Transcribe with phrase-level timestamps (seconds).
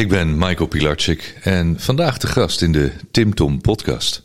[0.00, 4.22] Ik ben Michael Pilarczyk en vandaag de gast in de Tim Tom podcast.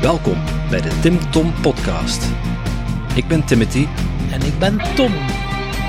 [0.00, 0.38] Welkom
[0.70, 2.26] bij de Tim Tom podcast.
[3.14, 3.86] Ik ben Timothy
[4.30, 5.12] En ik ben Tom.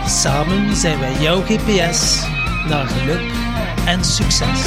[0.08, 2.26] Samen zijn wij jouw GPS
[2.68, 3.32] naar geluk
[3.86, 4.62] en succes.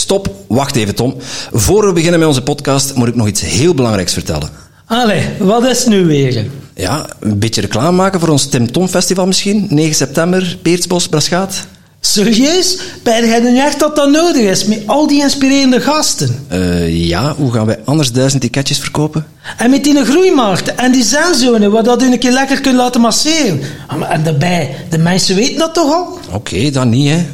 [0.00, 1.14] Stop, wacht even Tom.
[1.52, 4.50] Voor we beginnen met onze podcast moet ik nog iets heel belangrijks vertellen.
[4.86, 6.46] Allee, wat is nu weer?
[6.74, 9.66] Ja, een beetje reclame maken voor ons Tim Tom Festival misschien.
[9.70, 11.66] 9 september, Peersbos, Braschaat.
[12.00, 12.78] Serieus?
[13.02, 16.44] Ben jij nu echt dat dat nodig is, met al die inspirerende gasten?
[16.48, 19.26] Eh, ja, hoe gaan wij anders duizend ticketjes verkopen?
[19.58, 23.00] En met die groeimarkt en die zenzone, waar dat u een keer lekker kunt laten
[23.00, 23.60] masseren.
[23.86, 26.18] Ah, En daarbij, de mensen weten dat toch al?
[26.32, 27.26] Oké, dan niet hè.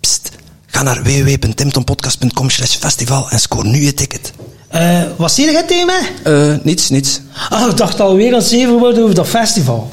[0.00, 0.30] Pst,
[0.76, 4.32] ga naar www.timtompodcast.com slash festival en scoor nu je ticket.
[4.68, 6.12] Eh, wat zie jij tegen mij?
[6.22, 7.20] Eh, niets, niets.
[7.50, 9.92] Ah, ik dacht alweer aan zeven worden over dat festival.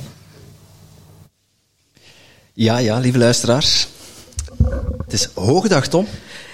[2.54, 3.88] Ja, ja, lieve luisteraars.
[5.04, 6.08] Het is hoge dag, Tom.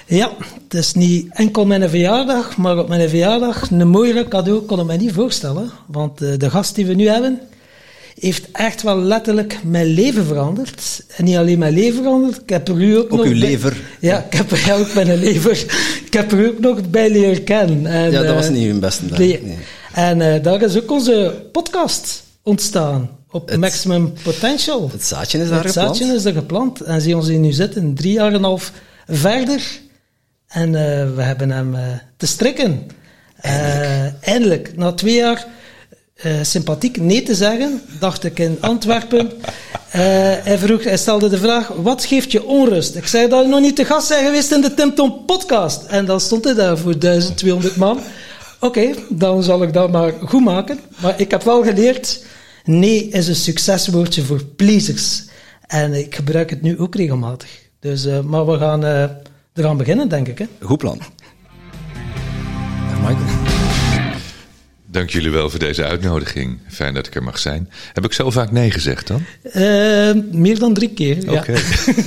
[0.06, 0.32] Ja,
[0.64, 4.86] het is niet enkel mijn verjaardag, maar op mijn verjaardag een mooiere cadeau kon ik
[4.86, 5.72] me niet voorstellen.
[5.88, 7.40] Want eh, de gast die we nu hebben,
[8.20, 11.04] heeft echt wel letterlijk mijn leven veranderd.
[11.16, 13.26] En niet alleen mijn leven veranderd, ik heb er u ook, Ook nog...
[13.26, 13.78] uw bij- lever.
[14.00, 15.66] Ja, ik heb er ook mijn lever.
[16.06, 17.86] Ik heb er ook nog bij leren kennen.
[17.86, 19.18] En, Ja, dat was eh, niet uw beste dag.
[19.18, 19.42] nee.
[19.44, 19.58] Nee.
[19.94, 23.10] En eh, daar is ook onze podcast ontstaan.
[23.32, 24.90] Op Het- Maximum Potential.
[24.92, 25.98] Het zaadje is daar Het geplant.
[25.98, 26.82] zaadje is er geplant.
[26.82, 28.72] En zie ons hier nu zitten, drie jaar en een half
[29.08, 29.62] verder.
[30.48, 31.76] En eh, we hebben hem
[32.18, 32.82] te strikken.
[33.42, 34.14] Eindelijk.
[34.22, 34.72] eindelijk.
[34.76, 35.46] Na twee jaar
[36.22, 39.32] eh, sympathiek nee te zeggen, dacht ik in Antwerpen.
[39.90, 40.02] Eh,
[40.44, 42.96] hij, vroeg, hij stelde de vraag, wat geeft je onrust?
[42.96, 45.84] Ik zei dat ik nog niet te gast zijn geweest in de Tim Tom podcast.
[45.84, 48.00] En dan stond hij daar voor 1200 man.
[48.60, 50.80] Oké, dan zal ik dat maar goed maken.
[51.02, 52.26] Maar ik heb wel geleerd,
[52.64, 55.24] nee is een succeswoordje voor pleasers.
[55.68, 57.50] En ik gebruik het nu ook regelmatig.
[57.80, 59.04] Dus, eh, maar we gaan eh
[59.54, 60.38] eraan beginnen, denk ik.
[60.38, 60.46] Hè?
[60.62, 61.02] Goed plan.
[63.02, 63.49] Michael.
[64.92, 66.60] Dank jullie wel voor deze uitnodiging.
[66.68, 67.70] Fijn dat ik er mag zijn.
[67.94, 69.26] Heb ik zo vaak nee gezegd dan?
[69.44, 71.32] Eh, meer dan drie keer.
[71.32, 71.52] Oké.
[71.52, 71.62] Ja.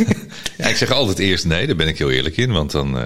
[0.59, 2.53] ja, ik zeg altijd eerst nee, daar ben ik heel eerlijk in.
[2.53, 3.04] Want dan eh,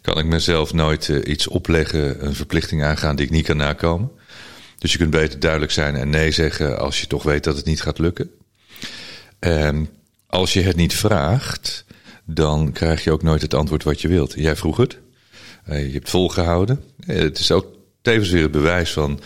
[0.00, 4.10] kan ik mezelf nooit eh, iets opleggen, een verplichting aangaan die ik niet kan nakomen.
[4.78, 7.64] Dus je kunt beter duidelijk zijn en nee zeggen als je toch weet dat het
[7.64, 8.30] niet gaat lukken.
[9.38, 9.84] Ehm,
[10.26, 11.84] als je het niet vraagt,
[12.24, 14.32] dan krijg je ook nooit het antwoord wat je wilt.
[14.36, 14.98] Jij vroeg het.
[15.64, 16.84] Eh, je hebt volgehouden.
[17.06, 17.66] Eh, het is ook
[18.04, 19.20] tevens weer het bewijs van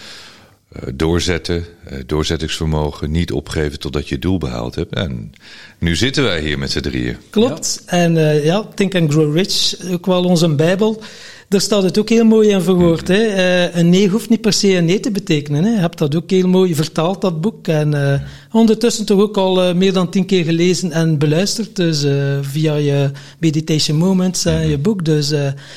[0.69, 4.95] eh, doorzetten, eh, doorzettingsvermogen, niet opgeven totdat je het doel behaald hebt.
[4.95, 5.33] En
[5.79, 7.17] nu zitten wij hier met z'n drieën.
[7.31, 7.83] Klopt.
[7.87, 11.03] En eh, ja, Think and Grow Rich, ook wel onze Bijbel.
[11.49, 13.09] Daar staat het ook heel mooi in verwoord.
[13.09, 13.23] Hè.
[13.27, 15.65] Eh, een nee hoeft niet per se een nee te betekenen.
[15.65, 15.71] Hè.
[15.71, 17.69] Je hebt dat ook heel mooi vertaald, dat boek.
[17.69, 18.21] En eh,
[18.53, 21.77] ondertussen toch ook al eh, meer dan tien keer gelezen en beluisterd.
[21.77, 22.07] Dus
[22.41, 25.05] via je meditation moments en je boek.
[25.05, 25.33] Dus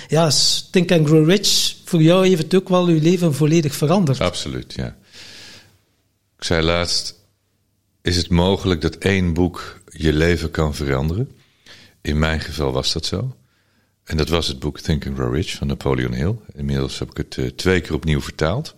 [0.07, 0.31] ja,
[0.71, 4.19] Think and Grow Rich, voor jou heeft het ook wel je leven volledig veranderd.
[4.19, 4.95] Absoluut, ja.
[6.37, 7.15] Ik zei laatst,
[8.01, 11.29] is het mogelijk dat één boek je leven kan veranderen?
[12.01, 13.35] In mijn geval was dat zo.
[14.11, 16.35] En dat was het boek Think and Grow Rich van Napoleon Hill.
[16.55, 18.73] Inmiddels heb ik het eh, twee keer opnieuw vertaald.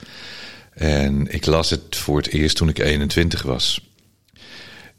[0.73, 3.89] En ik las het voor het eerst toen ik 21 was.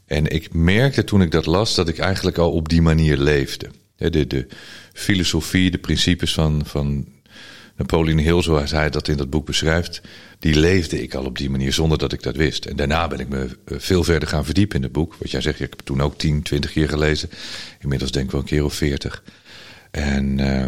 [0.05, 3.69] En ik merkte toen ik dat las dat ik eigenlijk al op die manier leefde.
[3.95, 4.47] De, de
[4.93, 7.07] filosofie, de principes van, van
[7.75, 10.01] Napoleon Hill, zoals hij dat in dat boek beschrijft,
[10.39, 12.65] die leefde ik al op die manier zonder dat ik dat wist.
[12.65, 15.15] En daarna ben ik me eh, veel verder gaan verdiepen in het boek.
[15.19, 17.29] Wat jij zegt, ik heb toen ook 10, 20 keer gelezen.
[17.79, 19.23] Inmiddels denk ik wel een keer of 40.
[19.95, 20.63] En, eh,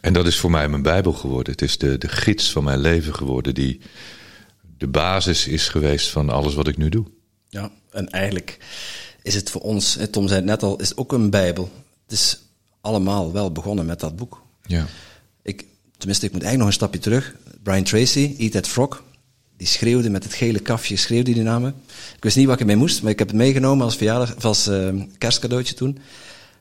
[0.00, 1.52] en dat is voor mij mijn Bijbel geworden.
[1.52, 3.80] Het is de, de gids van mijn leven geworden, die
[4.78, 7.04] de basis is geweest van alles wat ik nu doe.
[7.48, 8.58] Ja, en eigenlijk
[9.22, 11.70] is het voor ons, Tom zei het net al, is het ook een Bijbel.
[12.02, 12.42] Het is
[12.80, 14.42] allemaal wel begonnen met dat boek.
[14.62, 14.86] Ja.
[15.42, 15.64] Ik,
[15.96, 17.34] tenminste, ik moet eigenlijk nog een stapje terug.
[17.62, 19.02] Brian Tracy, Eat That Frog,
[19.56, 21.74] die schreeuwde met het gele kafje, schreeuwde die namen.
[22.16, 24.66] Ik wist niet wat ik ermee moest, maar ik heb het meegenomen als, verjaardag, als
[24.66, 25.98] eh, kerstcadeautje toen.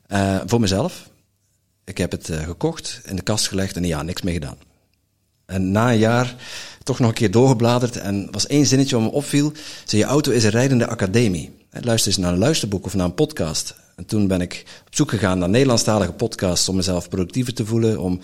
[0.07, 1.09] Eh, voor mezelf.
[1.91, 4.57] Ik heb het eh, gekocht, in de kast gelegd en ja, niks mee gedaan.
[5.45, 6.35] En na een jaar
[6.83, 9.51] toch nog een keer doorgebladerd en was één zinnetje wat me opviel.
[9.85, 11.51] Zei, je auto is een rijdende academie.
[11.71, 13.75] Luister eens naar een luisterboek of naar een podcast.
[13.95, 17.99] En toen ben ik op zoek gegaan naar Nederlandstalige podcasts om mezelf productiever te voelen,
[17.99, 18.19] om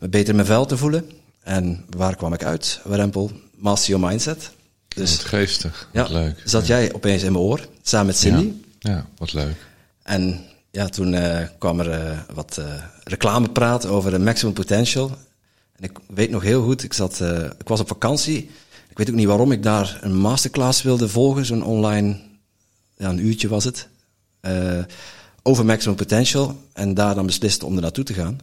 [0.00, 1.10] me beter in mijn vel te voelen.
[1.42, 2.80] En waar kwam ik uit?
[2.84, 4.50] Warempel, Master Your Mindset.
[4.88, 6.42] Dus Wat geestig, ja, leuk.
[6.44, 8.52] zat jij opeens in mijn oor, samen met Cindy.
[8.78, 9.56] Ja, ja, wat leuk.
[10.02, 10.40] En
[10.72, 15.10] ja, toen eh, kwam er eh, wat eh reclamepraat over de maximum potential.
[15.76, 17.20] En ik weet nog heel goed, ik, zat,
[17.58, 18.50] ik was op vakantie
[18.88, 22.20] Ik weet ook niet waarom ik daar een masterclass wilde volgen, zo'n online,
[22.96, 23.88] ja, een uurtje was het,
[25.42, 26.62] over maximum potential.
[26.72, 28.38] En daar dan besliste om er naartoe te gaan.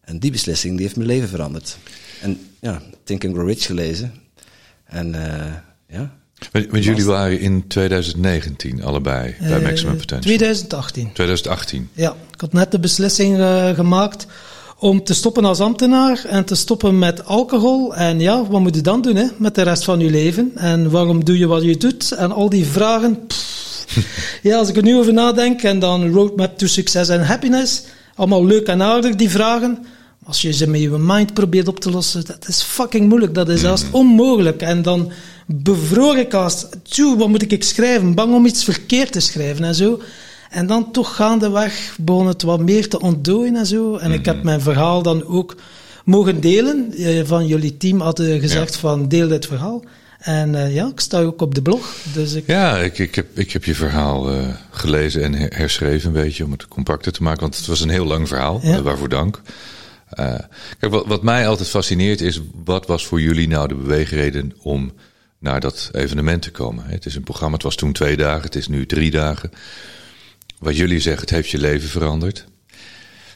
[0.00, 1.78] En die beslissing die heeft mijn leven veranderd.
[2.20, 4.12] En ja, Think and Grow Rich gelezen.
[4.84, 5.14] En
[5.86, 6.16] ja.
[6.52, 10.20] Want jullie waren in 2019 allebei bij Maximum Potential.
[10.20, 11.12] 2018.
[11.12, 11.88] 2018.
[11.92, 14.26] Ja, ik had net de beslissing uh, gemaakt
[14.78, 17.94] om te stoppen als ambtenaar en te stoppen met alcohol.
[17.94, 20.52] En ja, wat moet je dan doen hè, met de rest van je leven?
[20.54, 22.12] En waarom doe je wat je doet?
[22.12, 23.18] En al die vragen.
[24.42, 27.82] ja, als ik er nu over nadenk en dan Roadmap to Success and Happiness.
[28.14, 29.86] Allemaal leuk en aardig, die vragen.
[30.24, 33.34] Als je ze met je mind probeert op te lossen, dat is fucking moeilijk.
[33.34, 34.62] Dat is zelfs onmogelijk.
[34.62, 35.12] En dan
[35.46, 38.14] bevroor ik als, tjoe, wat moet ik schrijven?
[38.14, 40.00] Bang om iets verkeerd te schrijven en zo.
[40.50, 43.96] En dan toch gaandeweg begon het wat meer te ontdooien en zo.
[43.96, 45.56] En ik heb mijn verhaal dan ook
[46.04, 46.92] mogen delen.
[46.96, 49.84] Eh, van jullie team hadden gezegd van deel dit verhaal.
[50.18, 51.96] En uh, ja, ik sta ook op de blog.
[52.12, 52.46] Dus ik...
[52.46, 56.52] Ja, ik, ik, heb, ik heb je verhaal uh, gelezen en herschreven een beetje om
[56.52, 57.40] het compacter te maken.
[57.40, 58.82] Want het was een heel lang verhaal, ja.
[58.82, 59.40] waarvoor dank.
[60.78, 64.92] Kijk, wat, wat mij altijd fascineert is, wat was voor jullie nou de beweegreden om
[65.46, 66.84] naar dat evenement te komen?
[66.86, 69.50] Het is een programma, het was toen twee dagen, het is nu drie dagen.
[70.58, 72.44] Wat jullie zeggen, het heeft je leven veranderd.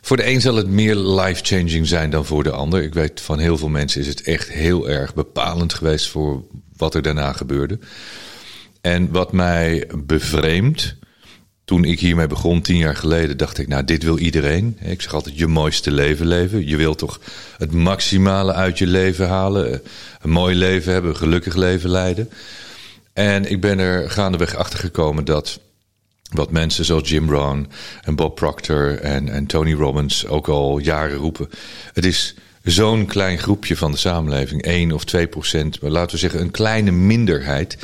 [0.01, 2.83] Voor de een zal het meer life-changing zijn dan voor de ander.
[2.83, 6.45] Ik weet van heel veel mensen is het echt heel erg bepalend geweest voor
[6.77, 7.79] wat er daarna gebeurde.
[8.81, 10.97] En wat mij bevreemdt,
[11.71, 14.77] toen ik hiermee begon, tien jaar geleden, dacht ik, nou, dit wil iedereen.
[14.81, 16.67] Ik zeg altijd, je mooiste leven leven.
[16.67, 17.21] Je wilt toch
[17.59, 19.83] het maximale uit je leven halen.
[20.21, 22.31] Een mooi leven hebben, een gelukkig leven leiden.
[23.13, 25.61] En ik ben er gaandeweg achter gekomen dat
[26.31, 27.69] wat mensen zoals Jim Rohn
[28.03, 31.49] en Bob Proctor en, en Tony Robbins ook al jaren roepen.
[31.93, 36.19] Het is zo'n klein groepje van de samenleving, 1 of 2 procent, maar laten we
[36.19, 37.79] zeggen een kleine minderheid,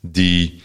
[0.00, 0.64] die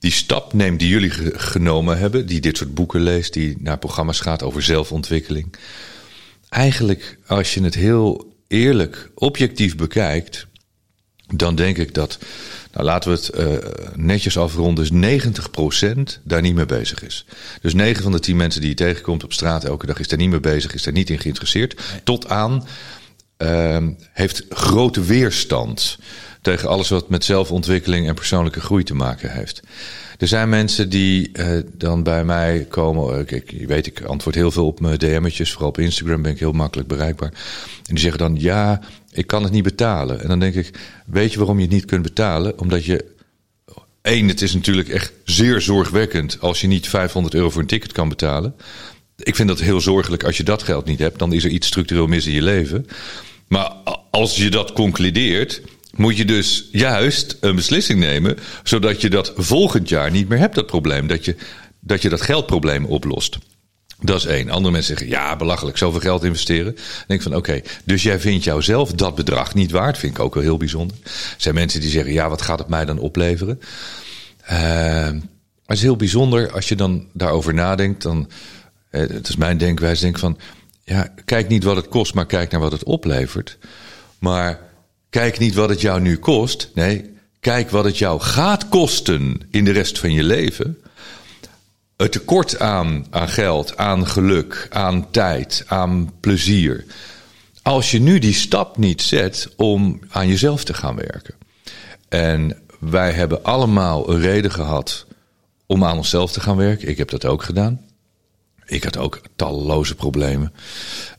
[0.00, 4.20] die stap neemt die jullie genomen hebben, die dit soort boeken leest, die naar programma's
[4.20, 5.54] gaat over zelfontwikkeling.
[6.48, 10.46] Eigenlijk, als je het heel eerlijk, objectief bekijkt,
[11.26, 12.18] dan denk ik dat,
[12.72, 15.20] nou laten we het uh, netjes afronden, dus
[16.18, 17.26] 90% daar niet mee bezig is.
[17.60, 20.18] Dus 9 van de 10 mensen die je tegenkomt op straat elke dag is daar
[20.18, 21.80] niet mee bezig, is daar niet in geïnteresseerd.
[22.04, 22.66] Tot aan
[23.38, 25.98] uh, heeft grote weerstand
[26.42, 29.62] tegen alles wat met zelfontwikkeling en persoonlijke groei te maken heeft.
[30.18, 33.28] Er zijn mensen die uh, dan bij mij komen.
[33.28, 35.50] Ik, je weet, ik antwoord heel veel op mijn DM'tjes.
[35.50, 37.28] Vooral op Instagram ben ik heel makkelijk bereikbaar.
[37.28, 38.80] En die zeggen dan: Ja,
[39.12, 40.22] ik kan het niet betalen.
[40.22, 40.70] En dan denk ik:
[41.06, 42.58] Weet je waarom je het niet kunt betalen?
[42.58, 43.04] Omdat je.
[44.02, 47.92] Eén, het is natuurlijk echt zeer zorgwekkend als je niet 500 euro voor een ticket
[47.92, 48.54] kan betalen.
[49.16, 51.18] Ik vind dat heel zorgelijk als je dat geld niet hebt.
[51.18, 52.86] Dan is er iets structureel mis in je leven.
[53.48, 53.72] Maar
[54.10, 55.62] als je dat concludeert,
[56.00, 60.54] moet je dus juist een beslissing nemen, zodat je dat volgend jaar niet meer hebt,
[60.54, 61.06] dat probleem.
[61.80, 63.38] Dat je dat, geldprobleem oplost.
[63.98, 64.50] Dat is één.
[64.50, 66.76] Andere mensen zeggen, ja, belachelijk, zoveel geld investeren.
[67.06, 69.98] Denk van, oké, dus jij vindt jouzelf dat bedrag niet waard.
[69.98, 70.96] Vind ik ook wel heel bijzonder.
[71.04, 73.60] Er zijn mensen die zeggen, ja, wat gaat het mij dan opleveren?
[74.50, 75.04] Uh,
[75.66, 78.02] het is heel bijzonder als je dan daarover nadenkt.
[78.02, 78.30] Dan,
[78.90, 80.38] uh, het is mijn denkwijze, denk van,
[80.84, 83.58] ja, kijk niet wat het kost, maar kijk naar wat het oplevert.
[84.18, 84.68] Maar
[85.10, 86.70] Kijk niet wat het jou nu kost.
[86.74, 90.78] Nee, kijk wat het jou gaat kosten in de rest van je leven.
[91.96, 96.84] Het tekort aan, aan geld, aan geluk, aan tijd, aan plezier.
[97.62, 101.34] Als je nu die stap niet zet om aan jezelf te gaan werken.
[102.08, 105.06] En wij hebben allemaal een reden gehad
[105.66, 106.88] om aan onszelf te gaan werken.
[106.88, 107.80] Ik heb dat ook gedaan.
[108.66, 110.52] Ik had ook talloze problemen.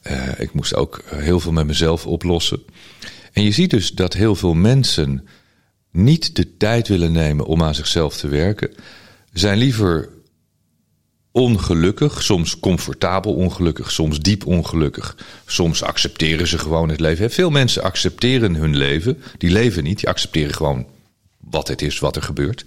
[0.03, 2.63] Uh, ik moest ook heel veel met mezelf oplossen.
[3.31, 5.27] En je ziet dus dat heel veel mensen
[5.91, 8.71] niet de tijd willen nemen om aan zichzelf te werken,
[9.33, 10.09] zijn liever
[11.31, 15.17] ongelukkig, soms comfortabel ongelukkig, soms diep ongelukkig.
[15.45, 17.31] Soms accepteren ze gewoon het leven.
[17.31, 20.88] Veel mensen accepteren hun leven, die leven niet, die accepteren gewoon
[21.38, 22.63] wat het is, wat er gebeurt.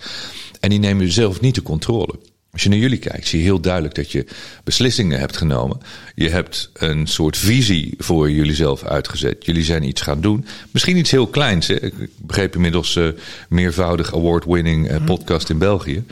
[0.61, 2.19] En die nemen zelf niet de controle.
[2.55, 4.27] Als je naar jullie kijkt, zie je heel duidelijk dat je
[4.65, 5.79] beslissingen hebt genomen.
[6.15, 9.45] Je hebt een soort visie voor jullie zelf uitgezet.
[9.45, 10.47] Jullie zijn iets gaan doen.
[10.71, 11.67] Misschien iets heel kleins.
[11.67, 11.83] Hè?
[11.83, 13.09] Ik begreep inmiddels uh,
[13.49, 16.05] meervoudig award-winning uh, podcast in België.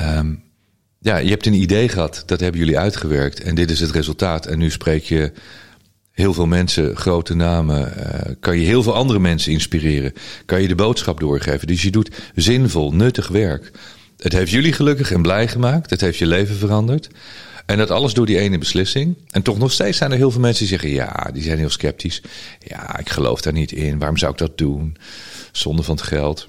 [0.00, 0.42] Um,
[1.00, 2.22] ja, je hebt een idee gehad.
[2.26, 3.40] Dat hebben jullie uitgewerkt.
[3.40, 4.46] En dit is het resultaat.
[4.46, 5.32] En nu spreek je
[6.10, 7.92] heel veel mensen, grote namen.
[7.98, 10.12] Uh, kan je heel veel andere mensen inspireren.
[10.44, 11.66] Kan je de boodschap doorgeven.
[11.66, 13.70] Dus je doet zinvol, nuttig werk.
[14.18, 15.90] Het heeft jullie gelukkig en blij gemaakt.
[15.90, 17.08] Het heeft je leven veranderd.
[17.66, 19.16] En dat alles door die ene beslissing.
[19.30, 21.70] En toch nog steeds zijn er heel veel mensen die zeggen: ja, die zijn heel
[21.70, 22.22] sceptisch.
[22.58, 23.98] Ja, ik geloof daar niet in.
[23.98, 24.96] Waarom zou ik dat doen?
[25.52, 26.48] zonde van het geld.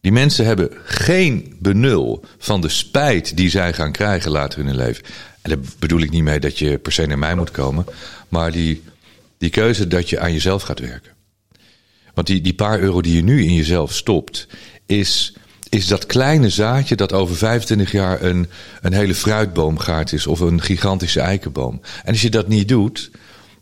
[0.00, 4.76] Die mensen hebben geen benul van de spijt die zij gaan krijgen later in hun
[4.76, 5.04] leven.
[5.42, 7.84] En daar bedoel ik niet mee dat je per se naar mij moet komen,
[8.28, 8.82] maar die,
[9.38, 11.12] die keuze dat je aan jezelf gaat werken.
[12.14, 14.46] Want die, die paar euro die je nu in jezelf stopt,
[14.86, 15.34] is,
[15.74, 18.48] is dat kleine zaadje dat over 25 jaar een,
[18.82, 21.80] een hele fruitboomgaard is of een gigantische eikenboom.
[22.04, 23.10] En als je dat niet doet,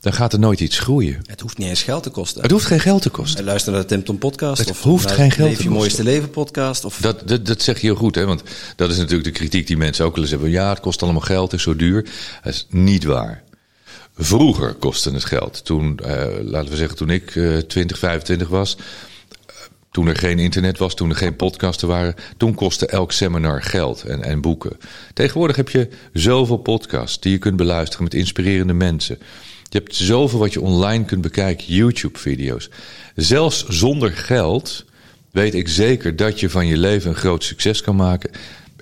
[0.00, 1.20] dan gaat er nooit iets groeien.
[1.26, 2.42] Het hoeft niet eens geld te kosten.
[2.42, 3.38] Het hoeft geen geld te kosten.
[3.38, 4.58] En luister naar de Tim Tom podcast.
[4.58, 5.72] Het of hoeft geen geld Leef te je kosten.
[5.72, 6.84] mooiste leven podcast.
[6.84, 8.24] Of Dat, dat, dat zeg je heel goed, hè?
[8.24, 8.42] want
[8.76, 10.50] dat is natuurlijk de kritiek die mensen ook wel eens hebben.
[10.50, 12.02] Ja, het kost allemaal geld, het is zo duur.
[12.42, 13.42] Dat is niet waar.
[14.16, 15.64] Vroeger kostte het geld.
[15.64, 18.76] Toen, eh, laten we zeggen, toen ik eh 20, 25 was.
[19.92, 22.14] Toen er geen internet was, toen er geen podcasten waren.
[22.36, 24.76] Toen kostte elk seminar geld en, en boeken.
[25.14, 29.18] Tegenwoordig heb je zoveel podcasts die je kunt beluisteren met inspirerende mensen.
[29.68, 32.70] Je hebt zoveel wat je online kunt bekijken, YouTube-video's.
[33.14, 34.84] Zelfs zonder geld
[35.30, 38.30] weet ik zeker dat je van je leven een groot succes kan maken.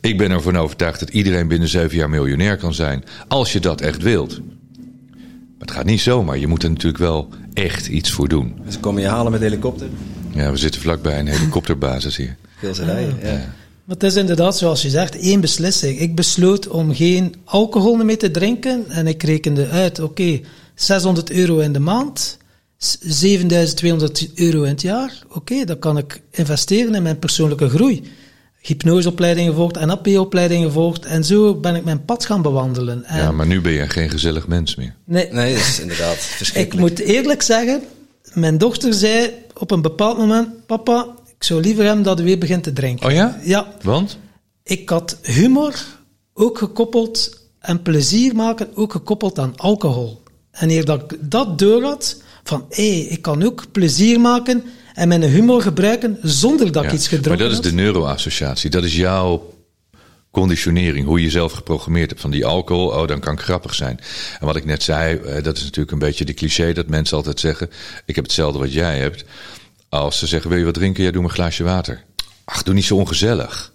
[0.01, 3.05] Ik ben ervan overtuigd dat iedereen binnen zeven jaar miljonair kan zijn.
[3.29, 4.41] Als je dat echt wilt.
[4.41, 6.39] Maar het gaat niet zomaar.
[6.39, 8.55] Je moet er natuurlijk wel echt iets voor doen.
[8.69, 9.89] ze komen je halen met helikopter.
[10.35, 12.37] Ja, we zitten vlakbij een helikopterbasis hier.
[12.59, 13.19] Veel ze rijden.
[13.23, 13.55] Ja.
[13.85, 15.99] Maar het is inderdaad, zoals je zegt, één beslissing.
[16.01, 20.41] Ik besloot om geen alcohol meer te drinken en ik rekende uit, oké,
[20.75, 22.37] 600 euro in de maand,
[22.79, 25.13] s- 7200 euro in het jaar.
[25.29, 28.03] Oké, dat kan ik investeren in mijn persoonlijke groei.
[28.61, 33.05] Hypnoseopleidingen gevolgd, NLP-opleidingen gevolgd en zo ben ik mijn pad gaan bewandelen.
[33.05, 34.95] En Ja, maar nu ben je geen gezellig mens meer.
[35.05, 36.89] nee, Nee, dat is inderdaad ik verschrikkelijk.
[36.89, 37.83] moet eerlijk zeggen,
[38.33, 42.39] mijn dochter zei op een bepaald moment, papa, ik zou liever hebben dat u weer
[42.39, 43.07] begint te drinken.
[43.07, 43.39] Oh ja?
[43.43, 44.19] Ja, Want?
[44.63, 45.75] ik had humor
[46.35, 50.23] ook gekoppeld en plezier maken ook gekoppeld aan alcohol.
[50.51, 54.63] En eer dat ik dat door had, van hé, ik kan ook plezier maken
[54.95, 58.71] en mijn humor gebruiken zonder dat ik iets maar gedronken dat is de neuroassociatie.
[58.71, 59.53] Dat is jouw
[60.31, 62.21] conditionering, hoe je jezelf geprogrammeerd hebt.
[62.21, 64.01] Van die alcohol, oh, dan kan ik grappig zijn.
[64.41, 67.17] En wat ik net zei, eh, dat is natuurlijk een beetje de cliché dat mensen
[67.17, 67.71] altijd zeggen.
[68.05, 69.25] Ik heb hetzelfde wat jij hebt.
[69.89, 71.05] Als ze zeggen, wil je wat drinken?
[71.05, 72.05] Ja, doe maar een glaasje water.
[72.45, 73.73] Ach, doe niet zo ongezellig.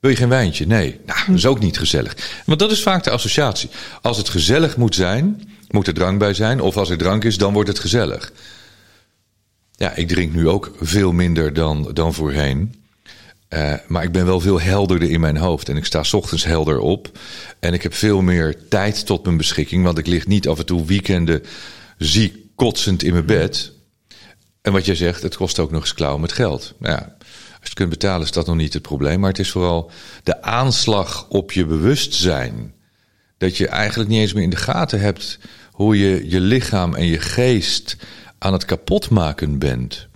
[0.00, 0.66] Wil je geen wijntje?
[0.66, 1.00] Nee.
[1.06, 2.42] Nou, dat is ook niet gezellig.
[2.46, 3.70] Want dat is vaak de associatie.
[4.02, 6.60] Als het gezellig moet zijn, moet er drank bij zijn.
[6.60, 8.32] Of als er drank is, dan wordt het gezellig.
[9.72, 12.79] Ja, ik drink nu ook veel minder dan, dan voorheen.
[13.50, 15.68] Eh, maar ik ben wel veel helderder in mijn hoofd.
[15.68, 17.18] En ik sta 's ochtends helder op.
[17.60, 19.84] En ik heb veel meer tijd tot mijn beschikking.
[19.84, 21.42] Want ik lig niet af en toe weekenden
[21.98, 23.72] ziek kotsend in mijn bed.
[24.62, 26.74] En wat jij zegt, het kost ook nog eens klauwen met geld.
[26.78, 27.08] Nou ja, als
[27.50, 29.20] je het kunt betalen is dat nog niet het probleem.
[29.20, 29.90] Maar het is vooral
[30.22, 32.74] de aanslag op je bewustzijn.
[33.38, 35.38] Dat je eigenlijk niet eens meer in de gaten hebt
[35.70, 37.96] hoe je je lichaam en je geest
[38.38, 40.08] aan het kapotmaken bent.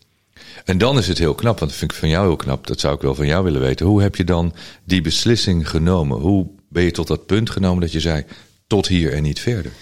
[0.65, 2.67] En dan is het heel knap, want dat vind ik van jou heel knap.
[2.67, 3.87] Dat zou ik wel van jou willen weten.
[3.87, 4.55] Hoe heb je dan
[4.85, 6.21] die beslissing genomen?
[6.21, 8.25] Hoe ben je tot dat punt genomen dat je zei:
[8.67, 9.73] tot hier en niet verder?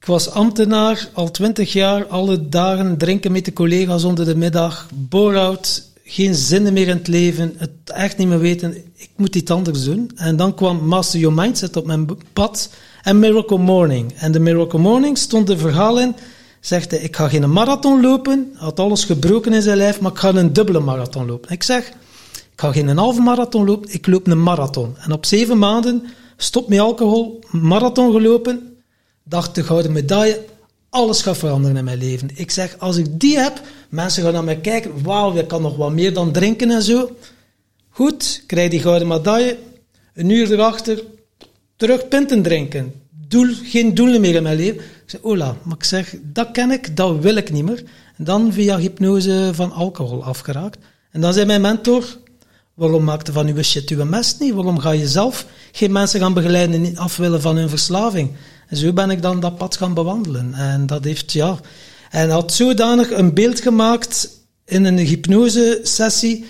[0.00, 4.88] Ik was ambtenaar, al twintig jaar, alle dagen drinken met de collega's onder de middag,
[4.94, 9.50] bore-out, geen zinnen meer in het leven, het echt niet meer weten, ik moet iets
[9.50, 10.10] anders doen.
[10.16, 12.70] En dan kwam Master Your Mindset op mijn pad
[13.02, 14.12] en Miracle Morning.
[14.16, 16.14] En de Miracle Morning stond een verhaal in,
[16.66, 20.18] zegt hij, ik ga geen marathon lopen, had alles gebroken in zijn lijf, maar ik
[20.18, 21.50] ga een dubbele marathon lopen.
[21.50, 21.88] Ik zeg,
[22.32, 24.96] ik ga geen halve marathon lopen, ik loop een marathon.
[24.98, 26.04] En op zeven maanden,
[26.36, 28.76] stop met alcohol, marathon gelopen,
[29.22, 30.44] dacht de gouden medaille,
[30.90, 32.30] alles gaat veranderen in mijn leven.
[32.34, 35.76] Ik zeg, als ik die heb, mensen gaan naar mij kijken, wauw, je kan nog
[35.76, 37.16] wat meer dan drinken en zo.
[37.88, 39.58] Goed, krijg die gouden medaille,
[40.14, 41.02] een uur erachter,
[41.76, 42.92] terug pinten drinken.
[43.28, 44.82] Doel, geen doelen meer in mijn leven.
[45.06, 47.82] Ik zeg, ola, maar ik zeg, dat ken ik, dat wil ik niet meer.
[48.16, 50.78] En dan via hypnose van alcohol afgeraakt.
[51.10, 52.18] En dan zei mijn mentor,
[52.74, 54.54] waarom maakte van uw shit uw mest niet?
[54.54, 58.30] Waarom ga je zelf geen mensen gaan begeleiden en niet afwillen van hun verslaving?
[58.68, 60.54] En zo ben ik dan dat pad gaan bewandelen.
[60.54, 61.58] En dat heeft, ja...
[62.10, 64.30] En had zodanig een beeld gemaakt
[64.64, 66.44] in een hypnose-sessie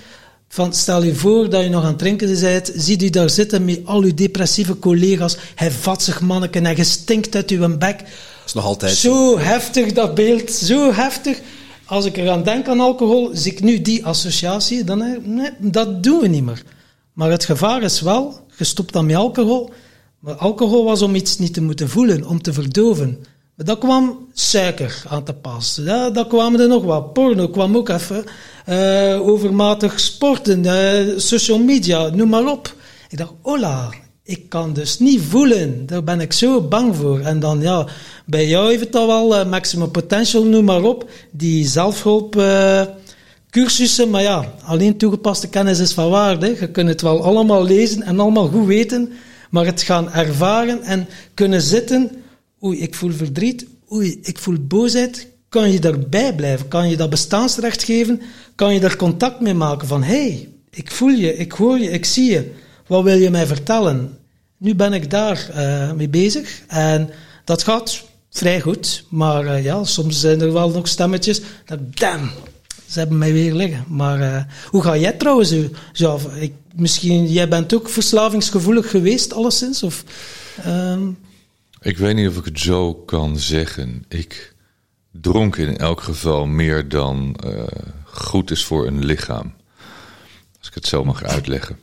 [0.48, 3.64] van stel je voor dat je nog aan het drinken bent, ziet u daar zitten
[3.64, 8.04] met al uw depressieve collega's, hij vat zich manneken en je stinkt uit uw bek.
[8.46, 9.12] Dat is nog altijd zo.
[9.14, 11.40] Zo heftig dat beeld, zo heftig.
[11.84, 16.02] Als ik eraan denk aan alcohol, zie ik nu die associatie, dan eh, nee, dat
[16.02, 16.62] doen we niet meer.
[17.12, 19.70] Maar het gevaar is wel, je stopt dan met alcohol,
[20.18, 23.18] maar alcohol was om iets niet te moeten voelen, om te verdoven.
[23.54, 25.80] Maar dat kwam suiker aan te pas.
[25.84, 27.12] Ja, dat kwamen er nog wat.
[27.12, 28.24] Porno kwam ook even.
[28.64, 32.74] eh, overmatig sporten, eh, social media, noem maar op.
[33.08, 33.90] Ik dacht, hola,
[34.26, 35.86] ik kan dus niet voelen.
[35.86, 37.20] Daar ben ik zo bang voor.
[37.20, 37.86] En dan, ja,
[38.24, 41.10] bij jou heeft het al wel, eh, maximum potential, noem maar op.
[41.30, 42.42] Die zelfhulp...
[43.50, 46.56] cursussen, maar ja, alleen toegepaste kennis is van waarde.
[46.60, 49.12] Je kunt het wel allemaal lezen en allemaal goed weten,
[49.50, 52.10] maar het gaan ervaren en kunnen zitten.
[52.64, 53.66] Oei, ik voel verdriet.
[53.92, 55.28] Oei, ik voel boosheid.
[55.48, 56.68] Kan je daarbij blijven?
[56.68, 58.20] Kan je dat bestaansrecht geven?
[58.54, 61.90] Kan je daar contact mee maken van, hé, hey, ik voel je, ik hoor je,
[61.90, 62.52] ik zie je.
[62.86, 64.18] Wat wil je mij vertellen?
[64.56, 67.10] Nu ben ik daar uh, mee bezig en
[67.44, 69.04] dat gaat vrij goed.
[69.08, 72.30] Maar uh, ja, soms zijn er wel nog stemmetjes dat, damn,
[72.88, 73.84] ze hebben mij weer liggen.
[73.88, 75.54] Maar uh, hoe ga jij trouwens,
[75.92, 79.82] ja, ik, misschien, jij bent ook verslavingsgevoelig geweest, alleszins?
[79.82, 80.04] Of,
[80.66, 81.18] um...
[81.80, 84.04] Ik weet niet of ik het zo kan zeggen.
[84.08, 84.54] Ik
[85.10, 87.36] dronk in elk geval meer dan
[88.04, 89.54] goed is voor een lichaam.
[90.58, 91.78] Als ik het zo mag uitleggen.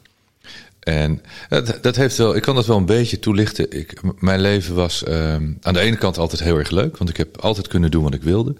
[0.84, 3.72] En dat, dat, heeft wel, ik kan dat wel een beetje toelichten.
[3.72, 7.18] Ik, mijn leven was uh, aan de ene kant altijd heel erg leuk, want ik
[7.18, 8.56] heb altijd kunnen doen wat ik wilde.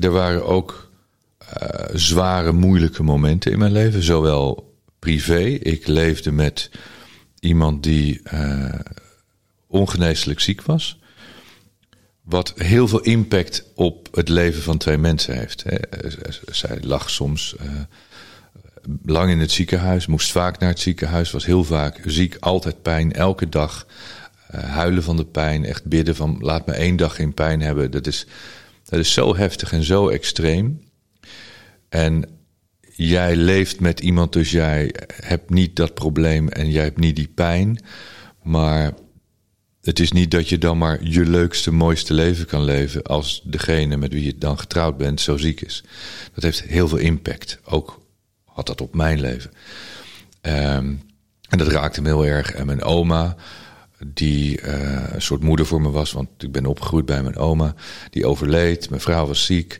[0.00, 0.90] Er waren ook
[1.62, 5.44] uh, zware, moeilijke momenten in mijn leven, zowel privé.
[5.44, 6.70] Ik leefde met
[7.40, 8.74] iemand die uh,
[9.66, 10.98] ongeneeslijk ziek was.
[12.22, 15.64] Wat heel veel impact op het leven van twee mensen heeft.
[16.46, 17.70] Zij lag soms uh,
[19.04, 23.12] lang in het ziekenhuis, moest vaak naar het ziekenhuis, was heel vaak ziek, altijd pijn,
[23.12, 23.86] elke dag
[24.54, 27.90] uh, huilen van de pijn, echt bidden van laat me één dag geen pijn hebben.
[27.90, 28.26] Dat is,
[28.84, 30.80] dat is zo heftig en zo extreem.
[31.88, 32.24] En
[32.94, 37.30] jij leeft met iemand, dus jij hebt niet dat probleem en jij hebt niet die
[37.34, 37.80] pijn.
[38.42, 38.92] Maar
[39.80, 43.96] het is niet dat je dan maar je leukste, mooiste leven kan leven als degene
[43.96, 45.84] met wie je dan getrouwd bent zo ziek is.
[46.34, 48.00] Dat heeft heel veel impact, ook
[48.58, 49.50] had dat op mijn leven.
[50.42, 51.02] Um,
[51.48, 52.52] en dat raakte me heel erg.
[52.52, 53.36] En mijn oma,
[54.06, 57.74] die uh, een soort moeder voor me was, want ik ben opgegroeid bij mijn oma,
[58.10, 58.90] die overleed.
[58.90, 59.78] Mijn vrouw was ziek.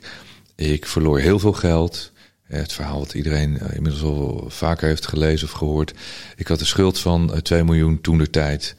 [0.55, 2.11] Ik verloor heel veel geld.
[2.43, 5.93] Het verhaal wat iedereen uh, inmiddels al vaker heeft gelezen of gehoord.
[6.35, 8.75] Ik had een schuld van uh, 2 miljoen toen de tijd.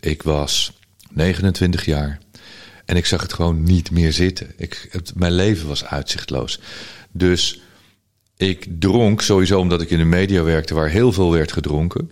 [0.00, 0.78] Ik was
[1.10, 2.18] 29 jaar.
[2.84, 4.52] En ik zag het gewoon niet meer zitten.
[4.56, 6.60] Ik, mijn leven was uitzichtloos.
[7.10, 7.63] Dus
[8.36, 12.10] ik dronk sowieso omdat ik in de media werkte waar heel veel werd gedronken.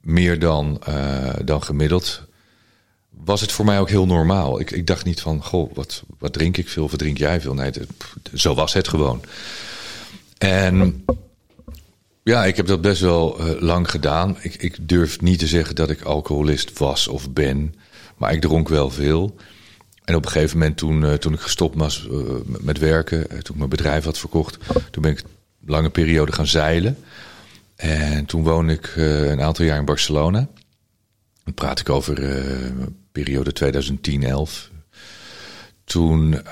[0.00, 2.22] Meer dan, uh, dan gemiddeld.
[3.10, 4.60] Was het voor mij ook heel normaal.
[4.60, 7.54] Ik, ik dacht niet van, goh, wat, wat drink ik veel, wat drink jij veel?
[7.54, 7.70] Nee,
[8.34, 9.22] zo was het gewoon.
[10.38, 11.04] En
[12.22, 14.36] ja, ik heb dat best wel uh, lang gedaan.
[14.40, 17.74] Ik, ik durf niet te zeggen dat ik alcoholist was of ben.
[18.16, 19.34] Maar ik dronk wel veel.
[20.04, 23.26] En op een gegeven moment toen, uh, toen ik gestopt was uh, met werken, uh,
[23.26, 24.58] toen ik mijn bedrijf had verkocht,
[24.90, 25.26] toen ben ik een
[25.66, 26.98] lange periode gaan zeilen.
[27.76, 30.48] En toen woonde ik een aantal jaar in Barcelona.
[31.44, 32.14] Dan praat ik over
[33.12, 33.74] periode
[34.68, 34.72] 2010-11.
[35.84, 36.42] Toen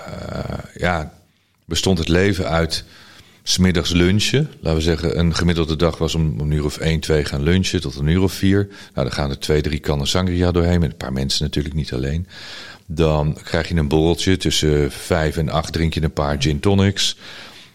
[0.74, 1.12] ja,
[1.64, 2.84] bestond het leven uit
[3.42, 4.50] smiddags lunchen.
[4.60, 7.80] Laten we zeggen, een gemiddelde dag was om een uur of 1, 2 gaan lunchen
[7.80, 8.66] tot een uur of 4.
[8.68, 10.80] Nou, dan gaan er twee, drie kannen sangria doorheen.
[10.80, 12.26] Met een paar mensen natuurlijk niet alleen.
[12.86, 14.36] Dan krijg je een borreltje.
[14.36, 17.16] Tussen vijf en acht drink je een paar gin tonics.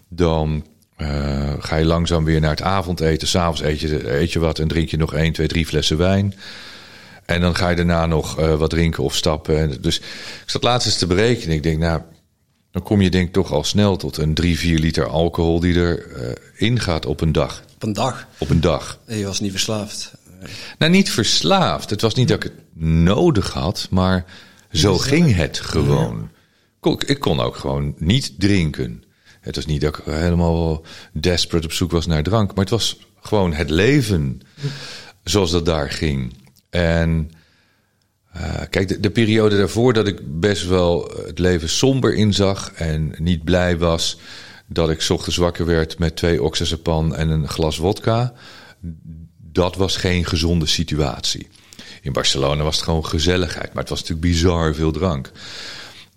[0.07, 0.65] Dan
[0.97, 3.27] uh, ga je langzaam weer naar het avondeten.
[3.27, 6.33] S'avonds eet je, eet je wat en drink je nog één, twee, drie flessen wijn.
[7.25, 9.81] En dan ga je daarna nog uh, wat drinken of stappen.
[9.81, 11.55] Dus ik zat laatst eens te berekenen.
[11.55, 12.01] Ik denk, nou,
[12.77, 15.75] dan kom je denk ik toch al snel tot een drie, vier liter alcohol die
[15.75, 17.63] er uh, ingaat op een dag.
[17.75, 18.27] Op een dag?
[18.37, 18.99] Op een dag.
[19.05, 20.13] En je was niet verslaafd?
[20.77, 21.89] Nou, niet verslaafd.
[21.89, 24.25] Het was niet dat ik het nodig had, maar
[24.71, 26.29] zo ging het gewoon.
[27.05, 29.03] Ik kon ook gewoon niet drinken.
[29.41, 32.99] Het was niet dat ik helemaal desperate op zoek was naar drank, maar het was
[33.21, 34.41] gewoon het leven
[35.23, 36.33] zoals dat daar ging.
[36.69, 37.31] En
[38.41, 43.13] uh, kijk, de, de, periode daarvoor dat ik best wel het leven somber inzag en
[43.17, 44.19] niet blij was
[44.67, 48.33] dat ik ochtends wakker werd met twee oxazepam en een glas wodka,
[49.51, 51.47] dat was geen gezonde situatie.
[52.01, 55.31] In Barcelona was het gewoon gezelligheid, maar het was natuurlijk bizar veel drank.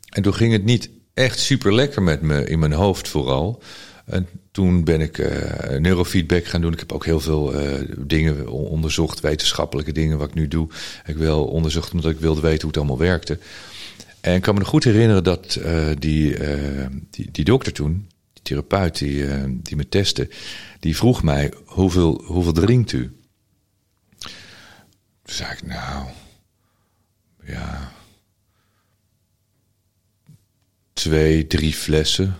[0.09, 3.63] En toen ging het niet echt super lekker met me in mijn hoofd vooral.
[4.11, 6.73] En toen ben ik uh, neurofeedback gaan doen.
[6.73, 10.68] Ik heb ook heel veel uh, dingen onderzocht, wetenschappelijke dingen wat ik nu doe.
[11.07, 13.38] Ik wil onderzocht omdat ik wilde weten hoe het allemaal werkte.
[14.20, 16.37] En ik kan me nog goed herinneren dat uh, die,
[17.11, 19.27] die, die, dokter toen, die therapeut die,
[19.62, 20.29] die me testte,
[20.81, 23.12] die vroeg mij hoeveel, hoeveel drinkt u?
[25.23, 26.07] Toen zei ik, nou,
[27.44, 27.92] ja,
[30.92, 32.37] twee, drie flessen.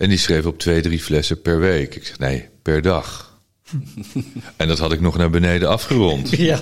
[0.00, 1.94] En die schreef op twee, drie flessen per week.
[1.94, 3.38] Ik zeg, nee, per dag.
[4.56, 6.30] en dat had ik nog naar beneden afgerond.
[6.36, 6.60] Ja,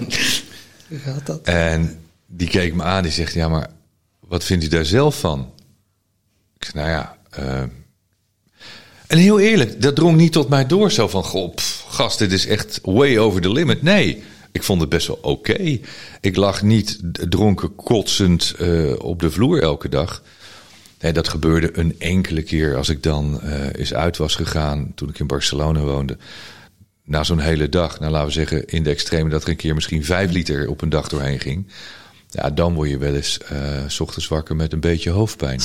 [0.88, 1.42] hoe gaat dat?
[1.42, 3.70] En die keek me aan, die zegt, ja, maar
[4.20, 5.52] wat vindt u daar zelf van?
[6.56, 7.62] Ik zeg, nou ja, uh,
[9.06, 10.90] En heel eerlijk, dat drong niet tot mij door.
[10.90, 13.82] Zo van, goh, pff, gast, dit is echt way over the limit.
[13.82, 14.22] Nee,
[14.52, 15.78] ik vond het best wel oké.
[16.20, 16.98] Ik lag niet
[17.28, 20.22] dronken, kotsend uh, op de vloer elke dag.
[20.98, 25.08] Nee, dat gebeurde een enkele keer als ik dan uh, eens uit was gegaan toen
[25.08, 26.16] ik in Barcelona woonde.
[27.04, 29.74] Na zo'n hele dag, nou laten we zeggen in de extreme dat er een keer
[29.74, 31.66] misschien vijf liter op een dag doorheen ging.
[32.30, 35.60] Ja, dan word je wel eens uh, s ochtends wakker met een beetje hoofdpijn.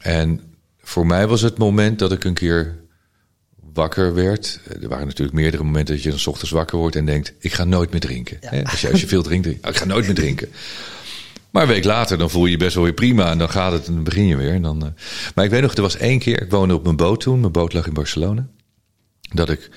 [0.00, 0.40] En
[0.82, 2.76] voor mij was het moment dat ik een keer
[3.72, 4.60] wakker werd.
[4.82, 7.64] Er waren natuurlijk meerdere momenten dat je dan ochtends wakker wordt en denkt: ik ga
[7.64, 8.38] nooit meer drinken.
[8.40, 8.62] Ja.
[8.62, 10.48] Als, je, als je veel drinkt, denk, ik ga nooit meer drinken.
[11.54, 13.30] Maar een week later, dan voel je je best wel weer prima.
[13.30, 14.52] En dan gaat het en dan begin je weer.
[14.52, 14.90] En dan, uh...
[15.34, 17.40] Maar ik weet nog, er was één keer, ik woonde op mijn boot toen.
[17.40, 18.46] Mijn boot lag in Barcelona.
[19.20, 19.70] Dat ik,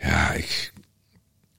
[0.00, 0.72] ja, ik,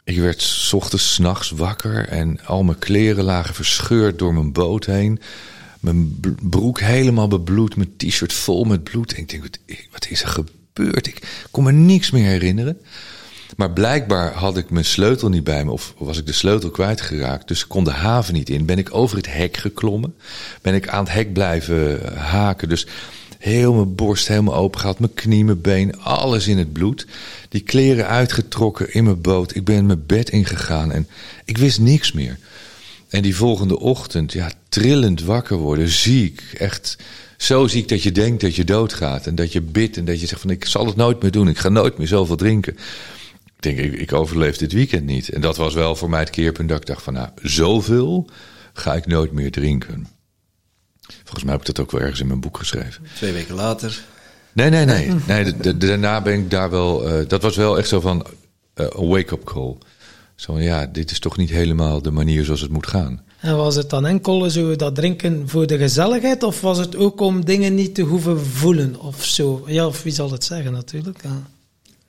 [0.04, 2.08] ik werd s ochtends, s nachts wakker.
[2.08, 5.20] En al mijn kleren lagen verscheurd door mijn boot heen.
[5.80, 9.18] Mijn broek helemaal bebloed, mijn t-shirt vol met bloed.
[9.18, 9.44] Ik denk,
[9.92, 11.08] wat is er gebeurd?
[11.08, 12.82] Ik kon me niks meer herinneren.
[13.56, 17.48] Maar blijkbaar had ik mijn sleutel niet bij me of was ik de sleutel kwijtgeraakt.
[17.48, 18.66] Dus kon de haven niet in.
[18.66, 20.16] Ben ik over het hek geklommen.
[20.62, 22.70] Ben ik aan het hek blijven haken.
[22.70, 22.88] Dus
[23.38, 25.00] heel mijn borst helemaal open gehad.
[25.00, 27.08] Mijn knie, mijn been, alles in het bloed.
[27.50, 29.56] Die kleren uitgetrokken in mijn boot.
[29.56, 31.08] Ik ben mijn bed ingegaan en
[31.46, 32.38] ik wist niks meer.
[33.10, 36.42] En die volgende ochtend, ja, trillend wakker worden, ziek.
[36.58, 36.98] Echt
[37.38, 39.28] zo ziek dat je denkt dat je doodgaat.
[39.28, 41.48] En dat je bidt en dat je zegt van ik zal het nooit meer doen.
[41.48, 42.78] Ik ga nooit meer zoveel drinken.
[43.60, 45.30] Ik denk, ik, ik overleef dit weekend niet.
[45.30, 48.30] En dat was wel voor mij het keerpunt dat ik dacht van nou, zoveel
[48.74, 50.08] ga ik nooit meer drinken.
[51.24, 53.04] Volgens mij heb ik dat ook wel ergens in mijn boek geschreven.
[53.16, 54.02] Twee weken later.
[54.54, 55.12] Nee, nee, nee.
[55.28, 57.20] nee de, de, daarna ben ik daar wel.
[57.20, 58.26] Uh, dat was wel echt zo van
[58.76, 59.76] uh, een wake-up call.
[60.36, 63.22] Zo van ja, dit is toch niet helemaal de manier zoals het moet gaan.
[63.40, 67.20] En was het dan enkel zo dat drinken voor de gezelligheid, of was het ook
[67.20, 69.64] om dingen niet te hoeven voelen of zo?
[69.68, 71.20] Ja, of wie zal het zeggen natuurlijk?
[71.24, 71.42] Ja.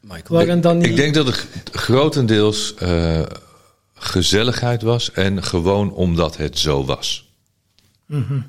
[0.01, 0.61] Michael.
[0.61, 0.87] Dan niet...
[0.87, 3.23] Ik denk dat het grotendeels uh,
[3.95, 7.33] gezelligheid was en gewoon omdat het zo was.
[8.07, 8.47] Mm -hmm.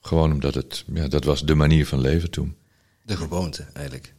[0.00, 2.56] Gewoon omdat het, ja, dat was de manier van leven toen.
[3.02, 4.14] De gewoonte eigenlijk.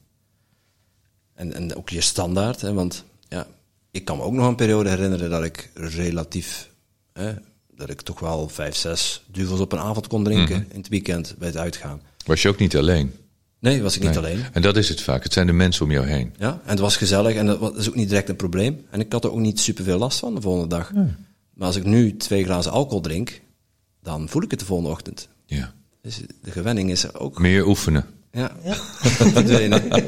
[1.33, 3.47] En, en ook je standaard, hè, want ja,
[3.91, 6.69] ik kan me ook nog een periode herinneren dat ik relatief,
[7.13, 7.33] hè,
[7.71, 10.71] dat ik toch wel vijf, zes duvels op een avond kon drinken mm -hmm.
[10.71, 12.01] in het weekend bij het uitgaan.
[12.25, 13.13] Was je ook niet alleen?
[13.59, 14.19] Nee, was ik niet nee.
[14.19, 14.43] alleen.
[14.51, 15.23] En dat is het vaak.
[15.23, 16.33] Het zijn de mensen om jou heen.
[16.37, 18.85] Ja, en het was gezellig en dat is ook niet direct een probleem.
[18.89, 20.91] En ik had er ook niet superveel last van de volgende dag.
[21.53, 23.41] Maar als ik nu twee glazen alcohol drink,
[24.03, 25.27] dan voel ik het de volgende ochtend.
[25.45, 25.73] Ja.
[26.01, 27.39] Dus de gewenning is er ook.
[27.39, 28.05] Meer oefenen.
[28.31, 28.75] Ja, ja.
[29.33, 30.03] dat wil je niet.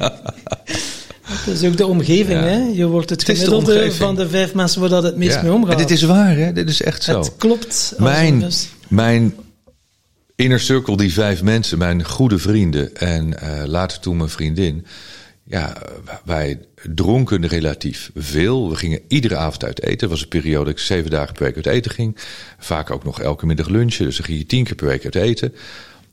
[1.21, 2.45] Het is ook de omgeving, ja.
[2.45, 2.57] hè?
[2.57, 5.41] Je wordt het gemiddelde het van de vijf mensen waar dat het meest ja.
[5.41, 5.71] mee omgaat.
[5.71, 6.53] En dit is waar, hè?
[6.53, 7.19] Dit is echt zo.
[7.19, 7.93] Het klopt.
[7.97, 8.51] Mijn,
[8.87, 9.33] mijn
[10.39, 14.85] inner circle, die vijf mensen, mijn goede vrienden en uh, later toen mijn vriendin.
[15.43, 15.77] Ja,
[16.23, 18.69] wij dronken relatief veel.
[18.69, 19.99] We gingen iedere avond uit eten.
[19.99, 22.17] Het was een periode dat ik zeven dagen per week uit eten ging.
[22.59, 24.05] Vaak ook nog elke middag lunchen.
[24.05, 25.53] Dus dan ging je tien keer per week uit eten.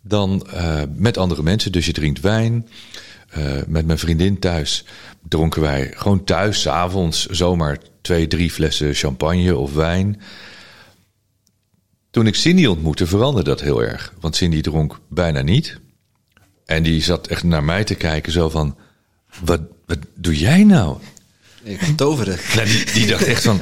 [0.03, 1.73] Dan uh, met andere mensen.
[1.73, 2.69] Dus je drinkt wijn.
[3.39, 4.85] Uh, met mijn vriendin thuis
[5.29, 10.21] dronken wij gewoon thuis, s avonds, zomaar twee, drie flessen champagne of wijn.
[12.17, 14.13] Toen ik Cindy ontmoette, veranderde dat heel erg.
[14.21, 15.79] Want Cindy dronk bijna niet.
[16.65, 18.77] En die zat echt naar mij te kijken, zo van:
[19.45, 20.97] Wat, wat doe jij nou?
[21.63, 22.39] Ik toveren.
[22.55, 23.61] Nou, die, die dacht echt van: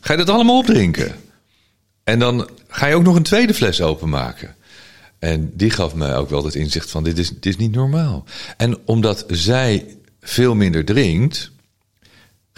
[0.00, 1.14] Ga je dat allemaal opdrinken?
[2.04, 4.56] En dan ga je ook nog een tweede fles openmaken.
[5.18, 8.24] En die gaf mij ook wel het inzicht van: dit is, dit is niet normaal.
[8.56, 11.50] En omdat zij veel minder drinkt,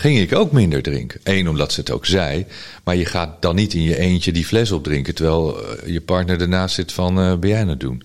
[0.00, 1.20] ging ik ook minder drinken.
[1.22, 2.46] Eén, omdat ze het ook zei.
[2.84, 5.14] Maar je gaat dan niet in je eentje die fles opdrinken...
[5.14, 8.02] terwijl je partner ernaast zit van, uh, ben jij het doen?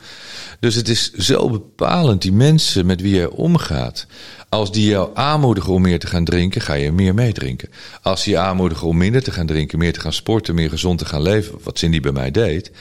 [0.59, 4.07] Dus het is zo bepalend, die mensen met wie je omgaat.
[4.49, 7.69] Als die jou aanmoedigen om meer te gaan drinken, ga je meer meedrinken.
[8.01, 9.79] Als die je aanmoedigen om minder te gaan drinken...
[9.79, 11.57] meer te gaan sporten, meer gezond te gaan leven...
[11.63, 12.71] wat Cindy bij mij deed...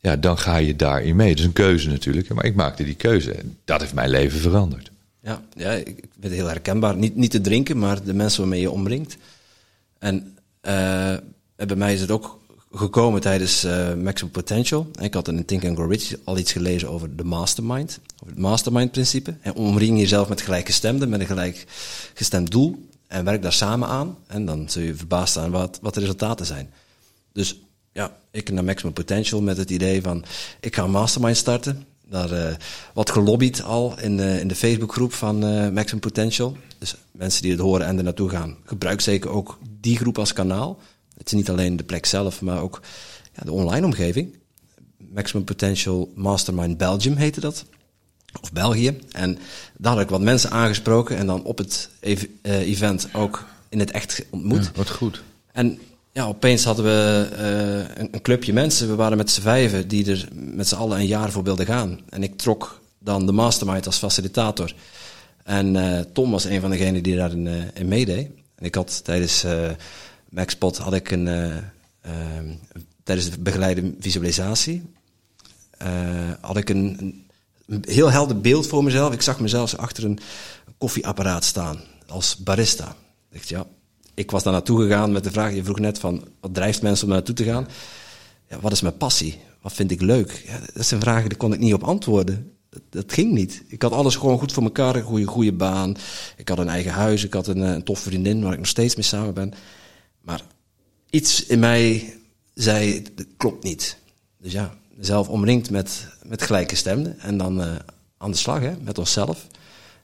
[0.00, 1.28] ja, dan ga je daarin mee.
[1.28, 3.32] Dat is een keuze natuurlijk, maar ik maakte die keuze.
[3.32, 4.91] En dat heeft mijn leven veranderd.
[5.22, 6.96] Ja, ja, ik vind heel herkenbaar.
[6.96, 9.16] Niet, niet te drinken, maar de mensen waarmee je omringt.
[9.98, 11.16] En uh,
[11.56, 12.40] bij mij is het ook
[12.72, 14.90] gekomen tijdens uh, Maximum Potential.
[15.00, 18.00] Ik had in Think and Grow Rich al iets gelezen over de mastermind.
[18.14, 19.34] Over het mastermind-principe.
[19.40, 22.88] En omring jezelf met gelijkgestemden, met een gelijkgestemd doel.
[23.06, 24.16] En werk daar samen aan.
[24.26, 26.70] En dan zul je verbaasd staan wat, wat de resultaten zijn.
[27.32, 27.60] Dus
[27.92, 30.24] ja, ik naar Maximum Potential met het idee van...
[30.60, 32.54] ik ga een mastermind starten daar uh,
[32.94, 36.56] wat gelobbyd al in de, in de Facebookgroep van uh, Maximum Potential.
[36.78, 40.32] Dus mensen die het horen en er naartoe gaan, gebruik zeker ook die groep als
[40.32, 40.78] kanaal.
[41.16, 42.80] Het is niet alleen de plek zelf, maar ook
[43.34, 44.36] ja, de online omgeving.
[44.96, 47.64] Maximum Potential Mastermind Belgium heette dat.
[48.40, 48.98] of België.
[49.12, 49.38] En
[49.78, 53.78] daar had ik wat mensen aangesproken en dan op het ev- eh, event ook in
[53.78, 54.64] het echt ontmoet.
[54.64, 55.22] Ja, wat goed.
[55.52, 55.78] En
[56.12, 58.88] ja, opeens hadden we eh, een, een clubje mensen.
[58.88, 62.00] We waren met z'n vijven die er met z'n allen een jaar voor wilden gaan.
[62.08, 64.74] En ik trok dan de mastermind als facilitator.
[65.44, 68.30] En eh, Tom was een van degenen die daarin eh, in meedeed.
[68.54, 69.44] En ik had tijdens
[70.28, 71.56] MacSpot had ik een, eh,
[72.00, 72.54] ehm,
[73.02, 74.82] tijdens de begeleide visualisatie
[76.40, 77.26] had ik een, een,
[77.66, 79.12] een heel helder beeld voor mezelf.
[79.12, 80.18] Ik zag mezelf achter een
[80.78, 82.96] koffieapparaat staan als barista.
[83.30, 83.66] Ik dacht, ja,
[84.22, 87.04] ik was daar naartoe gegaan met de vraag, je vroeg net van, wat drijft mensen
[87.04, 87.68] om daar naartoe te gaan?
[88.48, 89.40] Ja, wat is mijn passie?
[89.60, 90.42] Wat vind ik leuk?
[90.46, 92.52] Ja, dat zijn vragen, daar kon ik niet op antwoorden.
[92.70, 93.62] Dat, dat ging niet.
[93.68, 95.96] Ik had alles gewoon goed voor elkaar, een goede, goede baan.
[96.36, 98.66] Ik had een eigen huis, ik had een, eh, een toffe vriendin waar ik nog
[98.66, 99.54] steeds mee samen ben.
[100.20, 100.42] Maar
[101.10, 102.14] iets in mij
[102.54, 103.98] zei, dat klopt niet.
[104.38, 107.74] Dus ja, zelf omringd met, met gelijkgestemden en dan eh,
[108.18, 109.46] aan de slag hè, met onszelf.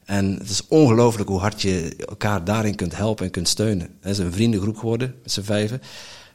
[0.08, 3.88] En het is ongelooflijk hoe hard je elkaar daarin kunt helpen en kunt steunen.
[4.00, 5.82] Het is een vriendengroep geworden met z'n vijven.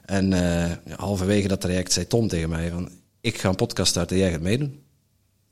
[0.05, 2.89] En ja, halverwege dat traject zei Tom tegen mij van...
[3.21, 4.79] Ik ga een podcast starten, jij gaat meedoen.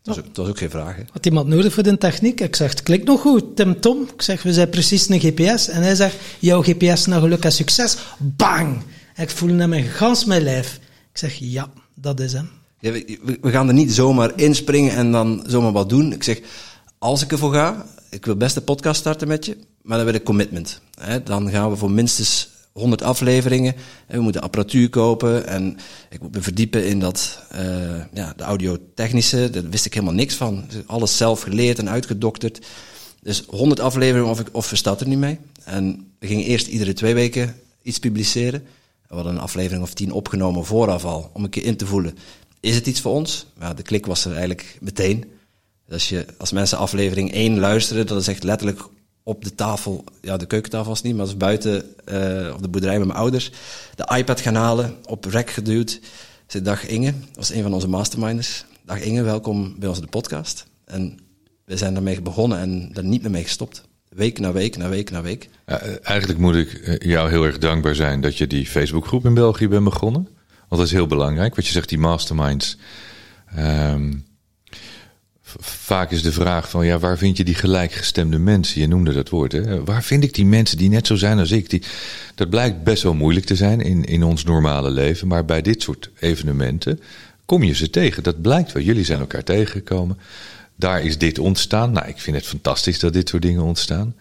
[0.01, 0.95] Dat was, ook, dat was ook geen vraag.
[0.95, 1.01] Hè.
[1.11, 2.41] Had iemand nodig voor de techniek?
[2.41, 3.55] Ik zeg, het klinkt nog goed.
[3.55, 4.01] Tim Tom.
[4.13, 5.67] Ik zeg, we zijn precies een GPS.
[5.67, 7.97] En hij zegt, jouw GPS naar geluk en succes.
[8.19, 8.81] Bang!
[9.15, 10.79] En ik voel hem in gans mijn lijf.
[11.11, 12.49] Ik zeg, ja, dat is hem.
[12.79, 16.13] Ja, we- we gaan er niet zomaar inspringen en dan zomaar wat doen.
[16.13, 16.39] Ik zeg,
[16.97, 20.15] als ik ervoor ga, ik wil best een podcast starten met je, maar dan wil
[20.15, 20.81] ik commitment.
[20.99, 21.23] Hè.
[21.23, 23.75] Dan gaan we voor minstens 100 afleveringen.
[24.07, 25.77] En we moeten apparatuur kopen en
[26.09, 29.49] ik moet me verdiepen in dat, eh, ja, de audiotechnische.
[29.49, 30.65] Daar wist ik helemaal niks van.
[30.85, 32.65] Alles zelf geleerd en uitgedokterd.
[33.21, 35.39] Dus 100 afleveringen of, ik, of we er niet mee.
[35.63, 38.63] En we gingen eerst iedere twee weken iets publiceren.
[39.07, 42.17] We hadden een aflevering of tien opgenomen vooraf al, om een keer in te voelen.
[42.59, 43.45] Is het iets voor ons?
[43.59, 45.30] Ja, de klik was er eigenlijk meteen.
[45.91, 48.81] Dus als, je, als mensen aflevering 1 luisteren, dat is echt letterlijk
[49.23, 52.97] op de tafel, ja, de keukentafel was niet, maar is buiten eh, op de boerderij
[52.97, 53.51] met mijn ouders,
[53.95, 55.99] de iPad gaan halen, op rek geduwd.
[56.47, 58.65] Zit Dag Inge, was een van onze masterminders.
[58.85, 60.65] Dag Inge, welkom bij in de podcast.
[60.85, 61.19] En
[61.65, 63.83] we zijn daarmee begonnen en daar niet meer mee gestopt.
[64.09, 65.49] Week na week, na week, na week.
[65.65, 69.25] Ja, eh, eigenlijk moet ik eh, jou heel erg dankbaar zijn dat je die Facebookgroep
[69.25, 70.27] in België bent begonnen.
[70.57, 71.55] Want dat is heel belangrijk.
[71.55, 72.77] Wat je zegt, die masterminds.
[73.55, 74.11] Ehm,
[75.59, 78.81] vaak is de vraag van, ja, waar vind je die gelijkgestemde mensen?
[78.81, 79.83] Je noemde dat woord, hè?
[79.83, 81.69] Waar vind ik die mensen die net zo zijn als ik?
[81.69, 81.81] Die,
[82.35, 85.27] dat blijkt best wel moeilijk te zijn in, in ons normale leven.
[85.27, 86.99] Maar bij dit soort evenementen
[87.45, 88.23] kom je ze tegen.
[88.23, 88.83] Dat blijkt wel.
[88.83, 90.17] Jullie zijn elkaar tegengekomen.
[90.75, 91.91] Daar is dit ontstaan.
[91.91, 94.15] Nou, ik vind het fantastisch dat dit soort dingen ontstaan.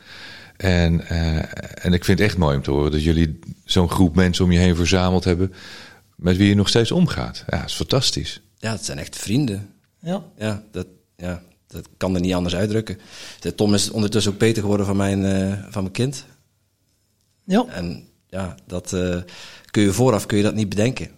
[0.57, 1.37] En, eh,
[1.85, 4.53] en ik vind het echt mooi om te horen dat jullie zo'n groep mensen om
[4.53, 5.53] je heen verzameld hebben.
[6.15, 7.45] met wie je nog steeds omgaat.
[7.49, 8.41] Ja, dat is fantastisch.
[8.59, 9.69] Ja, het zijn echt vrienden.
[10.01, 10.25] Ja.
[10.39, 10.87] Ja, dat,
[11.21, 12.99] ja, dat kan er niet anders uitdrukken.
[13.57, 16.25] Tom is ondertussen ook beter geworden van mijn, eh, van mijn kind.
[17.45, 17.67] Ja.
[17.69, 19.23] En ja, dat eh,
[19.71, 21.11] kun je vooraf kun je dat niet bedenken.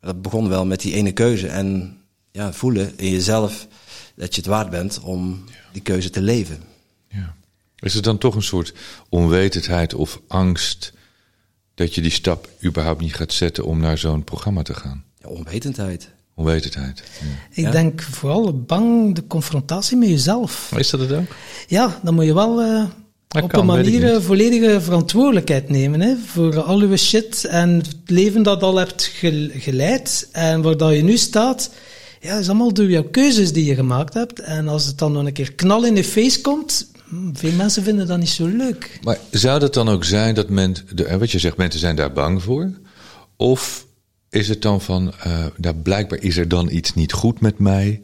[0.00, 1.98] Dat begon wel met die ene keuze en
[2.30, 3.66] ja, voelen in jezelf
[4.14, 6.62] dat je het waard bent om die keuze te leven.
[7.08, 7.34] Ja.
[7.78, 8.74] Is het dan toch een soort
[9.08, 10.92] onwetendheid of angst
[11.74, 15.04] dat je die stap überhaupt niet gaat zetten om naar zo'n programma te gaan?
[15.18, 16.14] Ja, onwetendheid.
[16.38, 17.02] Onwetendheid.
[17.20, 17.26] Ja.
[17.50, 17.70] Ik Ja.
[17.70, 20.72] denk vooral bang de confrontatie met jezelf.
[20.76, 21.26] Is dat het ook?
[21.66, 22.84] Ja, dan moet je wel eh,
[23.42, 26.00] op kan, een manier eh, volledige verantwoordelijkheid nemen.
[26.00, 30.76] Hè, voor al uw shit en het leven dat al hebt gel- geleid en waar
[30.76, 31.70] dat je nu staat.
[32.20, 34.40] Ja, dat is allemaal door jouw keuzes die je gemaakt hebt.
[34.40, 37.82] En als het dan nog een keer knal in je face komt, hm, veel mensen
[37.82, 38.98] vinden dat niet zo leuk.
[39.02, 42.12] Maar zou dat dan ook zijn dat men, de, wat je zegt, mensen zijn daar
[42.12, 42.70] bang voor?
[43.36, 43.85] Of
[44.36, 45.12] is het dan van,
[45.56, 48.00] nou, blijkbaar is er dan iets niet goed met mij?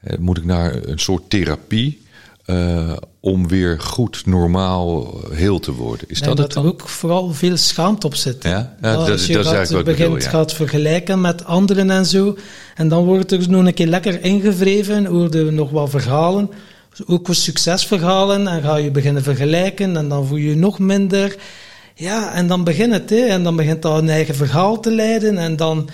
[0.00, 2.04] Eh, moet ik naar een soort therapie
[2.44, 6.08] eh, om weer goed, normaal, heel te worden?
[6.08, 6.66] Is dat het dat er dan?
[6.72, 8.42] ook vooral veel schaamte op zit.
[8.42, 8.76] Ja?
[8.80, 10.28] Ja, dat- als je dat gaat, begint bedoel, ja.
[10.28, 12.36] gaat vergelijken met anderen en zo,
[12.74, 16.50] en dan wordt er nog een keer lekker ingevreven, hoorde nog wat verhalen,
[17.06, 21.36] ook succesverhalen, en ga je beginnen vergelijken, en dan voel je je nog minder.
[21.98, 25.38] Ja, en dan begint het, hè, en dan begint dat een eigen verhaal te leiden,
[25.38, 25.88] en dan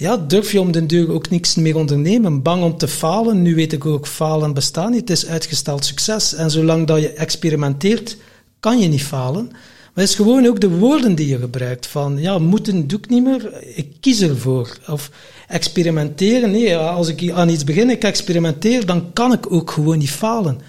[0.00, 2.42] ja, durf je om den duur ook niks meer ondernemen.
[2.42, 3.42] Bang om te falen.
[3.42, 5.00] Nu weet ik ook, falen bestaat niet.
[5.00, 6.34] Het is uitgesteld succes.
[6.34, 8.16] En zolang dat je experimenteert,
[8.60, 9.44] kan je niet falen.
[9.50, 11.86] Maar het is gewoon ook de woorden die je gebruikt.
[11.86, 13.62] Van, ja, moeten doe ik niet meer.
[13.74, 14.78] Ik kies ervoor.
[14.88, 15.10] Of
[15.48, 16.50] experimenteren.
[16.50, 20.60] Nee, als ik aan iets begin, ik experimenteer, dan kan ik ook gewoon niet falen.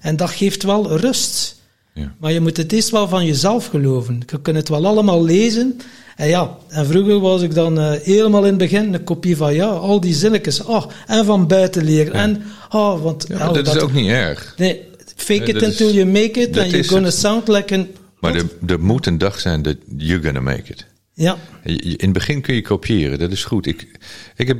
[0.00, 1.56] En dat geeft wel rust.
[1.98, 2.14] Ja.
[2.20, 4.22] Maar je moet het eerst wel van jezelf geloven.
[4.26, 5.80] Je kunt het wel allemaal lezen.
[6.16, 9.54] En ja, en vroeger was ik dan eh, helemaal in het begin een kopie van
[9.54, 10.62] ja, al die zinnetjes.
[10.64, 12.12] Oh, en van buiten leren.
[12.12, 14.54] En, oh, want, Ja, maar dat, dat- is ook niet erg.
[14.56, 14.80] Nee,
[15.16, 16.58] fake Nee, it is- until you make it.
[16.58, 17.86] And you're gonna sound like an...
[18.20, 20.86] Maar er, er moet een dag zijn dat you're gonna make it.
[21.14, 23.66] Ja, In het begin kun je kopiëren, dat is goed.
[23.66, 23.88] Ik,
[24.36, 24.58] ik heb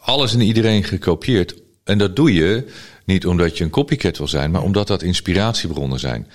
[0.00, 1.54] alles en iedereen gekopieerd.
[1.84, 2.64] En dat doe je
[3.10, 6.26] niet omdat je een copycat wil zijn, maar omdat dat inspiratiebronnen zijn.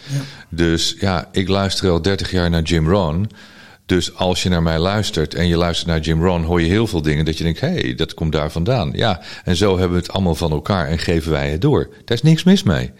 [0.50, 3.30] Dus ja, ik luister al 30 jaar naar Jim Rohn.
[3.86, 6.88] Dus als je naar mij luistert en je luistert naar Jim Rohn, hoor je heel
[6.88, 8.92] veel dingen dat je denkt: hé, hey, dat komt daar vandaan.
[8.94, 11.90] Ja, en zo hebben we het allemaal van elkaar en geven wij het door.
[12.06, 12.92] Daar is niks mis mee.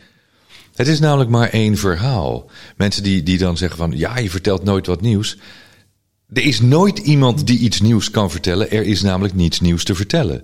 [0.76, 2.50] Het is namelijk maar één verhaal.
[2.78, 5.38] Mensen die, die dan zeggen van ja, je vertelt nooit wat nieuws.
[6.34, 8.72] Er is nooit iemand die iets nieuws kan vertellen.
[8.72, 10.44] Er is namelijk niets nieuws te vertellen.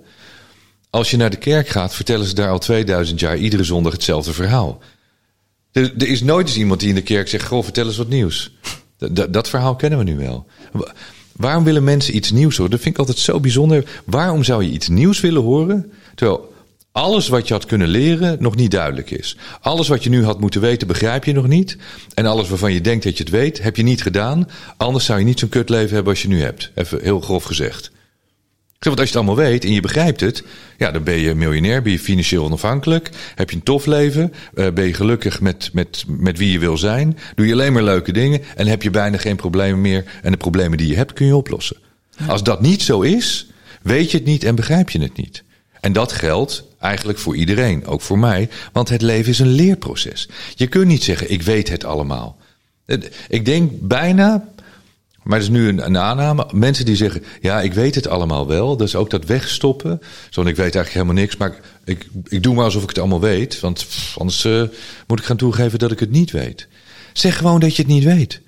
[0.92, 4.32] Als je naar de kerk gaat, vertellen ze daar al 2000 jaar iedere zondag hetzelfde
[4.32, 4.78] verhaal.
[5.72, 8.08] Er, er is nooit eens iemand die in de kerk zegt: Goh, vertel eens wat
[8.08, 8.52] nieuws.
[8.98, 10.46] Dat, dat, verhaal kennen we nu wel.
[10.72, 10.94] Wa-
[11.32, 12.70] Waarom willen mensen iets nieuws horen?
[12.70, 13.84] Dat vind ik altijd zo bijzonder.
[14.04, 15.92] Waarom zou je iets nieuws willen horen?
[16.14, 16.52] Terwijl
[16.92, 19.36] alles wat je had kunnen leren nog niet duidelijk is.
[19.60, 21.76] Alles wat je nu had moeten weten, begrijp je nog niet.
[22.14, 24.48] En alles waarvan je denkt dat je het weet, heb je niet gedaan.
[24.76, 26.70] Anders zou je niet zo'n kutleven hebben als je nu hebt.
[26.74, 27.90] Even heel grof gezegd.
[28.82, 30.42] Zeg, Want als je het allemaal weet en je begrijpt het,
[30.78, 34.70] ja, dan ben je miljonair, ben je financieel onafhankelijk, heb je een tof leven, eh,
[34.70, 38.12] ben je gelukkig met, met, met wie je wil zijn, doe je alleen maar leuke
[38.12, 41.26] dingen en heb je bijna geen problemen meer en de problemen die je hebt kun
[41.26, 41.76] je oplossen.
[42.28, 43.46] Als dat niet zo is,
[43.82, 45.42] weet je het niet en begrijp je het niet.
[45.80, 50.28] En dat geldt eigenlijk voor iedereen, ook voor mij, want het leven is een leerproces.
[50.54, 52.36] Je kunt niet zeggen, ik weet het allemaal.
[52.86, 54.48] Het- Ik denk bijna,
[55.22, 56.48] maar dat is nu een, aanname.
[56.52, 58.76] Mensen die zeggen, ja, ik weet het allemaal wel.
[58.76, 60.00] Dus ook dat wegstoppen.
[60.30, 63.20] Zo, ik weet eigenlijk helemaal niks, maar ik, ik doe maar alsof ik het allemaal
[63.20, 63.60] weet.
[63.60, 64.62] Want anders eh,
[65.06, 66.68] moet ik gaan toegeven dat ik het niet weet.
[67.12, 68.40] Zeg gewoon dat je het niet weet.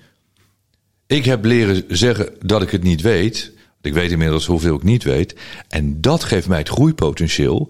[1.07, 3.51] Ik heb leren zeggen dat ik het niet weet.
[3.81, 5.35] Ik weet inmiddels hoeveel ik niet weet.
[5.67, 7.69] En dat geeft mij het groeipotentieel,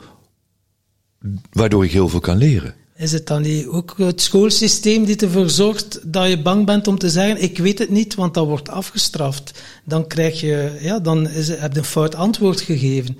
[1.52, 2.76] waardoor ik heel veel kan leren.
[2.95, 6.97] Is het dan niet ook het schoolsysteem die ervoor zorgt dat je bang bent om
[6.97, 9.63] te zeggen, ik weet het niet, want dat wordt afgestraft.
[9.84, 13.17] Dan krijg je, ja, dan is, heb je een fout antwoord gegeven.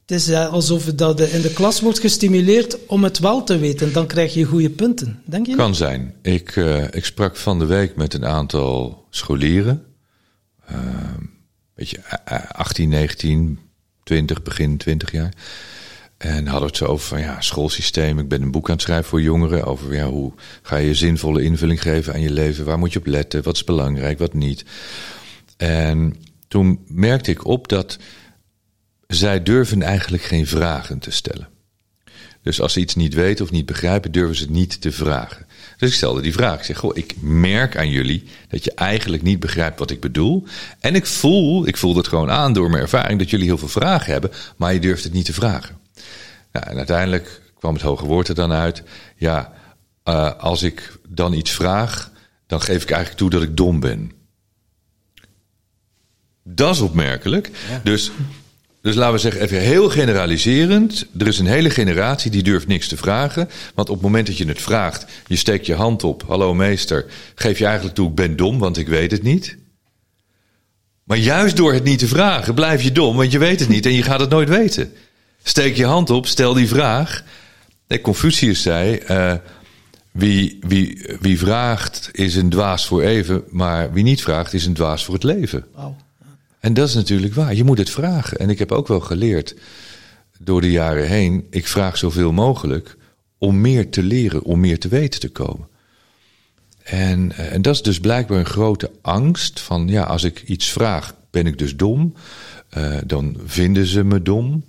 [0.00, 3.92] Het is eh, alsof dat in de klas wordt gestimuleerd om het wel te weten.
[3.92, 5.22] Dan krijg je goede punten.
[5.24, 5.56] Denk je?
[5.56, 6.14] Kan zijn.
[6.22, 9.84] Ik, eh, ik sprak van de week met een aantal scholieren.
[10.66, 10.76] Eh,
[12.24, 13.58] eh, 18, 19,
[14.02, 15.32] 20, begin 20 jaar.
[16.16, 18.18] En hadden het zo over van ja, schoolsysteem.
[18.18, 19.64] Ik ben een boek aan het schrijven voor jongeren.
[19.64, 22.64] Over ja, hoe ga je zinvolle invulling geven aan je leven?
[22.64, 23.42] Waar moet je op letten?
[23.42, 24.64] Wat is belangrijk, wat niet?
[25.56, 26.16] En
[26.48, 27.98] toen merkte ik op dat
[29.06, 31.48] zij durven eigenlijk geen vragen te stellen.
[32.42, 35.46] Dus als ze iets niet weten of niet begrijpen, durven ze het niet te vragen.
[35.76, 36.58] Dus ik stelde die vraag.
[36.58, 40.44] Ik zeg, goh, ik merk aan jullie dat je eigenlijk niet begrijpt wat ik bedoel.
[40.80, 43.68] En ik voel, ik voel dat gewoon aan door mijn ervaring, dat jullie heel veel
[43.68, 45.85] vragen hebben, maar je durft het niet te vragen.
[46.56, 48.82] Nou, en uiteindelijk kwam het hoge woord er dan uit.
[49.16, 49.52] Ja,
[50.02, 52.10] eh, als ik dan iets vraag,
[52.46, 54.12] dan geef ik eigenlijk toe dat ik dom ben.
[56.42, 57.50] Dat is opmerkelijk.
[57.82, 58.10] Dus,
[58.82, 61.06] dus laten we zeggen, even heel generaliserend.
[61.18, 63.48] Er is een hele generatie die durft niks te vragen.
[63.74, 66.24] Want op het moment dat je het vraagt, je steekt je hand op.
[66.26, 69.56] Hallo meester, geef je eigenlijk toe, ik ben dom, want ik weet het niet.
[71.04, 73.86] Maar juist door het niet te vragen, blijf je dom, want je weet het niet
[73.86, 74.92] en je gaat het nooit weten.
[75.48, 77.24] Steek je hand op, stel die vraag.
[77.88, 79.34] Nee, Confucius zei, eh,
[80.10, 84.74] wie, wie, wie vraagt is een dwaas voor even, maar wie niet vraagt is een
[84.74, 85.64] dwaas voor het leven.
[86.60, 87.54] En dat is natuurlijk waar.
[87.54, 88.38] Je moet het vragen.
[88.38, 89.54] En ik heb ook wel geleerd
[90.38, 91.46] door de jaren heen.
[91.50, 92.96] Ik vraag zoveel mogelijk
[93.38, 95.68] om meer te leren, om meer te weten te komen.
[96.82, 100.70] En, eh, en dat is dus blijkbaar een grote angst van ja, als ik iets
[100.70, 102.14] vraag, ben ik dus dom.
[102.68, 104.64] Eh, dan vinden ze me dom.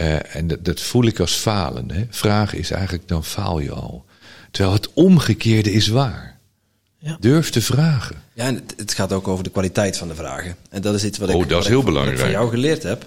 [0.00, 1.90] Eh, en dat, dat voel ik als falen.
[1.90, 2.04] Hè.
[2.10, 4.04] Vragen is eigenlijk, dan faal je al.
[4.50, 6.38] Terwijl het omgekeerde is waar.
[6.98, 7.16] Ja.
[7.20, 8.16] Durf te vragen.
[8.34, 10.56] Ja, en het, gaat ook over de kwaliteit van de vragen.
[10.70, 12.20] En dat is iets wat ik, Oh, dat is wat heel ik, wat ik belangrijk.
[12.20, 13.06] van jou geleerd heb.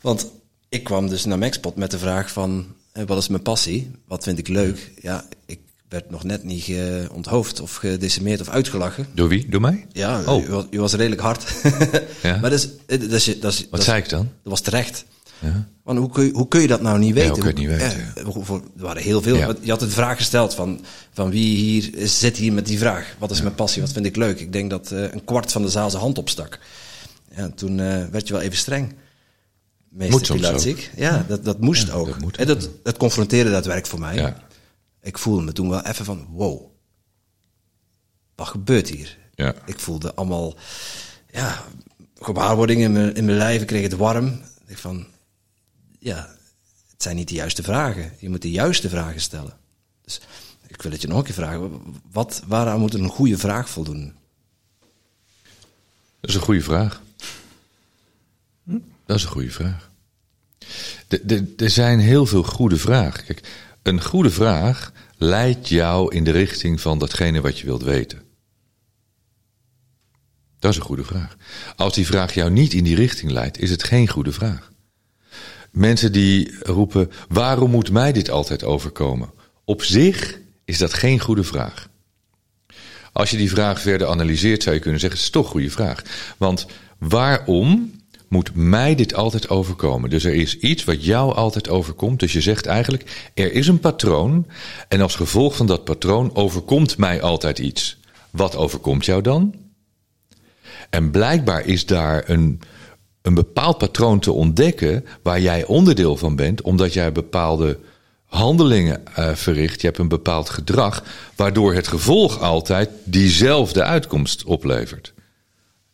[0.00, 0.26] Want
[0.68, 3.90] ik kwam dus naar Maxpot met de vraag van, eh, wat is mijn passie?
[4.06, 4.92] Wat vind ik leuk?
[5.02, 6.72] Ja, ik werd nog net niet
[7.12, 9.06] onthoofd of gedecimeerd of uitgelachen.
[9.14, 9.48] Door wie?
[9.48, 9.86] Door mij?
[9.92, 10.44] Ja, Oh.
[10.44, 11.52] u, was, u was redelijk hard.
[12.22, 12.36] Ja.
[12.40, 14.20] Maar dat is, dat is, dat is, Wat is- zei ik dan?
[14.42, 15.04] dat was terecht.
[15.40, 15.68] Ja.
[15.82, 17.30] Want hoe kun, je, hoe kun je dat nou niet weten?
[17.30, 18.26] hoe kun je niet weten, Eh,
[18.56, 19.36] er waren heel veel.
[19.36, 19.54] Ja.
[19.60, 23.14] Je had de vraag gesteld van, van wie hier zit hier met die vraag.
[23.18, 23.82] Wat is mijn passie?
[23.82, 24.40] Wat vind ik leuk?
[24.40, 26.58] Ik denk dat eh, een kwart van de zaal zijn hand opstak.
[27.36, 28.94] Ja, toen eh, werd je wel even streng.
[29.88, 30.90] Meester Pilatzik.
[30.96, 32.06] Ja, dat, dat moest Ja, ook.
[32.06, 34.14] dat moet en dat, dat confronteren, dat werkt voor mij.
[34.14, 34.36] Ja.
[35.02, 36.62] Ik voelde me toen wel even van, wow.
[38.34, 39.18] wat gebeurt hier?
[39.34, 39.54] Ja.
[39.66, 40.54] Ik voelde allemaal
[41.32, 41.64] ja,
[42.20, 43.60] gewaarwordingen in mijn, in mijn lijf.
[43.60, 44.40] Ik kreeg het warm.
[44.66, 45.06] Ik van,
[46.00, 46.36] ja,
[46.90, 48.12] het zijn niet de juiste vragen.
[48.18, 49.56] Je moet de juiste vragen stellen.
[50.04, 50.20] Dus
[50.66, 51.82] ik wil het je nog een keer vragen.
[52.10, 54.14] Wat, waaraan moet een goede vraag voldoen?
[56.20, 57.02] Dat is een goede vraag.
[59.06, 59.90] Dat is een goede vraag.
[61.56, 63.24] Er zijn heel veel goede vragen.
[63.24, 63.48] Kijk,
[63.82, 68.22] een goede vraag leidt jou in de richting van datgene wat je wilt weten.
[70.58, 71.36] Dat is een goede vraag.
[71.76, 74.69] Als die vraag jou niet in die richting leidt, is het geen goede vraag.
[75.70, 79.30] Mensen die roepen: waarom moet mij dit altijd overkomen?
[79.64, 81.88] Op zich is dat geen goede vraag.
[83.12, 85.70] Als je die vraag verder analyseert, zou je kunnen zeggen: het is toch een goede
[85.70, 86.02] vraag.
[86.36, 86.66] Want
[86.98, 87.92] waarom
[88.28, 90.10] moet mij dit altijd overkomen?
[90.10, 92.20] Dus er is iets wat jou altijd overkomt.
[92.20, 94.46] Dus je zegt eigenlijk: er is een patroon.
[94.88, 97.98] En als gevolg van dat patroon overkomt mij altijd iets.
[98.30, 99.54] Wat overkomt jou dan?
[100.90, 102.60] En blijkbaar is daar een,
[103.22, 107.78] een bepaald patroon te ontdekken waar jij onderdeel van bent, omdat jij bepaalde
[108.24, 109.80] handelingen eh, verricht.
[109.80, 111.04] Je hebt een bepaald gedrag,
[111.36, 115.12] waardoor het gevolg altijd diezelfde uitkomst oplevert.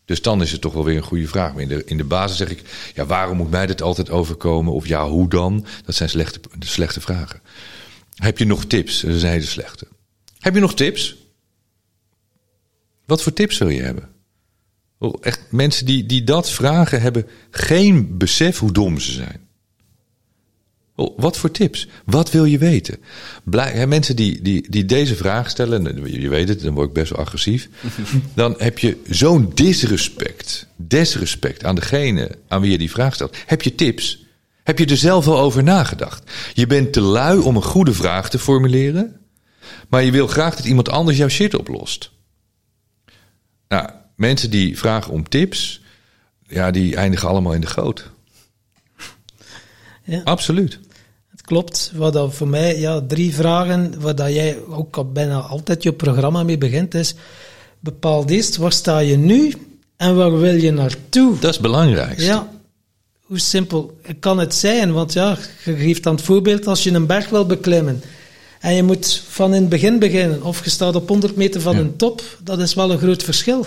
[0.04, 1.54] Dus dan is het toch wel weer een goede vraag.
[1.54, 4.72] In de, in de basis zeg ik, ja, waarom moet mij dit altijd overkomen?
[4.72, 5.66] Of ja, hoe dan?
[5.84, 7.40] Dat zijn slechte, slechte vragen.
[8.14, 9.00] Heb je nog tips?
[9.00, 9.86] Dat is hele slechte.
[10.38, 11.16] Heb je nog tips?
[13.06, 14.15] Wat voor tips wil je hebben?
[14.98, 19.46] Oh, Echt, mensen die, die dat vragen hebben geen besef hoe dom ze zijn.
[20.94, 21.88] Oh, Wat voor tips?
[22.04, 22.98] Wat wil je weten?
[23.44, 26.74] Blij, hè, mensen die, die, die deze vraag stellen, en je je weet het, dan
[26.74, 27.68] word ik best wel agressief.
[28.34, 33.36] Dan heb je zo'n disrespect, desrespect aan degene aan wie je die vraag stelt.
[33.46, 34.24] Heb je tips?
[34.62, 36.30] Heb je er zelf al over nagedacht?
[36.54, 39.20] Je bent te lui om een goede vraag te formuleren,
[39.88, 42.10] maar je wil graag dat iemand anders jouw shit oplost.
[43.68, 45.80] Nou, mensen die vragen om tips,
[46.46, 48.10] ja, die eindigen allemaal in de goot.
[50.04, 50.20] Ja.
[50.24, 50.78] Absoluut.
[51.30, 51.92] Het klopt.
[51.94, 55.92] Wat dat voor mij, ja, drie vragen waar dat jij ook al bijna altijd je
[55.92, 57.14] programma mee begint, is
[57.80, 59.52] bepaal eerst waar sta je nu
[59.96, 61.32] en waar wil je naartoe?
[61.34, 62.24] Dat is het belangrijkste.
[62.24, 62.50] Ja,
[63.20, 64.92] hoe simpel kan het zijn?
[64.92, 68.02] Want ja, je geeft aan het voorbeeld als je een berg wil beklimmen
[68.60, 71.74] en je moet van in het begin beginnen of je staat op 100 meter van
[71.74, 71.80] Ja.
[71.80, 73.66] een top, dat is wel een groot verschil.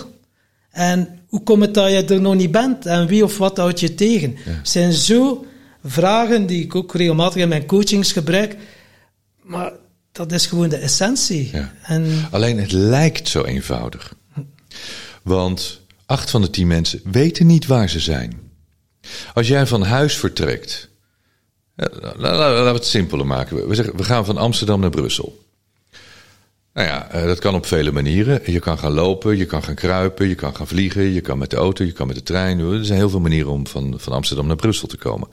[0.72, 3.80] En hoe komt het dat je er nog niet bent en wie of wat houdt
[3.80, 4.36] je tegen?
[4.38, 5.46] Het zijn zo
[5.84, 8.56] vragen die ik ook regelmatig in mijn coachings gebruik,
[9.44, 9.72] maar
[10.12, 11.50] dat is gewoon de essentie.
[11.52, 11.74] Ja.
[11.84, 14.16] En Alleen het lijkt zo eenvoudig.
[15.24, 18.40] Want acht van de tien mensen weten niet waar ze zijn.
[19.34, 20.90] Als jij van huis vertrekt.
[21.76, 23.68] eh, la- la- Laten we het simpeler maken.
[23.68, 25.44] We, zeggen, we gaan van Amsterdam naar Brussel.
[26.80, 28.42] Nou ja, eh, dat kan op vele manieren.
[28.46, 31.50] Je kan gaan lopen, je kan gaan kruipen, je kan gaan vliegen, je kan met
[31.50, 32.60] de auto, je kan met de trein.
[32.60, 35.28] Er zijn heel veel manieren om van, van Amsterdam naar Brussel te komen.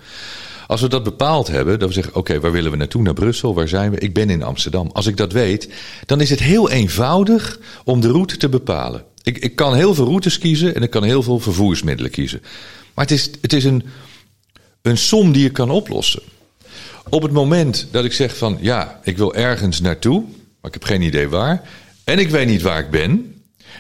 [0.67, 3.03] Als we dat bepaald hebben, dat we zeggen: oké, waar willen we naartoe?
[3.03, 3.99] Naar Brussel, waar zijn we?
[3.99, 4.91] Ik ben in Amsterdam.
[4.93, 5.69] Als ik dat weet,
[6.07, 9.05] dan is het heel eenvoudig om de route te bepalen.
[9.23, 12.41] Ik, ik kan heel veel routes kiezen en ik kan heel veel vervoersmiddelen kiezen.
[12.95, 13.85] Maar het is, het is een,
[14.83, 16.23] een som die je kan oplossen.
[17.09, 20.25] Op het moment dat ik zeg van ja, ik wil ergens naartoe,
[20.67, 21.63] ik heb geen idee waar,
[22.05, 23.31] en ik weet niet waar ik ben.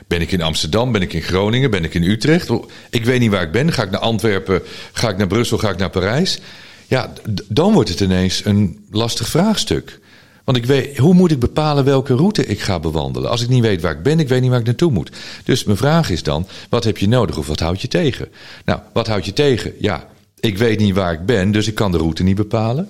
[0.06, 2.50] Ben ik in Amsterdam, ben ik in Groningen, ben ik in Utrecht?
[2.90, 3.72] Ik weet niet waar ik ben.
[3.72, 4.62] Ga ik naar Antwerpen,
[4.92, 6.40] ga ik naar Brussel, ga ik naar Parijs?
[6.86, 7.12] Ja,
[7.48, 10.00] dan wordt het ineens een lastig vraagstuk.
[10.44, 13.30] Want ik weet, hoe moet ik bepalen welke route ik ga bewandelen?
[13.30, 15.10] Als ik niet weet waar ik ben, ik weet niet waar ik naartoe moet.
[15.44, 18.28] Dus mijn vraag is dan, wat heb je nodig of wat houd je tegen?
[18.64, 19.72] Nou, wat houd je tegen?
[19.78, 20.08] Ja,
[20.40, 22.88] ik weet niet waar ik ben, dus ik kan de route niet bepalen.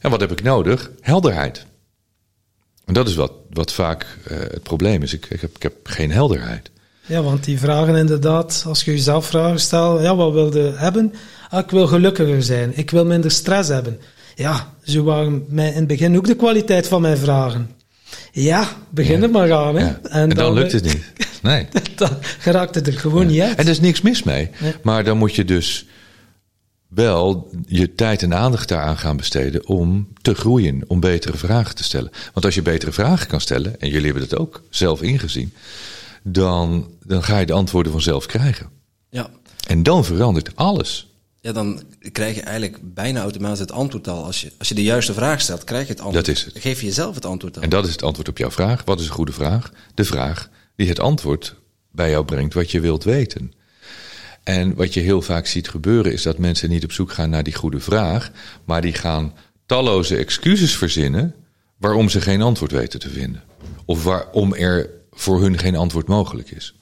[0.00, 0.90] En wat heb ik nodig?
[1.00, 1.66] Helderheid.
[2.84, 5.12] En dat is wat, wat vaak eh, het probleem is.
[5.12, 6.70] Ik, ik, heb, ik heb geen helderheid.
[7.06, 11.14] Ja, want die vragen inderdaad, als je jezelf vragen stelt, ja, wat wil je hebben?
[11.50, 14.00] Ah, ik wil gelukkiger zijn, ik wil minder stress hebben.
[14.34, 17.70] Ja, zo waren mij in het begin ook de kwaliteit van mijn vragen.
[18.32, 19.76] Ja, begin er maar aan.
[19.76, 19.84] Hè.
[19.84, 20.00] Ja.
[20.02, 21.02] En, dan, lukt het niet.
[21.42, 21.66] Nee.
[21.96, 23.56] Dan geraakt het er gewoon niet uit.
[23.56, 24.50] En er is niks mis mee.
[24.82, 25.86] Maar dan moet je dus
[26.94, 31.84] wel je tijd en aandacht daaraan gaan besteden om te groeien, om betere vragen te
[31.84, 32.10] stellen.
[32.32, 35.54] Want als je betere vragen kan stellen, en jullie hebben dat ook zelf ingezien,
[36.22, 38.68] dan, dan ga je de antwoorden vanzelf krijgen.
[39.10, 39.30] Ja.
[39.66, 41.08] En dan verandert alles.
[41.40, 41.82] ja, dan
[42.12, 44.24] krijg je eigenlijk bijna automatisch het antwoord al.
[44.24, 46.26] Als je, als je de juiste vraag stelt, krijg je het antwoord.
[46.26, 46.52] Dat is het.
[46.52, 47.62] Dan geef je jezelf het antwoord al.
[47.62, 48.84] En dat is het antwoord op jouw vraag.
[48.84, 49.72] Wat is een goede vraag?
[49.94, 51.54] De vraag die het antwoord
[51.90, 53.52] bij jou brengt wat je wilt weten.
[54.44, 57.42] En wat je heel vaak ziet gebeuren is dat mensen niet op zoek gaan naar
[57.42, 58.30] die goede vraag,
[58.64, 59.32] maar die gaan
[59.66, 61.34] talloze excuses verzinnen
[61.76, 63.42] waarom ze geen antwoord weten te vinden.
[63.84, 66.74] Of waarom er voor hun geen antwoord mogelijk is.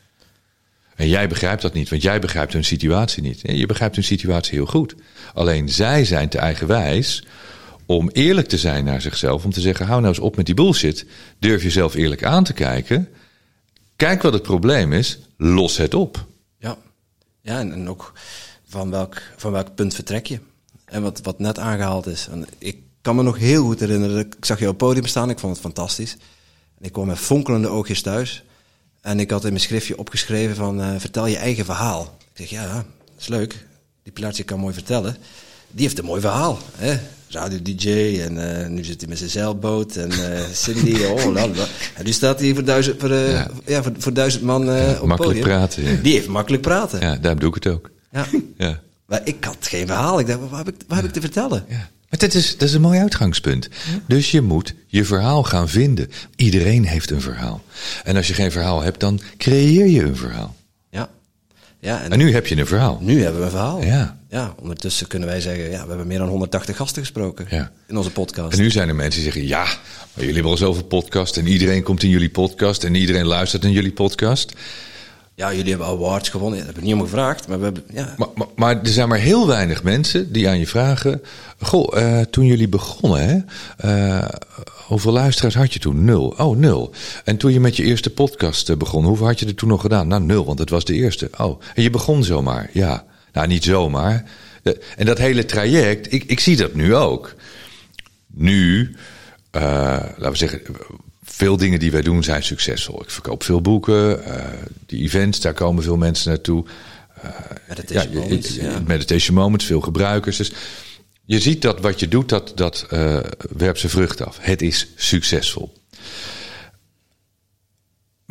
[0.95, 3.41] En jij begrijpt dat niet, want jij begrijpt hun situatie niet.
[3.43, 4.95] Je begrijpt hun situatie heel goed.
[5.35, 7.25] Alleen zij zijn te eigenwijs
[7.87, 9.45] om eerlijk te zijn naar zichzelf.
[9.45, 11.07] Om te zeggen, hou nou eens op met die bullshit.
[11.39, 13.09] Durf jezelf eerlijk aan te kijken.
[13.97, 15.19] Kijk wat het probleem is.
[15.37, 16.27] Los het op.
[17.43, 18.13] Ja, en, ook
[18.69, 20.41] van welk, van welk punt vertrek je?
[20.85, 22.29] En wat, wat net aangehaald is.
[22.31, 24.19] En ik kan me nog heel goed herinneren.
[24.19, 25.31] Ik zag je op het podium staan.
[25.31, 26.13] Ik vond het fantastisch.
[26.79, 28.45] En ik kwam met fonkelende oogjes thuis.
[29.01, 30.81] En ik had in mijn schriftje opgeschreven van...
[30.81, 32.17] eh, vertel je eigen verhaal.
[32.33, 32.85] Ik zeg, ja, dat
[33.19, 33.67] is leuk.
[34.03, 35.17] Die Pilartje kan mooi vertellen.
[35.71, 36.59] Die heeft een mooi verhaal.
[36.77, 36.99] Hè?
[37.33, 39.97] Radio-dj en eh, nu zit hij met zijn zeilboot.
[39.97, 41.67] En eh, Cindy, oh, lalala.
[41.95, 43.51] En nu staat hij voor duizend, voor, eh, Ja.
[43.67, 43.83] ja.
[43.83, 45.43] voor, voor duizend man op makkelijk podium.
[45.43, 46.03] praten, ja.
[46.03, 47.01] Die heeft makkelijk praten.
[47.01, 47.91] Ja, daarom doe ik het ook.
[48.13, 48.27] Ja.
[48.59, 48.81] Ja.
[49.07, 50.21] Maar ik had geen verhaal.
[50.21, 51.65] Ik dacht, wat heb ik, wat heb ik te vertellen?
[51.69, 51.89] Ja.
[52.09, 53.69] Maar dat is, dat is een mooi uitgangspunt.
[54.07, 56.11] Dus je moet je verhaal gaan vinden.
[56.37, 57.63] Iedereen heeft een verhaal.
[58.05, 60.57] En als je geen verhaal hebt, dan creëer je een verhaal.
[60.91, 61.09] Ja.
[61.81, 62.99] Ja, en, En nu heb je een verhaal.
[63.03, 63.83] nu hebben we een verhaal.
[63.83, 64.17] Ja.
[64.33, 67.71] Ja, ondertussen kunnen wij zeggen, ja, we hebben meer dan 180 gasten gesproken Ja.
[67.89, 68.53] in onze podcast.
[68.53, 69.79] En nu zijn er mensen die zeggen: Ja, maar
[70.15, 71.37] jullie hebben al zoveel podcast.
[71.37, 72.85] En iedereen komt in jullie podcast.
[72.85, 74.53] En iedereen luistert naar jullie podcast.
[75.35, 76.59] Ja, jullie hebben awards gewonnen.
[76.59, 78.15] Ja, dat heb ik niet om gevraagd, maar we hebben, ja.
[78.17, 81.23] Maar, maar, maar er zijn maar heel weinig mensen die aan je vragen:
[81.61, 83.39] Goh, eh, toen jullie begonnen, hè,
[84.21, 84.29] eh,
[84.87, 86.05] hoeveel luisteraars had je toen?
[86.05, 86.35] Nul.
[86.39, 86.91] Oh, nul.
[87.25, 89.81] En toen je met je eerste podcast eh, begon, hoeveel had je er toen nog
[89.81, 90.09] gedaan?
[90.09, 91.31] Nou, nul, want het was de eerste.
[91.39, 92.71] Oh, en je begon zomaar.
[92.73, 94.25] Ja, nou, niet zomaar.
[94.63, 97.35] De- en dat hele traject, ik, ik zie dat nu ook.
[98.27, 98.97] Nu,
[99.51, 99.63] eh,
[100.17, 100.63] laten we zeggen,
[101.25, 103.03] veel dingen die wij doen zijn succesvol.
[103.03, 104.45] Ik verkoop veel boeken, eh,
[104.87, 106.65] die events, daar komen veel mensen naartoe.
[107.69, 108.81] Meditation ja, Moments, ja.
[108.87, 110.37] Meditation Moments, veel gebruikers.
[110.37, 110.53] Dus
[111.25, 113.19] je ziet dat wat je doet, dat, dat eh,
[113.57, 114.39] werpt zijn vrucht af.
[114.41, 115.73] Het is succesvol.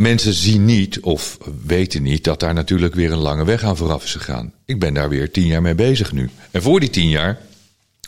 [0.02, 4.04] Mensen zien niet of weten niet dat daar natuurlijk weer een lange weg aan vooraf
[4.04, 4.54] is gegaan.
[4.66, 6.30] Ik ben daar weer tien jaar mee bezig nu.
[6.52, 7.40] En voor die tien jaar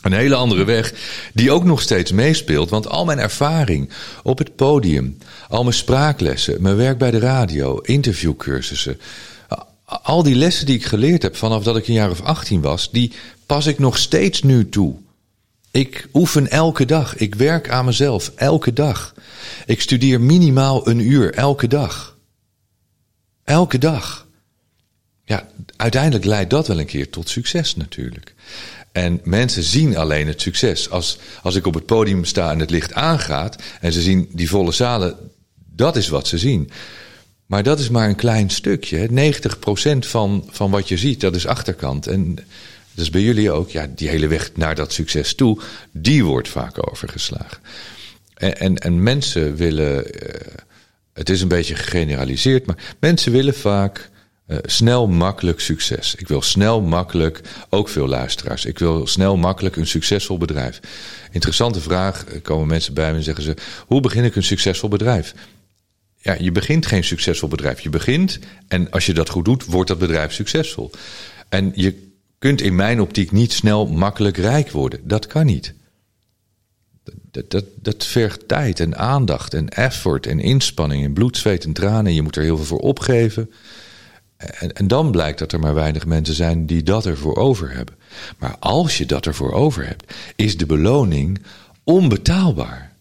[0.02, 0.94] een hele andere weg,
[1.34, 2.70] die ook nog steeds meespeelt.
[2.70, 3.90] Want al mijn ervaring
[4.22, 5.18] op het podium,
[5.48, 9.00] al mijn spraaklessen, mijn werk bij de radio, interviewcursussen.
[9.84, 12.90] Al die lessen die ik geleerd heb vanaf dat ik een jaar of 18 was,
[12.90, 13.12] die
[13.46, 14.94] pas ik nog steeds nu toe.
[15.74, 17.16] Ik oefen elke dag.
[17.16, 19.14] Ik werk aan mezelf elke dag.
[19.66, 22.18] Ik studeer minimaal een uur elke dag.
[23.44, 24.26] Elke dag.
[25.24, 28.34] Ja, uiteindelijk leidt dat wel een keer tot succes natuurlijk.
[28.92, 30.90] En mensen zien alleen het succes.
[30.90, 34.48] Als, als ik op het podium sta en het licht aangaat en ze zien die
[34.48, 35.16] volle zalen,
[35.70, 36.70] dat is wat ze zien.
[37.46, 38.96] Maar dat is maar een klein stukje.
[38.96, 39.32] hè.
[39.96, 42.06] 90% van, van wat je ziet, dat is achterkant.
[42.06, 42.38] En
[43.00, 43.70] is bij jullie ook.
[43.70, 45.60] Ja, die hele weg naar dat succes toe,
[45.92, 47.58] die wordt vaak overgeslagen.
[48.34, 50.54] En, en, en mensen willen, eh,
[51.12, 54.10] het is een beetje gegeneraliseerd, maar mensen willen vaak
[54.46, 56.14] eh, snel, makkelijk succes.
[56.14, 58.64] Ik wil snel, makkelijk, ook veel luisteraars.
[58.64, 60.80] Ik wil snel, makkelijk een succesvol bedrijf.
[61.30, 63.54] Interessante vraag, komen mensen bij me en zeggen ze,
[63.86, 65.34] hoe begin ik een succesvol bedrijf?
[66.16, 67.80] Ja, je begint geen succesvol bedrijf.
[67.80, 68.38] Je begint
[68.68, 70.90] en als je dat goed doet, wordt dat bedrijf succesvol.
[71.48, 72.13] En je
[72.44, 75.00] kunt in mijn optiek niet snel makkelijk rijk worden.
[75.02, 75.74] Dat kan niet.
[77.30, 81.72] Dat, dat, dat vergt tijd en aandacht en effort en inspanning en bloed, zweet en
[81.72, 82.14] tranen.
[82.14, 83.50] Je moet er heel veel voor opgeven.
[84.36, 87.94] En, en dan blijkt dat er maar weinig mensen zijn die dat ervoor over hebben.
[88.38, 91.42] Maar als je dat ervoor over hebt, is de beloning
[91.84, 92.92] onbetaalbaar.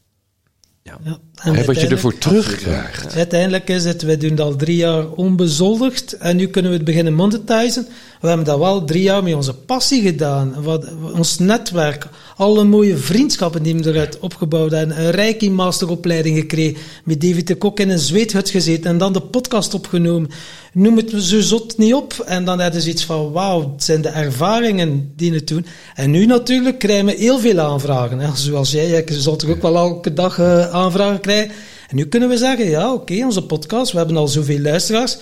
[0.83, 0.99] Ja.
[1.43, 3.15] En wat je ervoor terugkrijgt.
[3.15, 6.85] Uiteindelijk is het, wij doen dat al drie jaar onbezoldigd en nu kunnen we het
[6.85, 7.87] beginnen monetizen.
[8.21, 10.55] We hebben dat wel drie jaar met onze passie gedaan.
[10.61, 14.99] Wat, ons netwerk, alle mooie vriendschappen die we eruit opgebouwd hebben.
[14.99, 19.21] Een Reiki masteropleiding gekregen, met David de Kok in een zweethut gezeten en dan de
[19.21, 20.29] podcast opgenomen.
[20.73, 22.13] Noem het zo zot niet op.
[22.25, 25.65] En dan hadden ze iets van, wauw, het zijn de ervaringen die het doen.
[25.95, 28.19] En nu natuurlijk krijgen we heel veel aanvragen.
[28.19, 28.35] Hè.
[28.35, 31.32] Zoals jij, jij zult toch ook wel elke dag eh, aanvragen krijgen.
[31.41, 35.17] En nu kunnen we zeggen, ja, oké, onze podcast, we hebben al zoveel luisteraars.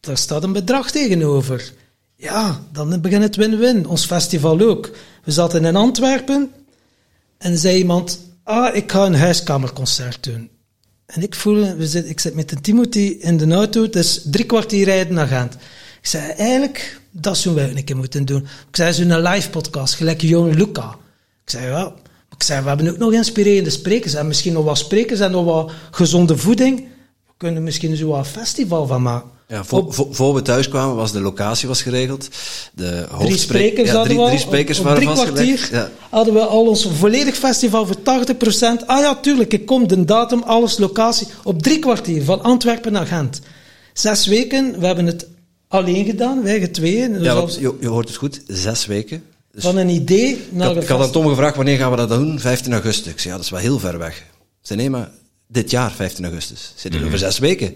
[0.00, 1.72] Daar staat een bedrag tegenover.
[2.16, 3.86] Ja, dan begint het win-win.
[3.86, 4.90] Ons festival ook.
[5.24, 6.50] We zaten in Antwerpen
[7.38, 10.50] en zei iemand, ah, ik ga een huiskamerconcert doen.
[11.06, 14.22] En ik voel, we zit, ik zit met de Timothy in de auto, het is
[14.24, 15.54] drie kwartier rijden naar Gent.
[16.00, 18.42] Ik zei, eigenlijk, dat zouden wij een keer moeten doen.
[18.42, 20.96] Ik zei, zo'n live podcast, gelijk Jong Luca.
[21.44, 21.94] Ik zei, ja.
[22.40, 24.14] Ik zei, we hebben ook nog inspirerende sprekers.
[24.14, 26.78] En misschien nog wat sprekers en nog wat gezonde voeding.
[27.26, 29.30] We kunnen misschien zo wat een festival van maken.
[29.48, 32.28] Ja, voor, voor, voor we thuis kwamen was de locatie was geregeld.
[32.74, 35.90] De Drie sprekers ja, hadden drie, we drie sprekers op, op waren drie kwartier Ja.
[36.10, 38.86] hadden we al ons volledig festival voor 80%.
[38.86, 41.26] Ah ja, tuurlijk, ik kom, de datum, alles, locatie.
[41.44, 43.40] Op drie kwartier, van Antwerpen naar Gent.
[43.92, 45.26] Zes weken, we hebben het
[45.68, 47.12] alleen gedaan, wij tweeën.
[47.12, 49.22] Dus Ja, als- want je, je hoort het goed, zes weken.
[49.52, 51.90] Dus van een idee ik naar had, een ik had aan Tom gevraagd, wanneer gaan
[51.90, 52.40] we dat doen?
[52.40, 53.12] 15 augustus.
[53.12, 54.16] Ik zei, ja, dat is wel heel ver weg.
[54.16, 54.22] Ze
[54.60, 55.10] zei, nee, maar
[55.48, 56.72] dit jaar, 15 augustus.
[56.76, 57.74] Zit er over zes weken.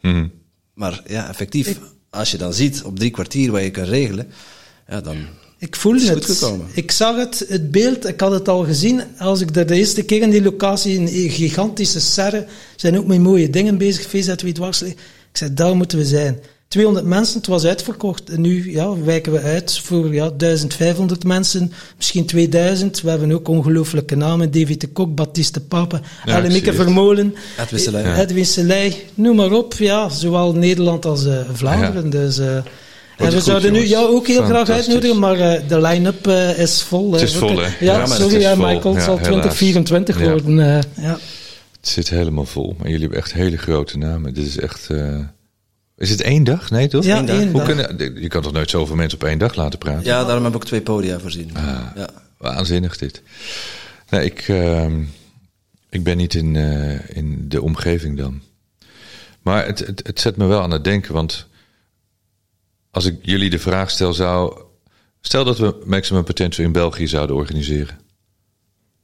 [0.00, 0.26] Mhm.
[0.74, 1.78] Maar ja, effectief,
[2.10, 4.28] als je dan ziet op drie kwartier wat je kan regelen,
[4.88, 5.16] ja, dan...
[5.58, 6.24] Ik voelde is het.
[6.24, 6.66] goed gekomen.
[6.72, 9.02] Ik zag het, het beeld, ik had het al gezien.
[9.18, 13.20] Als ik daar de eerste keer in die locatie, een gigantische serre, zijn ook met
[13.20, 14.90] mooie dingen bezig, VZW Dwarslee.
[14.90, 16.40] Ik zei, daar moeten we zijn.
[16.70, 18.28] 200 mensen, het was uitverkocht.
[18.28, 23.00] En nu ja, wijken we uit voor ja, 1500 mensen, misschien 2000.
[23.00, 24.50] We hebben ook ongelooflijke namen.
[24.50, 26.72] David de Kok, Baptiste Pape, Ja, Ellemieke.
[26.72, 27.34] Vermolen.
[27.60, 28.04] Edwin Selei.
[28.04, 29.74] eh, Edwin Selei, noem maar op.
[29.74, 32.10] Ja, zowel Nederland als eh, Vlaanderen.
[32.10, 36.26] Dus, eh, en we zouden nu jou ook heel graag uitnodigen, maar eh, de line-up
[36.26, 37.12] eh, is vol.
[37.12, 37.62] Het is vol, hè?
[37.62, 38.64] Ja, Ja, maar sorry, het is.
[38.64, 38.94] Michael.
[38.94, 39.22] Het Ja, zal helaas.
[39.22, 40.30] 2024 Ja.
[40.30, 40.58] worden.
[40.60, 41.18] eh, ja.
[41.80, 42.74] Het zit helemaal vol.
[42.78, 44.34] Maar jullie hebben echt hele grote namen.
[44.34, 44.88] Dit is echt...
[46.00, 46.70] Is het één dag?
[46.70, 47.04] Nee, toch?
[47.04, 47.36] Ja, Eén dag.
[47.36, 47.66] één Hoe dag.
[47.68, 50.04] kunnen, je kan toch nooit zoveel mensen op één dag laten praten?
[50.04, 51.56] Ja, daarom heb ik twee podia voorzien.
[51.56, 51.86] Ah.
[51.94, 52.08] Ja.
[52.36, 53.22] Waanzinnig dit.
[54.10, 55.02] Nee, ik, ehm,
[55.90, 58.40] ik ben niet in, eh, in de omgeving dan.
[59.42, 61.46] Maar het, het, het zet me wel aan het denken, want
[62.90, 64.62] als ik jullie de vraag stel zou...
[65.20, 67.98] Stel dat we Maximum Potential in België zouden organiseren.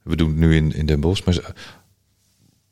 [0.02, 1.54] We doen het nu in, in Den Bosch, maar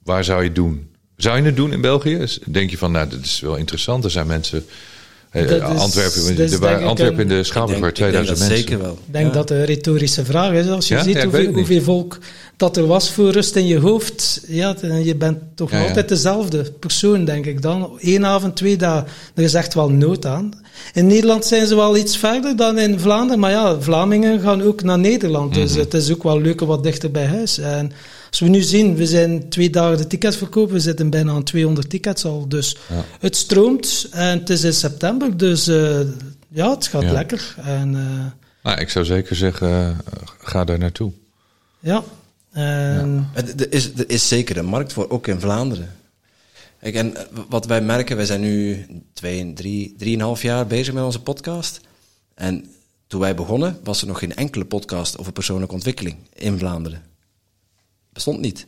[0.02, 0.93] waar zou je het doen?
[1.16, 2.26] Zou je het doen in België?
[2.46, 4.04] Denk je van, nou, dat is wel interessant.
[4.04, 4.64] Er zijn mensen...
[5.30, 7.82] eh, Dat is- Antwerpen, dat is er denk waren ik Antwerpen in de Schouwburg Ik
[7.84, 8.56] waar denk- ik denk 2000 dat mensen.
[8.68, 8.98] zeker wel.
[9.06, 9.32] Ik denk Ja.
[9.32, 10.68] dat het een retorische vraag is.
[10.68, 11.02] Als je Ja?
[11.02, 12.18] ziet Ja, hoeveel, volk
[12.56, 14.40] dat er was voor rust in je hoofd.
[14.46, 15.86] Ja, en je bent toch Ja, ja.
[15.88, 17.98] altijd dezelfde persoon, denk ik dan.
[18.00, 19.06] Eén avond, twee dagen.
[19.34, 20.50] Er is echt wel nood aan.
[20.92, 23.40] In Nederland zijn ze wel iets verder dan in Vlaanderen.
[23.40, 25.50] Maar ja, Vlamingen gaan ook naar Nederland.
[25.50, 25.60] Mhm.
[25.60, 27.58] Dus het is ook wel leuker wat dichter bij huis.
[27.58, 27.92] En
[28.34, 30.74] als we nu zien, we zijn twee dagen de tickets verkopen.
[30.74, 32.48] We zitten bijna aan 200 tickets al.
[32.48, 33.04] Dus Ja.
[33.20, 34.06] het stroomt.
[34.10, 35.36] En het is in september.
[35.36, 36.00] Dus eh,
[36.48, 37.12] ja, het gaat Ja.
[37.12, 37.54] lekker.
[37.62, 37.94] En...
[37.96, 38.24] eh,
[38.62, 39.96] Nou, ik zou zeker zeggen, eh,
[40.38, 41.12] ga daar naartoe.
[41.80, 42.04] Ja.
[42.52, 45.90] En Er is, er is zeker een markt voor, ook in Vlaanderen.
[46.80, 47.14] Kijk, en
[47.48, 51.80] wat wij merken, wij zijn nu twee, drie, drieënhalf jaar bezig met onze podcast.
[52.34, 52.64] En
[53.06, 57.02] toen wij begonnen, was er nog geen enkele podcast over persoonlijke ontwikkeling in Vlaanderen.
[58.14, 58.66] Bestond niet.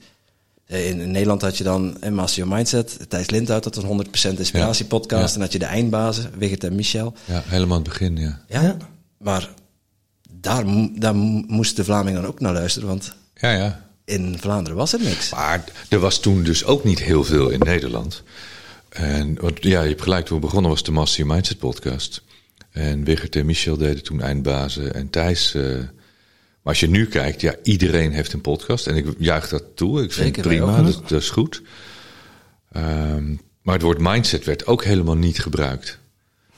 [0.67, 3.85] Eh, In, in Nederland had je dan eh, Master Your Mindset, Thijs Lindhout, dat was
[3.85, 5.29] een 100% inspiratiepodcast.
[5.29, 5.35] Ja.
[5.35, 7.15] En had je de eindbazen, Wigert en Michel.
[7.25, 8.41] Ja, helemaal aan het begin, ja.
[8.49, 8.77] Ja,
[9.19, 9.51] maar
[10.31, 10.65] daar,
[10.99, 13.85] daar mo- moest de Vlamingen dan ook naar luisteren, want Ja, ja.
[14.05, 15.31] in Vlaanderen was er niks.
[15.31, 18.23] Maar er was toen dus ook niet heel veel in Nederland.
[18.89, 22.23] En want, ja, je hebt gelijk, toen we begonnen was de Master Your Mindset podcast.
[22.71, 25.55] En Wigert en Michel deden toen eindbazen en Thijs...
[25.55, 25.79] eh,
[26.67, 28.87] maar als je nu kijkt, ja, iedereen heeft een podcast.
[28.87, 30.03] En ik juich dat toe.
[30.03, 31.63] Ik vind Zeker, het prima, dat, dat is goed.
[32.73, 33.31] Ehm,
[33.63, 35.99] maar het woord mindset werd ook helemaal niet gebruikt.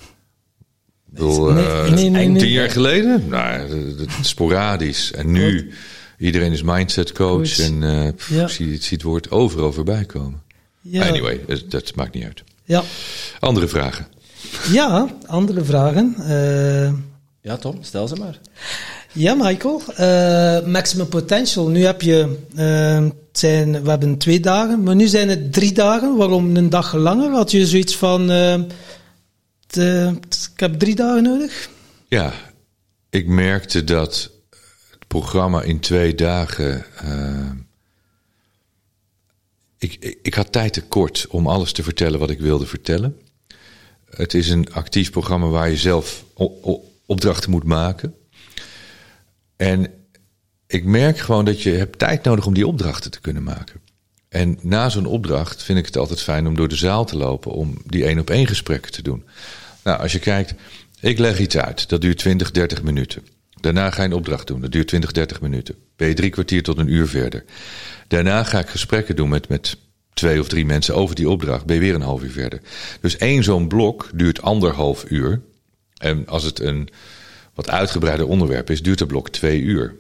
[0.01, 2.43] Ik bedoel, Nee, eh, nee, nee, nee.
[2.43, 3.29] tien jaar geleden?
[3.29, 5.13] Nou, dat- sporadisch.
[5.13, 5.71] En nu,
[6.19, 7.59] iedereen is mindset coach.
[7.59, 8.43] En eh, pff, Ja.
[8.43, 10.43] ik, zie, ik zie het woord overal voorbij komen.
[10.81, 12.43] ja, Anyway, dat, dat maakt niet uit.
[12.65, 12.83] ja.
[13.41, 14.07] Andere vragen?
[14.73, 16.15] ja, andere vragen.
[16.19, 16.93] Eh,
[17.41, 18.39] Ja, Tom, stel ze maar.
[19.13, 19.83] Ja, Michael.
[19.97, 21.69] Eh, maximum potential.
[21.69, 26.17] Nu heb je, eh, zijn, we hebben twee dagen, maar nu zijn het drie dagen.
[26.17, 27.31] Waarom een dag langer?
[27.31, 30.11] Had je zoiets van, eh,
[30.53, 31.71] ik heb drie dagen nodig?
[32.09, 32.33] Ja,
[33.11, 34.31] ik merkte dat
[34.91, 36.85] het programma in twee dagen.
[39.79, 43.17] ik, ik, ik had tijd tekort om alles te vertellen wat ik wilde vertellen.
[44.11, 46.25] Het is een actief programma waar je zelf
[47.07, 48.15] opdrachten moet maken.
[49.59, 49.91] En
[50.67, 53.81] ik merk gewoon dat je hebt tijd nodig om die opdrachten te kunnen maken.
[54.29, 57.53] En na zo'n opdracht vind ik het altijd fijn om door de zaal te lopen
[57.53, 59.25] om die één op één gesprekken te doen.
[59.85, 60.55] Nou, als je kijkt,
[61.01, 63.23] ik leg iets uit, dat duurt 20, 30 minuten.
[63.61, 65.75] Daarna ga je een opdracht doen, dat duurt 20, 30 minuten.
[65.97, 67.45] Ben je drie kwartier tot een uur verder.
[68.09, 69.77] Daarna ga ik gesprekken doen met, met
[70.15, 71.65] twee of drie mensen over die opdracht.
[71.65, 72.61] Ben je weer een half uur verder.
[73.01, 75.41] Dus één zo'n blok duurt anderhalf uur.
[75.97, 76.89] En als het een
[77.59, 79.95] wat uitgebreider onderwerp is, duurt het blok twee uur.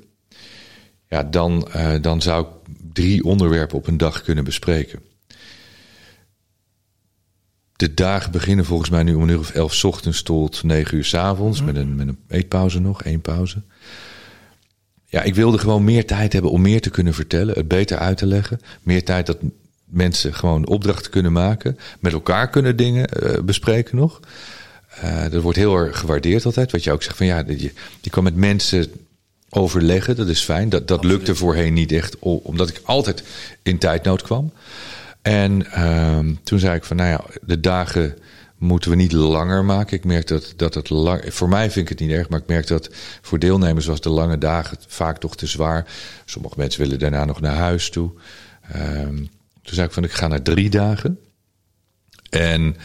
[1.08, 2.48] Ja, dan, eh, dan zou ik
[2.92, 5.00] drie onderwerpen op een dag kunnen bespreken.
[7.76, 11.04] De dagen beginnen volgens mij nu om een uur of elf ochtends tot negen uur
[11.04, 11.62] 's avonds.
[11.62, 13.62] Met, een, met een eetpauze nog, één pauze.
[15.04, 17.54] Ja, ik wilde gewoon meer tijd hebben om meer te kunnen vertellen.
[17.54, 18.60] Het beter uit te leggen.
[18.82, 19.38] Meer tijd dat
[19.84, 21.78] mensen gewoon opdrachten kunnen maken.
[22.00, 24.20] Met elkaar kunnen dingen eh, bespreken nog.
[25.00, 26.72] Eh, dat wordt heel erg gewaardeerd altijd.
[26.72, 28.90] Wat je ook zegt van ja, je, je kan met mensen
[29.50, 30.16] overleggen.
[30.16, 30.68] Dat is fijn.
[30.68, 33.22] Dat, dat lukte voorheen niet echt, omdat ik altijd
[33.62, 34.52] in tijdnood kwam.
[35.22, 38.16] En ehm, toen zei ik van, nou ja, de dagen
[38.58, 39.96] moeten we niet langer maken.
[39.96, 41.34] Ik merk dat, dat het lang...
[41.34, 42.90] Voor mij vind ik het niet erg, maar ik merk dat
[43.22, 45.86] voor deelnemers was de lange dagen vaak toch te zwaar.
[46.24, 48.10] Sommige mensen willen daarna nog naar huis toe.
[48.72, 49.16] Ehm,
[49.62, 51.18] toen zei ik van, ik ga naar drie dagen.
[52.30, 52.76] En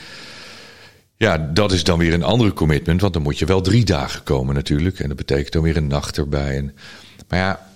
[1.23, 4.23] ja, dat is dan weer een andere commitment, want dan moet je wel drie dagen
[4.23, 4.99] komen natuurlijk.
[4.99, 6.57] En dat betekent dan weer een nacht erbij.
[6.57, 6.75] En,
[7.27, 7.67] maar ja,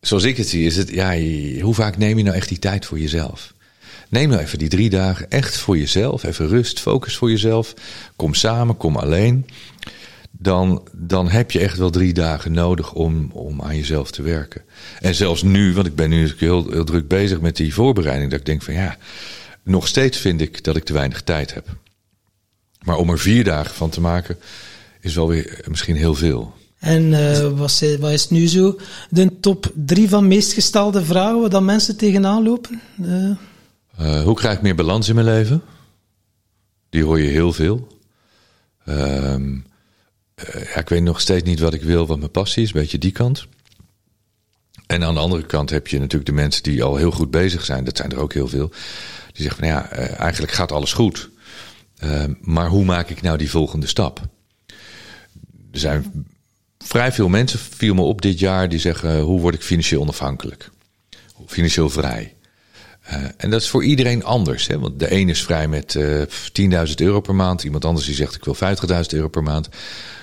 [0.00, 1.20] zoals ik het zie, is het, ja,
[1.60, 3.54] hoe vaak neem je nou echt die tijd voor jezelf?
[4.08, 6.22] Neem nou even die drie dagen echt voor jezelf.
[6.22, 7.74] Even rust, focus voor jezelf.
[8.16, 9.46] Kom samen, kom alleen.
[10.30, 14.62] Dan, dan heb je echt wel drie dagen nodig om, om aan jezelf te werken.
[15.00, 18.30] En zelfs nu, want ik ben nu natuurlijk heel, heel druk bezig met die voorbereiding,
[18.30, 18.96] dat ik denk van ja,
[19.62, 21.76] nog steeds vind ik dat ik te weinig tijd heb.
[22.88, 24.36] Maar om er vier dagen van te maken,
[25.00, 26.54] is wel weer misschien heel veel.
[26.78, 28.78] En eh, wat, is, wat is nu zo
[29.10, 32.80] de top drie van meest gestelde vragen waar mensen tegenaan lopen?
[33.02, 33.30] Eh,
[33.96, 35.62] Eh, hoe krijg ik meer balans in mijn leven?
[36.90, 37.98] Die hoor je heel veel.
[38.84, 39.56] Ehm,
[40.34, 42.72] eh, ja, ik weet nog steeds niet wat ik wil, wat mijn passie is.
[42.74, 43.46] Een beetje die kant.
[44.86, 47.64] En aan de andere kant heb je natuurlijk de mensen die al heel goed bezig
[47.64, 47.84] zijn.
[47.84, 48.68] Dat zijn er ook heel veel.
[49.32, 51.30] Die zeggen van ja, eigenlijk gaat alles goed.
[51.98, 54.20] Ehm, maar hoe maak ik nou die volgende stap?
[55.72, 56.26] Er zijn
[56.78, 60.70] vrij veel mensen, viel me op dit jaar, die zeggen: hoe word ik financieel onafhankelijk?
[61.46, 62.34] Financieel vrij.
[63.10, 64.66] Uh, en dat is voor iedereen anders.
[64.66, 64.78] Hè?
[64.78, 66.22] Want de een is vrij met uh,
[66.86, 67.62] 10.000 euro per maand.
[67.62, 68.60] Iemand anders die zegt ik wil 50.000
[69.08, 69.68] euro per maand.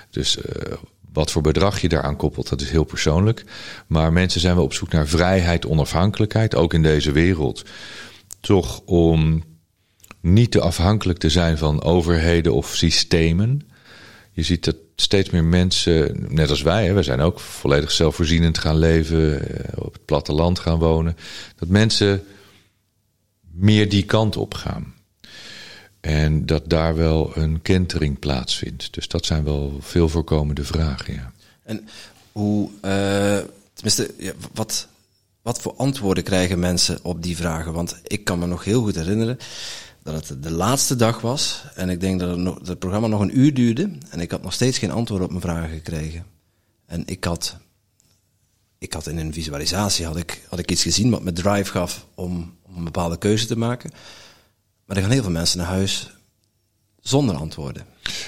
[0.09, 0.37] Dus
[1.13, 3.43] wat voor bedrag je daaraan koppelt, dat is heel persoonlijk.
[3.87, 6.55] Maar mensen zijn wel op zoek naar vrijheid, onafhankelijkheid.
[6.55, 7.63] Ook in deze wereld.
[8.39, 9.43] Toch om
[10.25, 13.61] niet te afhankelijk te zijn van overheden of systemen.
[14.31, 18.57] Je ziet dat steeds meer mensen, net als wij, hè, wij zijn ook volledig zelfvoorzienend
[18.57, 21.17] gaan leven, eh, op het platteland gaan wonen.
[21.55, 22.23] Dat mensen
[23.51, 24.93] meer die kant op gaan.
[25.99, 28.93] En dat daar wel een kentering plaatsvindt.
[28.93, 31.31] Dus dat zijn wel veel voorkomende vragen, ja.
[31.63, 31.87] En
[32.31, 33.37] hoe, uh,
[33.73, 34.13] tenminste,
[34.53, 34.87] wat,
[35.41, 37.73] wat voor antwoorden krijgen mensen op die vragen?
[37.73, 39.39] Want ik kan me nog heel goed herinneren
[40.13, 41.63] dat het de laatste dag was.
[41.75, 43.89] En ik denk dat het, programma nog een uur duurde.
[44.09, 46.25] En ik had nog steeds geen antwoord op mijn vragen gekregen.
[46.85, 47.57] En ik had,
[48.77, 52.07] ik had in een visualisatie had ik, had ik iets gezien wat me drive gaf
[52.15, 53.91] om, om een bepaalde keuze te maken.
[54.85, 56.11] Maar er gaan heel veel mensen naar huis
[56.99, 57.85] zonder antwoorden.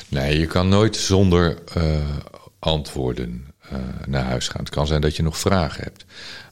[0.08, 2.18] Nee, je kan nooit zonder uh,
[2.60, 4.62] antwoorden uh, naar huis gaan.
[4.62, 6.06] Het kan zijn dat je nog vragen hebt.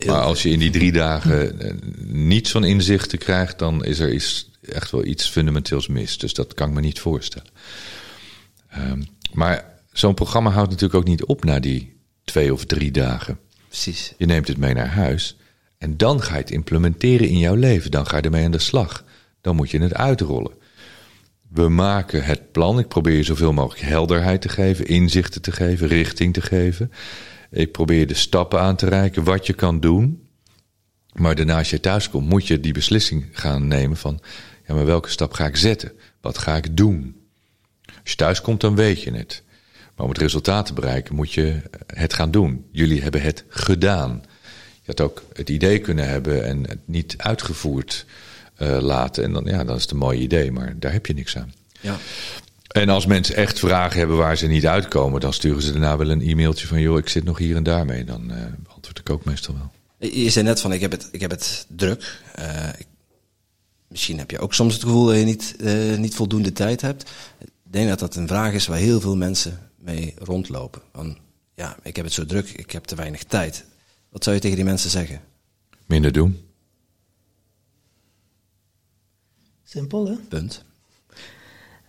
[0.05, 1.73] Maar als je in die drie dagen uh,
[2.07, 6.17] niets van inzichten krijgt, dan is er iets, echt wel iets fundamenteels mis.
[6.17, 7.49] Dus dat kan ik me niet voorstellen.
[8.77, 13.39] Um, maar zo'n programma houdt natuurlijk ook niet op na die twee of drie dagen.
[13.67, 14.13] Precies.
[14.17, 15.37] Je neemt het mee naar huis
[15.77, 17.91] en dan ga je het implementeren in jouw leven.
[17.91, 19.03] Dan ga je ermee aan de slag.
[19.41, 20.51] Dan moet je het uitrollen.
[21.55, 22.79] We maken het plan.
[22.79, 26.91] Ik probeer je zoveel mogelijk helderheid te geven, inzichten te geven, richting te geven.
[27.51, 30.27] Ik probeer de stappen aan te reiken, wat je kan doen.
[31.13, 34.19] Maar daarna als je thuis komt, moet je die beslissing gaan nemen van...
[34.67, 35.91] ja, maar welke stap ga ik zetten?
[36.21, 37.15] Wat ga ik doen?
[37.85, 39.43] Als je thuis komt, dan weet je het.
[39.95, 42.65] Maar om het resultaat te bereiken, moet je het gaan doen.
[42.71, 44.21] Jullie hebben het gedaan.
[44.73, 48.05] Je had ook het idee kunnen hebben en het niet uitgevoerd
[48.57, 49.23] uh, laten.
[49.23, 51.53] En dan, ja, dan is het een mooi idee, maar daar heb je niks aan.
[51.81, 51.97] Ja.
[52.67, 56.09] En als mensen echt vragen hebben waar ze niet uitkomen, dan sturen ze daarna wel
[56.09, 58.03] een e-mailtje van: joh, ik zit nog hier en daar mee.
[58.03, 58.37] Dan uh,
[58.67, 59.71] antwoord ik ook meestal wel.
[60.09, 62.21] Je zei net van: ik heb het, ik heb het druk.
[62.39, 62.87] Uh, ik,
[63.87, 67.09] misschien heb je ook soms het gevoel dat je niet, uh, niet voldoende tijd hebt.
[67.39, 70.81] Ik denk dat dat een vraag is waar heel veel mensen mee rondlopen.
[70.93, 71.17] Van
[71.53, 73.65] ja, ik heb het zo druk, ik heb te weinig tijd.
[74.09, 75.21] Wat zou je tegen die mensen zeggen?
[75.85, 76.39] Minder doen.
[79.75, 80.13] Simpel, hè?
[80.29, 80.63] Punt.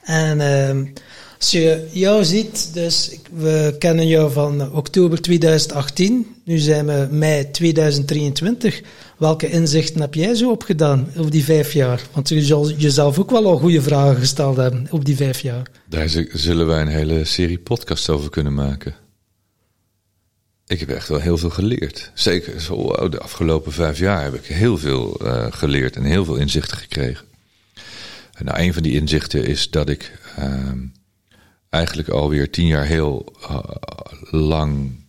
[0.03, 0.93] En uh,
[1.39, 7.51] als je jou ziet, dus we kennen jou van oktober 2018, nu zijn we mei
[7.51, 8.83] 2023.
[9.19, 12.03] Welke inzichten heb jij zo opgedaan over die vijf jaar?
[12.13, 15.71] Want je zal jezelf ook wel al goede vragen gesteld hebben op die vijf jaar.
[15.89, 18.95] Daar zullen wij een hele serie podcasts over kunnen maken.
[20.67, 22.11] Ik heb echt wel heel veel geleerd.
[22.15, 26.37] Zeker zo, de afgelopen vijf jaar heb ik heel veel uh, geleerd en heel veel
[26.37, 27.35] inzichten gekregen.
[28.39, 30.73] Nou, een van die inzichten is dat ik uh,
[31.71, 33.61] eigenlijk alweer tien jaar heel uh,
[34.31, 35.05] lang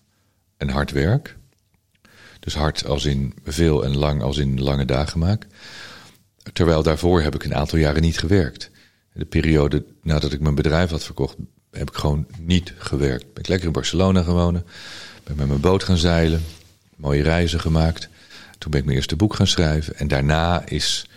[0.57, 1.37] en hard werk.
[2.39, 5.47] Dus hard als in veel en lang als in lange dagen maak.
[6.53, 8.69] Terwijl daarvoor heb ik een aantal jaren niet gewerkt.
[9.13, 11.35] De periode nadat ik mijn bedrijf had verkocht,
[11.71, 13.33] heb ik gewoon niet gewerkt.
[13.33, 14.65] Ben ik lekker in Barcelona gewonnen.
[15.23, 16.43] Ben met mijn boot gaan zeilen.
[16.95, 18.09] Mooie reizen gemaakt.
[18.57, 19.95] Toen ben ik mijn eerste boek gaan schrijven.
[19.97, 21.09] En daarna is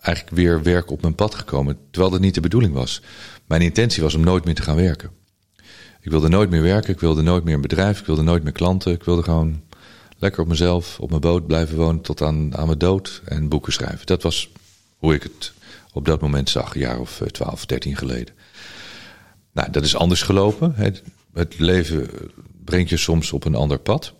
[0.00, 1.78] eigenlijk weer werk op mijn pad gekomen.
[1.90, 3.02] Terwijl dat niet de bedoeling was.
[3.46, 5.10] Mijn intentie was om nooit meer te gaan werken.
[6.00, 6.92] Ik wilde nooit meer werken.
[6.92, 8.00] Ik wilde nooit meer een bedrijf.
[8.00, 8.92] Ik wilde nooit meer klanten.
[8.92, 9.62] Ik wilde gewoon
[10.20, 13.72] lekker op mezelf, op mijn boot blijven wonen tot aan, aan mijn dood en boeken
[13.72, 14.06] schrijven.
[14.06, 14.50] Dat was
[14.96, 15.52] hoe ik het
[15.92, 18.34] op dat moment zag, een jaar of 12, 13 geleden.
[19.52, 20.74] Nou, dat is anders gelopen.
[21.32, 22.10] Het leven
[22.64, 24.12] brengt je soms op een ander pad.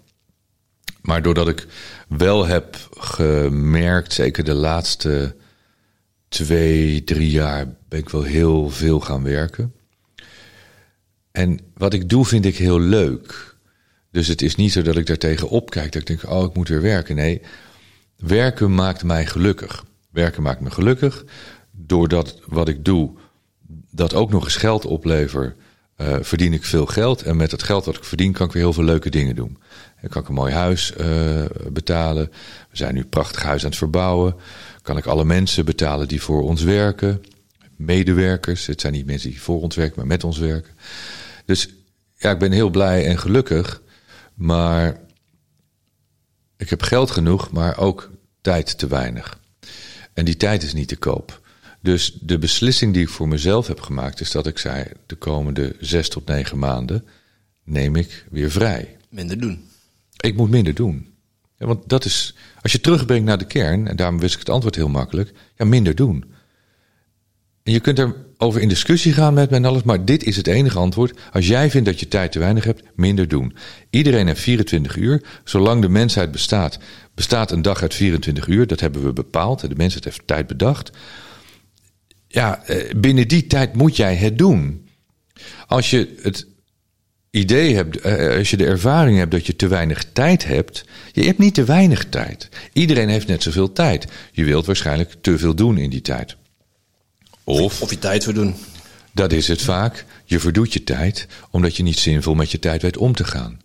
[1.00, 1.66] Maar doordat ik
[2.08, 5.36] wel heb gemerkt, zeker de laatste
[6.30, 9.74] twee, drie jaar, ben ik wel heel veel gaan werken.
[11.30, 13.56] En wat ik doe vind ik heel leuk.
[14.10, 16.68] Dus het is niet zo dat ik daartegen opkijk, dat ik denk, oh, ik moet
[16.68, 17.14] weer werken.
[17.14, 17.42] Nee,
[18.16, 19.84] werken maakt mij gelukkig.
[20.10, 21.24] Werken maakt me gelukkig.
[21.70, 23.10] Doordat wat ik doe,
[23.90, 25.56] dat ook nog eens geld oplevert,
[25.96, 27.22] uh, verdien ik veel geld.
[27.22, 29.58] En met het geld dat ik verdien, kan ik weer heel veel leuke dingen doen.
[30.00, 32.30] Dan kan ik een mooi huis uh, betalen.
[32.70, 34.34] We zijn nu een prachtig huis aan het verbouwen.
[34.82, 37.22] Kan ik alle mensen betalen die voor ons werken.
[37.76, 38.66] Medewerkers.
[38.66, 40.74] Het zijn niet mensen die voor ons werken, maar met ons werken.
[41.44, 41.68] Dus
[42.16, 43.82] ja, ik ben heel blij en gelukkig.
[44.34, 45.00] Maar
[46.56, 48.10] ik heb geld genoeg, maar ook
[48.40, 49.38] tijd te weinig.
[50.12, 51.40] En die tijd is niet te koop.
[51.80, 55.76] Dus de beslissing die ik voor mezelf heb gemaakt is dat ik zei: de komende
[55.80, 57.06] zes tot negen maanden
[57.64, 58.96] neem ik weer vrij.
[59.08, 59.64] Minder doen.
[60.16, 61.09] Ik moet minder doen.
[61.60, 64.48] Ja, want dat is, als je terugbrengt naar de kern, en daarom wist ik het
[64.48, 66.24] antwoord heel makkelijk: ja, minder doen.
[67.62, 70.36] En je kunt er over in discussie gaan met me en alles, maar dit is
[70.36, 71.18] het enige antwoord.
[71.32, 73.56] Als jij vindt dat je tijd te weinig hebt, minder doen.
[73.90, 75.22] Iedereen heeft 24 uur.
[75.44, 76.78] Zolang de mensheid bestaat,
[77.14, 78.66] bestaat een dag uit 24 uur.
[78.66, 79.60] Dat hebben we bepaald.
[79.60, 80.90] De mensheid heeft tijd bedacht.
[82.28, 84.88] Ja, eh, binnen die tijd moet jij het doen.
[85.66, 86.46] Als je het
[87.30, 91.24] idee hebt, eh, als je de ervaring hebt dat je te weinig tijd hebt, je
[91.24, 92.48] hebt niet te weinig tijd.
[92.72, 94.06] Iedereen heeft net zoveel tijd.
[94.32, 96.36] Je wilt waarschijnlijk te veel doen in die tijd.
[97.44, 98.54] Of, of je tijd verdoen.
[99.12, 100.04] Dat is het vaak.
[100.24, 103.60] Je verdoet je tijd omdat je niet zinvol met je tijd weet om te gaan.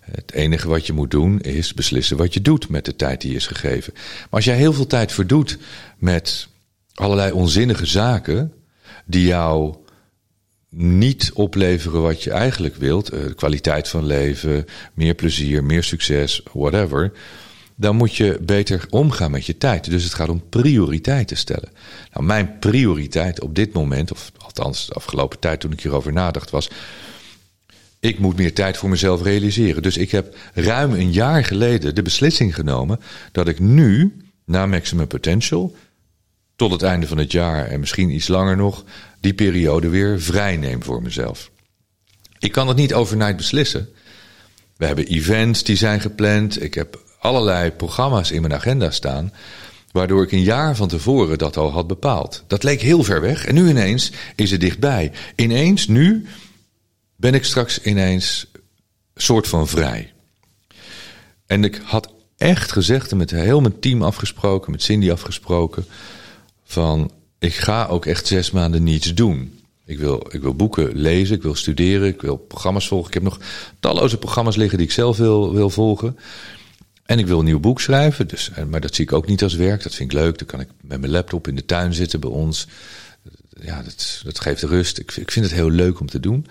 [0.00, 3.34] Het enige wat je moet doen is beslissen wat je doet met de tijd die
[3.34, 3.92] is gegeven.
[3.94, 5.58] Maar als jij heel veel tijd verdoet
[5.98, 6.48] met
[6.94, 8.52] allerlei onzinnige zaken
[9.04, 9.76] die jou
[10.76, 14.64] niet opleveren wat je eigenlijk wilt, eh, kwaliteit van leven,
[14.94, 17.12] meer plezier, meer succes, whatever,
[17.74, 19.90] dan moet je beter omgaan met je tijd.
[19.90, 21.68] Dus het gaat om prioriteiten stellen.
[22.12, 26.50] Nou, mijn prioriteit op dit moment, of althans de afgelopen tijd toen ik hierover nadacht,
[26.50, 26.70] was.
[28.00, 29.82] Ik moet meer tijd voor mezelf realiseren.
[29.82, 33.00] Dus ik heb ruim een jaar geleden de beslissing genomen
[33.32, 35.76] dat ik nu, na Maximum Potential,
[36.56, 38.84] tot het einde van het jaar en misschien iets langer nog,
[39.24, 41.50] die periode weer vrij neem voor mezelf.
[42.38, 43.88] Ik kan het niet overnight beslissen.
[44.76, 46.62] We hebben events die zijn gepland.
[46.62, 49.32] Ik heb allerlei programma's in mijn agenda staan.
[49.92, 52.44] Waardoor ik een jaar van tevoren dat al had bepaald.
[52.46, 55.12] Dat leek heel ver weg en nu ineens is het dichtbij.
[55.36, 56.26] Ineens, nu
[57.16, 58.46] ben ik straks ineens
[59.14, 60.12] soort van vrij.
[61.46, 65.86] En ik had echt gezegd en met heel mijn team afgesproken, met Cindy afgesproken,
[66.64, 67.10] van
[67.44, 69.58] ik ga ook echt zes maanden niets doen.
[69.86, 73.08] Ik wil, ik wil boeken lezen, ik wil studeren, ik wil programma's volgen.
[73.08, 73.38] Ik heb nog
[73.80, 76.18] talloze programma's liggen die ik zelf wil, wil volgen.
[77.04, 79.42] En ik wil een nieuw boek schrijven, dus, eh, maar dat zie ik ook niet
[79.42, 79.82] als werk.
[79.82, 80.38] Dat vind ik leuk.
[80.38, 82.66] Dan kan ik met mijn laptop in de tuin zitten bij ons.
[83.60, 84.98] Ja, dat, dat geeft rust.
[84.98, 86.46] Ik, ik vind het heel leuk om te doen.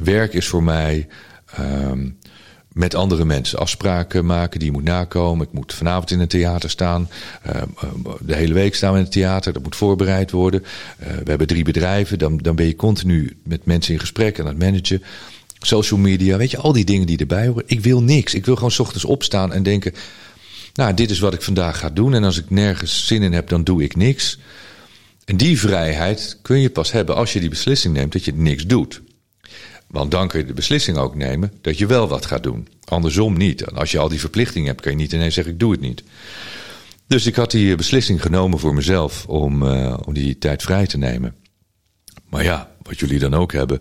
[0.00, 1.08] Werk is voor mij
[1.58, 2.18] um,
[2.72, 5.46] met andere mensen afspraken maken die moet nakomen.
[5.46, 7.08] Ik moet vanavond in een theater staan.
[7.46, 7.62] Uh,
[8.20, 9.52] de hele week staan we in het theater.
[9.52, 10.60] Dat moet voorbereid worden.
[10.62, 12.18] Uh, we hebben drie bedrijven.
[12.18, 15.02] Dan, dan ben je continu met mensen in gesprek en aan het managen
[15.66, 17.64] social media, weet je, al die dingen die erbij horen.
[17.66, 18.34] Ik wil niks.
[18.34, 19.94] Ik wil gewoon s ochtends opstaan en denken,
[20.74, 22.14] nou, dit is wat ik vandaag ga doen.
[22.14, 24.38] En als ik nergens zin in heb, dan doe ik niks.
[25.24, 28.66] En die vrijheid kun je pas hebben als je die beslissing neemt dat je niks
[28.66, 29.00] doet.
[29.90, 32.68] Want dan kun je de beslissing ook nemen dat je wel wat gaat doen.
[32.84, 33.66] Andersom niet.
[33.66, 36.02] Als je al die verplichtingen hebt, kan je niet ineens zeggen: ik doe het niet.
[37.06, 40.98] Dus ik had die beslissing genomen voor mezelf om, uh, om die tijd vrij te
[40.98, 41.34] nemen.
[42.28, 43.80] Maar ja, wat jullie dan ook hebben.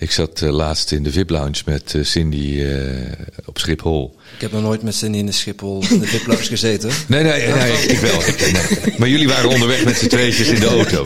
[0.00, 3.12] Ik zat uh, laatst in de VIP-lounge met uh, Cindy uh,
[3.44, 4.16] op Schiphol.
[4.34, 6.90] Ik heb nog nooit met Cindy in de Schiphol in de VIP-lounge gezeten.
[7.08, 8.20] nee, nee, nee, ik wel.
[8.52, 8.94] Nee.
[8.98, 11.04] Maar jullie waren onderweg met z'n tweetjes in de auto.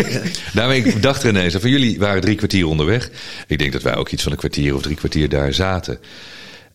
[0.53, 3.11] Daarmee ik dacht er ineens, van jullie waren drie kwartier onderweg.
[3.47, 5.99] Ik denk dat wij ook iets van een kwartier of drie kwartier daar zaten.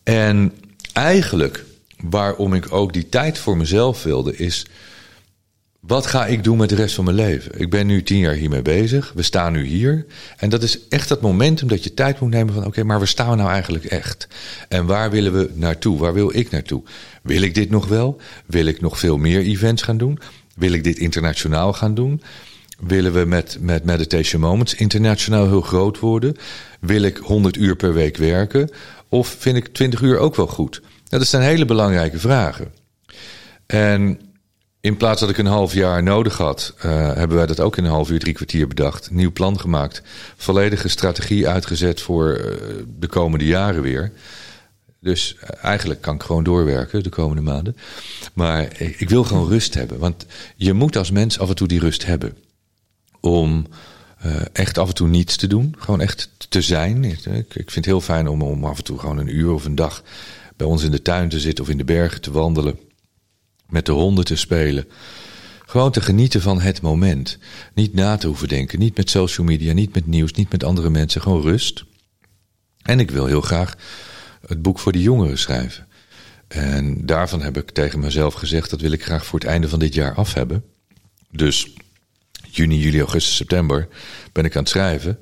[0.02, 0.52] En
[0.92, 1.64] eigenlijk,
[2.00, 4.66] waarom ik ook die tijd voor mezelf wilde, is
[5.80, 7.60] wat ga ik doen met de rest van mijn leven?
[7.60, 9.12] Ik ben nu tien jaar hiermee bezig.
[9.14, 10.06] We staan nu hier.
[10.36, 12.66] En dat is echt dat momentum dat je tijd moet nemen van...
[12.66, 14.28] oké, maar waar staan we nou eigenlijk echt?
[14.68, 15.98] En waar willen we naartoe?
[15.98, 16.82] Waar wil ik naartoe?
[17.22, 18.20] Wil ik dit nog wel?
[18.46, 20.18] Wil ik nog veel meer events gaan doen?
[20.54, 22.22] Wil ik dit internationaal gaan doen?
[22.80, 26.36] Willen we met, met Meditation Moments internationaal heel groot worden?
[26.80, 28.70] Wil ik 100 uur per week werken?
[29.08, 30.82] Of vind ik 20 uur ook wel goed?
[31.08, 32.72] Dat zijn hele belangrijke vragen.
[33.66, 34.20] En
[34.80, 36.82] in plaats dat ik een half jaar nodig had, uh,
[37.14, 39.10] hebben wij dat ook in een half uur, drie kwartier bedacht.
[39.10, 40.02] Nieuw plan gemaakt.
[40.36, 42.44] Volledige strategie uitgezet voor uh,
[42.98, 44.12] de komende jaren weer.
[45.00, 47.76] Dus uh, eigenlijk kan ik gewoon doorwerken de komende maanden.
[48.34, 49.98] Maar ik, ik wil gewoon rust hebben.
[49.98, 50.26] Want
[50.56, 52.36] je moet als mens af en toe die rust hebben.
[53.20, 53.66] Om
[54.52, 55.74] echt af en toe niets te doen.
[55.78, 57.04] Gewoon echt te zijn.
[57.04, 59.64] Ik, ik vind het heel fijn om, om af en toe gewoon een uur of
[59.64, 60.02] een dag
[60.56, 62.78] bij ons in de tuin te zitten of in de bergen te wandelen
[63.70, 64.86] met de honden te spelen.
[65.66, 67.38] Gewoon te genieten van het moment.
[67.74, 68.78] Niet na te hoeven denken.
[68.78, 71.20] Niet met social media, niet met nieuws, niet met andere mensen.
[71.20, 71.84] Gewoon rust.
[72.82, 73.76] En ik wil heel graag
[74.46, 75.86] het boek voor de jongeren schrijven.
[76.48, 79.78] En daarvan heb ik tegen mezelf gezegd: dat wil ik graag voor het einde van
[79.78, 80.64] dit jaar af hebben.
[81.30, 81.72] Dus
[82.50, 83.88] juni, juli, augustus, september
[84.32, 85.18] ben ik aan het schrijven.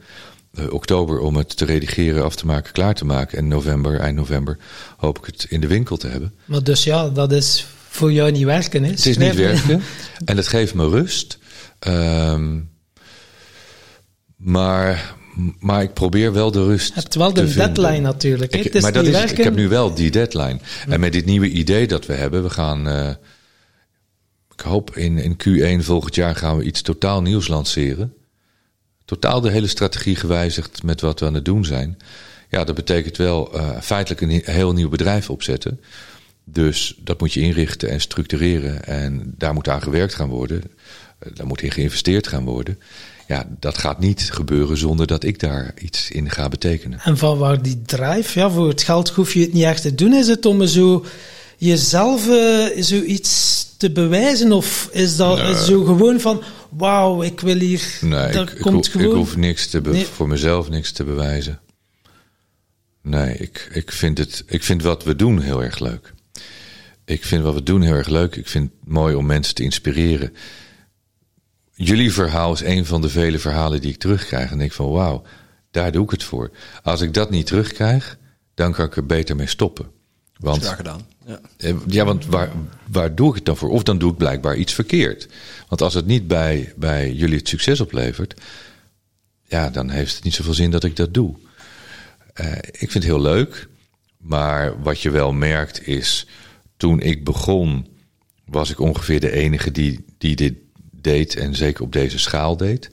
[0.52, 3.38] Uh, oktober om het te redigeren, af te maken, klaar te maken.
[3.38, 4.58] En november, eind november,
[4.96, 6.34] hoop ik het in de winkel te hebben.
[6.44, 8.90] Maar dus ja, dat is voor jou niet werken is.
[8.90, 9.82] Het is niet werken
[10.24, 11.38] en het geeft me rust.
[11.86, 12.70] Um,
[14.36, 15.14] maar,
[15.58, 16.88] maar ik probeer wel de rust.
[16.88, 18.02] Je hebt wel de deadline vinden.
[18.02, 18.54] natuurlijk.
[18.54, 20.58] Ik, het is maar dat is, ik heb nu wel die deadline.
[20.84, 20.92] Hm.
[20.92, 22.88] En met dit nieuwe idee dat we hebben, we gaan.
[22.88, 23.10] Uh,
[24.54, 28.12] ik hoop in, in Q1 volgend jaar gaan we iets totaal nieuws lanceren.
[29.04, 31.96] Totaal de hele strategie gewijzigd met wat we aan het doen zijn.
[32.50, 35.80] Ja, dat betekent wel uh, feitelijk een heel nieuw bedrijf opzetten.
[36.52, 38.84] Dus dat moet je inrichten en structureren.
[38.84, 40.62] En daar moet aan gewerkt gaan worden.
[41.18, 42.78] Eh, daar moet in geïnvesteerd gaan worden.
[43.28, 47.00] Ja, dat gaat niet gebeuren zonder dat ik daar iets in ga betekenen.
[47.00, 49.94] En van waar die drive, ja, voor het geld hoef je het niet echt te
[49.94, 50.14] doen.
[50.14, 51.04] Is het om zo
[51.56, 54.52] jezelf uh, zoiets te bewijzen?
[54.52, 55.64] Of is dat nee.
[55.64, 57.98] zo gewoon van, wauw, ik wil hier...
[58.00, 59.06] Nee, ik, komt ik, gewoon...
[59.06, 60.06] ik hoef niks te nee.
[60.06, 61.60] voor mezelf niks te bewijzen.
[63.02, 66.14] Nee, ik, ik, vind het, ik vind wat we doen heel erg leuk.
[67.08, 68.36] Ik vind wat we doen heel erg leuk.
[68.36, 70.32] Ik vind het mooi om mensen te inspireren.
[71.74, 74.50] Jullie verhaal is een van de vele verhalen die ik terugkrijg.
[74.50, 75.22] En denk van wauw,
[75.70, 76.50] daar doe ik het voor.
[76.82, 78.18] Als ik dat niet terugkrijg,
[78.54, 79.90] dan kan ik er beter mee stoppen.
[80.36, 81.06] Want, Graag gedaan.
[81.26, 82.52] Ja, eh, ja want waar,
[82.90, 83.70] waar doe ik het dan voor?
[83.70, 85.28] Of dan doe ik blijkbaar iets verkeerd.
[85.68, 88.40] Want als het niet bij, bij jullie het succes oplevert,
[89.44, 91.34] ja, dan heeft het niet zoveel zin dat ik dat doe.
[92.40, 93.68] Uh, ik vind het heel leuk.
[94.18, 96.26] Maar wat je wel merkt is
[96.78, 97.86] toen ik begon,
[98.44, 100.54] was ik ongeveer de enige die, die dit
[100.90, 102.90] deed en zeker op deze schaal deed.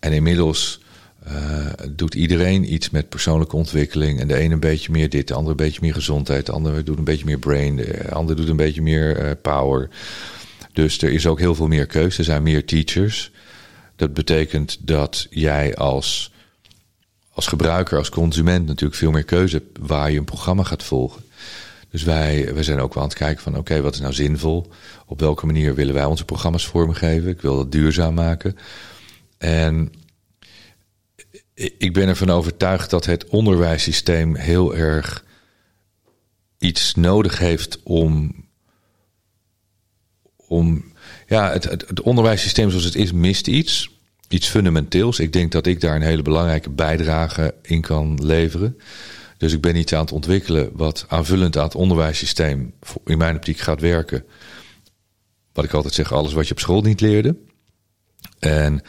[0.00, 0.80] En inmiddels
[1.28, 4.20] uh, doet iedereen iets met persoonlijke ontwikkeling.
[4.20, 6.82] En de ene een beetje meer dit, de andere een beetje meer gezondheid, de andere
[6.82, 9.88] doet een beetje meer brain, de andere doet een beetje meer uh, power.
[10.72, 12.18] Dus er is ook heel veel meer keuze.
[12.18, 13.30] Er zijn meer teachers.
[13.96, 16.32] Dat betekent dat jij als,
[17.30, 21.22] als gebruiker, als consument natuurlijk veel meer keuze hebt waar je een programma gaat volgen.
[21.96, 24.70] Dus wij, wij zijn ook wel aan het kijken van oké, wat is nou zinvol?
[25.06, 27.30] Op welke manier willen wij onze programma's vormgeven?
[27.30, 28.56] Ik wil dat duurzaam maken.
[29.38, 29.92] En
[31.54, 35.24] ik ben ervan overtuigd dat het onderwijssysteem heel erg
[36.58, 38.34] iets nodig heeft om.
[40.36, 40.92] om
[41.26, 43.90] ja, het, het, het onderwijssysteem zoals het is, mist iets.
[44.28, 45.18] Iets fundamenteels.
[45.18, 48.76] Ik denk dat ik daar een hele belangrijke bijdrage in kan leveren.
[49.36, 52.74] Dus ik ben iets aan het ontwikkelen wat aanvullend aan het onderwijssysteem
[53.04, 54.24] in mijn optiek gaat werken.
[55.52, 57.36] Wat ik altijd zeg, alles wat je op school niet leerde.
[58.38, 58.82] En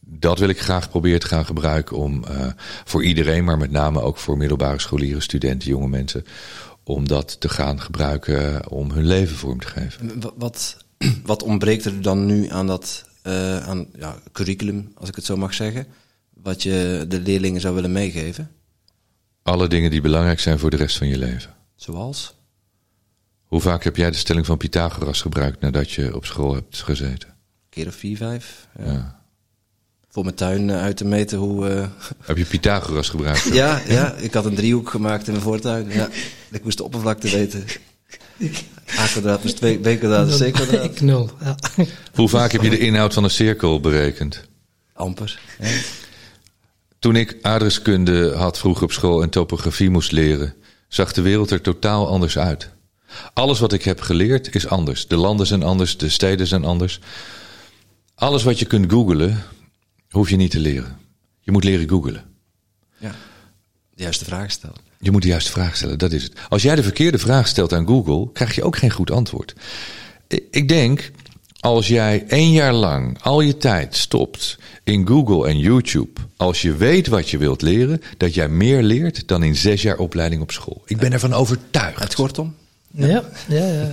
[0.00, 2.46] dat wil ik graag proberen te gaan gebruiken om uh,
[2.84, 6.24] voor iedereen, maar met name ook voor middelbare scholieren, studenten, jonge mensen,
[6.84, 10.22] om dat te gaan gebruiken om hun leven vorm te geven.
[10.36, 10.76] Wat,
[11.24, 15.36] wat ontbreekt er dan nu aan dat uh, aan, ja, curriculum, als ik het zo
[15.36, 15.86] mag zeggen,
[16.34, 18.50] wat je de leerlingen zou willen meegeven?
[19.46, 21.54] Alle dingen die belangrijk zijn voor de rest van je leven.
[21.76, 22.34] Zoals?
[23.44, 27.28] Hoe vaak heb jij de stelling van Pythagoras gebruikt nadat je op school hebt gezeten?
[27.28, 27.34] Een
[27.68, 28.66] keer of vier, vijf.
[28.78, 28.92] Ja.
[28.92, 29.20] ja.
[30.08, 31.68] Voor mijn tuin eh, uit te meten hoe...
[31.68, 31.86] Uh...
[32.26, 33.42] Heb je Pythagoras gebruikt?
[33.52, 35.88] ja, ja, ik had een driehoek gemaakt in mijn voortuin.
[35.88, 36.08] Ja.
[36.50, 37.64] Ik moest de oppervlakte weten.
[38.98, 40.84] A kwadraat plus 2, B kwadraat is C kwadraat.
[40.84, 41.56] Ik nul, ja.
[42.14, 44.48] Hoe vaak heb je de inhoud van een cirkel berekend?
[44.92, 45.38] Amper.
[46.98, 50.54] Toen ik aardrijkskunde had vroeger op school en topografie moest leren,
[50.88, 52.70] zag de wereld er totaal anders uit.
[53.32, 55.06] Alles wat ik heb geleerd is anders.
[55.06, 57.00] De landen zijn anders, de steden zijn anders.
[58.14, 59.42] Alles wat je kunt googlen,
[60.10, 60.98] hoef je niet te leren.
[61.40, 62.24] Je moet leren googlen.
[62.98, 63.14] Ja.
[63.94, 64.76] De juiste vraag stellen.
[64.98, 66.32] Je moet de juiste vraag stellen, dat is het.
[66.48, 69.54] Als jij de verkeerde vraag stelt aan Google, krijg je ook geen goed antwoord.
[70.50, 71.10] Ik denk,
[71.66, 76.74] als jij één jaar lang al je tijd stopt in Google en YouTube, als je
[76.76, 80.50] weet wat je wilt leren, dat jij meer leert dan in zes jaar opleiding op
[80.50, 80.82] school.
[80.84, 82.02] Ik ben ervan overtuigd.
[82.02, 82.54] Het kortom.
[82.90, 83.66] Ja, ja, ja.
[83.66, 83.92] ja.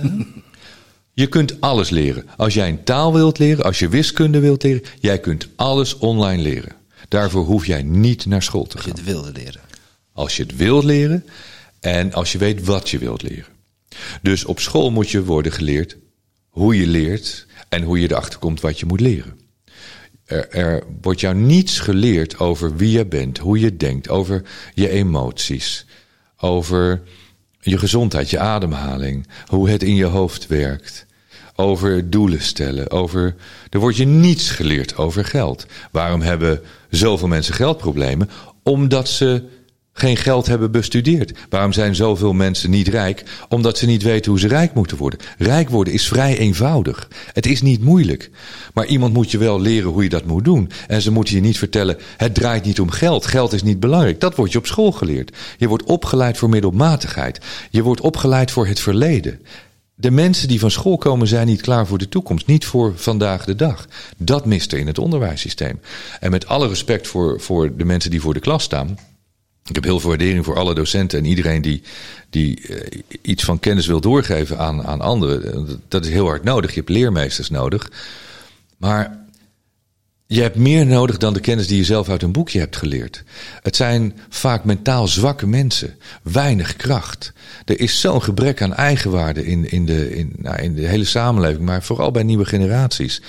[1.12, 2.26] Je kunt alles leren.
[2.36, 6.42] Als jij een taal wilt leren, als je wiskunde wilt leren, jij kunt alles online
[6.42, 6.72] leren.
[7.08, 8.98] Daarvoor hoef jij niet naar school te Als je gaan.
[8.98, 9.60] het wilde leren.
[10.12, 11.24] Als je het wilt leren
[11.80, 13.52] en als je weet wat je wilt leren.
[14.22, 15.96] Dus op school moet je worden geleerd
[16.48, 19.38] hoe je leert en hoe je erachter komt wat je moet leren.
[20.24, 24.42] Er, er wordt jou niets geleerd over wie je bent, hoe je denkt, over
[24.74, 25.86] je emoties,
[26.36, 27.02] over
[27.60, 31.06] je gezondheid, je ademhaling, hoe het in je hoofd werkt,
[31.56, 33.34] over doelen stellen, over.
[33.70, 35.66] Er wordt je niets geleerd over geld.
[35.90, 36.60] Waarom hebben
[36.90, 38.30] zoveel mensen geldproblemen?
[38.62, 39.44] Omdat ze
[39.96, 41.32] geen geld hebben bestudeerd.
[41.48, 43.24] Waarom zijn zoveel mensen niet rijk?
[43.48, 45.18] Omdat ze niet weten hoe ze rijk moeten worden.
[45.38, 47.08] Rijk worden is vrij eenvoudig.
[47.32, 48.30] Het is niet moeilijk.
[48.74, 50.70] Maar iemand moet je wel leren hoe je dat moet doen.
[50.86, 53.26] En ze moeten je niet vertellen: het draait niet om geld.
[53.26, 54.20] Geld is niet belangrijk.
[54.20, 55.36] Dat wordt je op school geleerd.
[55.58, 57.40] Je wordt opgeleid voor middelmatigheid.
[57.70, 59.40] Je wordt opgeleid voor het verleden.
[59.94, 63.44] De mensen die van school komen zijn niet klaar voor de toekomst, niet voor vandaag
[63.44, 63.86] de dag.
[64.16, 65.80] Dat mist er in het onderwijssysteem.
[66.20, 68.98] En met alle respect voor, voor de mensen die voor de klas staan.
[69.68, 71.82] Ik heb heel veel waardering voor alle docenten en iedereen die,
[72.30, 75.80] die eh, iets van kennis wil doorgeven aan, aan anderen.
[75.88, 76.70] Dat is heel hard nodig.
[76.70, 77.90] Je hebt leermeesters nodig.
[78.76, 79.24] Maar
[80.26, 83.22] je hebt meer nodig dan de kennis die je zelf uit een boekje hebt geleerd.
[83.62, 87.32] Het zijn vaak mentaal zwakke mensen, weinig kracht.
[87.64, 91.64] Er is zo'n gebrek aan eigenwaarde in, in, de, in, nou, in de hele samenleving,
[91.64, 93.22] maar vooral bij nieuwe generaties.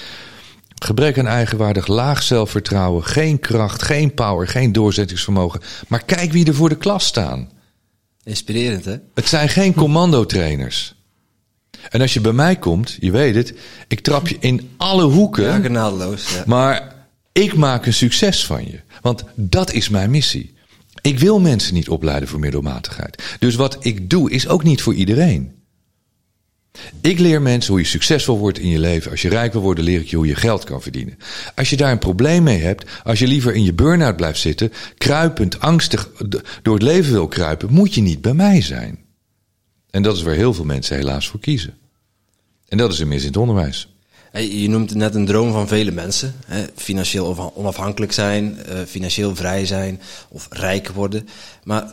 [0.86, 5.62] Gebrek aan eigenwaardig, laag zelfvertrouwen, geen kracht, geen power, geen doorzettingsvermogen.
[5.88, 7.50] Maar kijk wie er voor de klas staan.
[8.24, 8.96] Inspirerend, hè?
[9.14, 10.96] Het zijn geen commandotrainers.
[11.90, 13.54] En als je bij mij komt, je weet het,
[13.88, 15.44] ik trap je in alle hoeken.
[15.44, 16.34] Ja, genadeloos.
[16.34, 16.44] Ja.
[16.46, 16.96] Maar
[17.32, 18.80] ik maak een succes van je.
[19.02, 20.54] Want dat is mijn missie.
[21.02, 23.24] Ik wil mensen niet opleiden voor middelmatigheid.
[23.40, 25.54] Dus wat ik doe is ook niet voor iedereen.
[27.02, 29.12] Ik leer mensen hoe je succesvol wordt in je leven.
[29.12, 31.18] Als je rijk wil worden, leer ik je hoe je geld kan verdienen.
[31.56, 34.72] Als je daar een probleem mee hebt, als je liever in je burn-out blijft zitten,
[34.98, 36.12] kruipend, angstig
[36.62, 39.00] door het leven wil kruipen, moet je niet bij mij zijn.
[39.90, 41.78] En dat is waar heel veel mensen helaas voor kiezen.
[42.68, 43.90] En dat is een mis in het onderwijs.
[44.34, 46.36] Je noemt net een droom van vele mensen.
[46.46, 46.66] Hè?
[46.76, 51.28] Financieel onaf- onafhankelijk zijn, eh, financieel vrij zijn of rijk worden.
[51.64, 51.92] Maar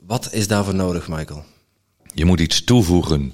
[0.00, 1.44] wat is daarvoor nodig, Michael?
[2.14, 3.32] Je moet iets toevoegen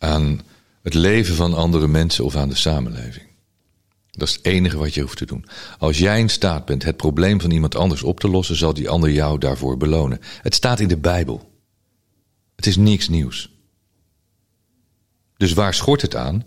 [0.00, 0.40] aan
[0.82, 3.28] het leven van andere mensen of aan de samenleving.
[4.10, 5.46] Dat is het enige wat je hoeft te doen.
[5.78, 8.88] Als jij in staat bent het probleem van iemand anders op te lossen, zal die
[8.88, 10.18] ander jou daarvoor belonen.
[10.42, 11.50] Het staat in de Bijbel.
[12.56, 13.50] Het is niks nieuws.
[15.36, 16.44] Dus waar schort het aan?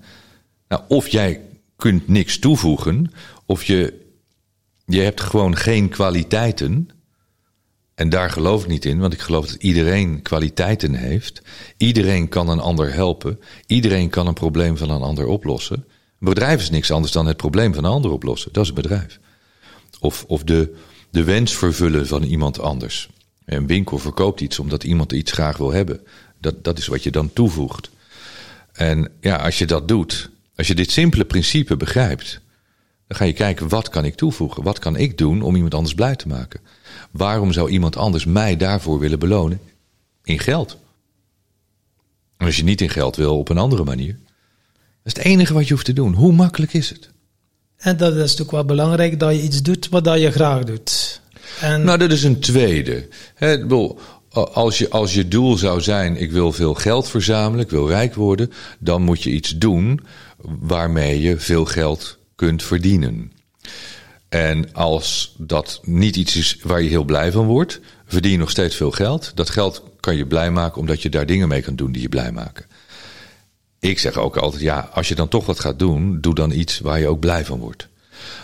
[0.68, 1.42] Nou, of jij
[1.76, 3.12] kunt niks toevoegen,
[3.46, 4.12] of je,
[4.86, 6.90] je hebt gewoon geen kwaliteiten.
[8.04, 11.42] En daar geloof ik niet in, want ik geloof dat iedereen kwaliteiten heeft.
[11.78, 13.40] Iedereen kan een ander helpen.
[13.68, 15.76] Iedereen kan een probleem van een ander oplossen.
[15.76, 18.54] Een bedrijf is niks anders dan het probleem van een ander oplossen.
[18.54, 19.20] Dat is een bedrijf.
[20.00, 20.76] Of, of de,
[21.10, 23.10] de wens vervullen van iemand anders.
[23.46, 26.02] Een winkel verkoopt iets omdat iemand iets graag wil hebben.
[26.40, 27.90] Dat, dat is wat je dan toevoegt.
[28.74, 32.42] En ja, als je dat doet, als je dit simpele principe begrijpt,
[33.14, 34.64] dan ga je kijken wat kan ik toevoegen?
[34.64, 36.60] Wat kan ik doen om iemand anders blij te maken?
[37.12, 39.60] Waarom zou iemand anders mij daarvoor willen belonen?
[40.24, 40.78] In geld.
[42.38, 44.18] En als je niet in geld wil, op een andere manier.
[45.04, 46.14] Dat is het enige wat je hoeft te doen.
[46.14, 47.10] Hoe makkelijk is het?
[47.78, 51.22] En dat is natuurlijk wel belangrijk, dat je iets doet wat dat je graag doet.
[51.60, 53.08] En Nou, dat is een tweede.
[53.40, 54.00] Bedoel,
[54.54, 58.16] als, je, als je doel zou zijn, ik wil veel geld verzamelen, ik wil rijk
[58.16, 60.00] worden, dan moet je iets doen
[60.42, 63.32] waarmee je veel geld kunt verdienen.
[64.30, 68.50] En als dat niet iets is waar je heel blij van wordt, verdien je nog
[68.50, 69.32] steeds veel geld.
[69.36, 72.10] Dat geld kan je blij maken omdat je daar dingen mee kan doen die je
[72.10, 72.66] blij maken.
[73.80, 76.80] Ik zeg ook altijd, ja, als je dan toch wat gaat doen, doe dan iets
[76.80, 77.88] waar je ook blij van wordt.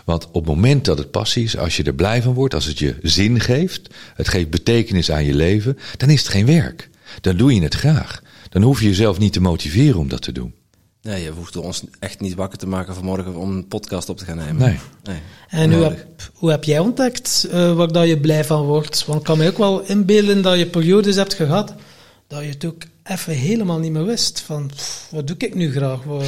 [0.05, 2.65] Want op het moment dat het passie is, als je er blij van wordt, als
[2.65, 6.89] het je zin geeft, het geeft betekenis aan je leven, dan is het geen werk.
[7.21, 8.21] Dan doe je het graag.
[8.49, 10.53] Dan hoef je jezelf niet te motiveren om dat te doen.
[11.10, 14.26] Nee, je hoeft ons echt niet wakker te maken vanmorgen om een podcast op te
[14.26, 14.56] gaan nemen.
[14.56, 14.80] Nee.
[15.03, 15.19] nee.
[15.49, 19.06] En hoe heb, hoe heb jij ontdekt eh, waar dat je blij van wordt?
[19.06, 21.73] Want ik kan me ook wel inbeelden dat je periodes hebt gehad
[22.27, 24.40] dat je het ook even helemaal niet meer wist.
[24.40, 26.03] Van, pff, wat doe ik nu graag?
[26.03, 26.26] Wat-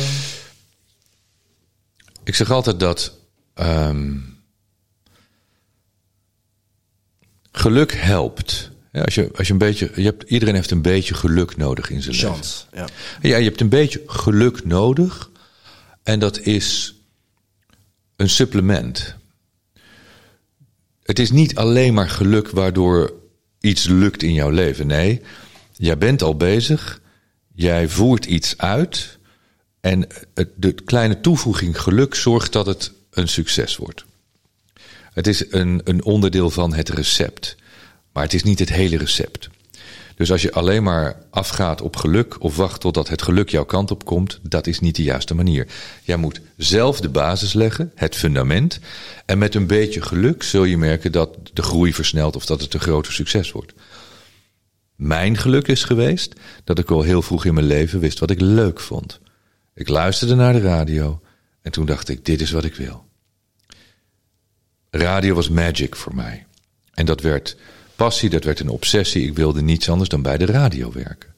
[2.23, 3.13] Ik zeg altijd dat
[3.53, 4.17] ehm,
[7.51, 8.71] geluk helpt.
[8.91, 11.89] Ja, als je, als je een beetje, je hebt, iedereen heeft een beetje geluk nodig
[11.89, 12.45] in zijn leven.
[12.73, 12.87] Ja.
[13.21, 15.29] Ja, je hebt een beetje geluk nodig.
[16.03, 16.95] En dat is
[18.15, 19.15] een supplement.
[21.03, 23.13] Het is niet alleen maar geluk waardoor
[23.59, 24.87] iets lukt in jouw leven.
[24.87, 25.21] Nee,
[25.73, 27.01] jij bent al bezig.
[27.55, 29.17] Jij voert iets uit.
[29.79, 34.05] En het, de kleine toevoeging geluk zorgt dat het een succes wordt.
[35.13, 37.55] Het is een, een onderdeel van het recept.
[38.11, 39.49] Maar het is niet het hele recept.
[40.15, 43.91] Dus als je alleen maar afgaat op geluk of wacht totdat het geluk jouw kant
[43.91, 45.67] op komt, dat is niet de juiste manier.
[46.03, 48.79] Jij moet zelf de basis leggen, het fundament.
[49.25, 52.73] En met een beetje geluk zul je merken dat de groei versnelt of dat het
[52.73, 53.73] een groter succes wordt.
[54.95, 56.33] Mijn geluk is geweest
[56.63, 59.19] dat ik al heel vroeg in mijn leven wist wat ik leuk vond.
[59.73, 61.21] Ik luisterde naar de radio
[61.61, 63.05] en toen dacht ik: dit is wat ik wil.
[64.89, 66.45] Radio was magic voor mij.
[66.93, 67.57] En dat werd
[68.03, 69.27] passie, dat werd een obsessie.
[69.27, 71.33] Ik wilde niets anders dan bij de radio werken.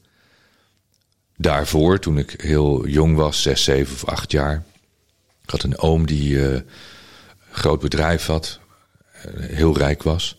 [1.38, 4.64] Daarvoor, toen ik heel jong was, zes, zeven of acht jaar.
[5.44, 6.64] Ik had een oom die uh, een
[7.52, 8.60] groot bedrijf had,
[9.16, 10.38] uh, heel rijk was.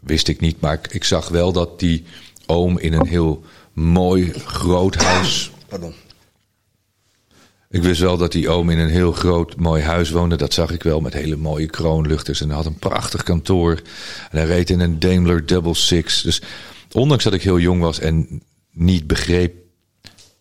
[0.00, 2.04] Wist ik niet, maar ik, ik, zag wel dat die
[2.46, 5.50] oom in een heel mooi groot huis.
[5.68, 5.94] Pardon.
[7.74, 10.36] Ik wist wel dat die oom in een heel groot mooi huis woonde.
[10.36, 12.40] Dat zag ik wel met hele mooie kroonluchters.
[12.40, 13.82] En hij had een prachtig kantoor.
[14.30, 16.22] En hij reed in een Daimler Double Six.
[16.22, 16.42] Dus
[16.92, 19.54] ondanks dat ik heel jong was en niet begreep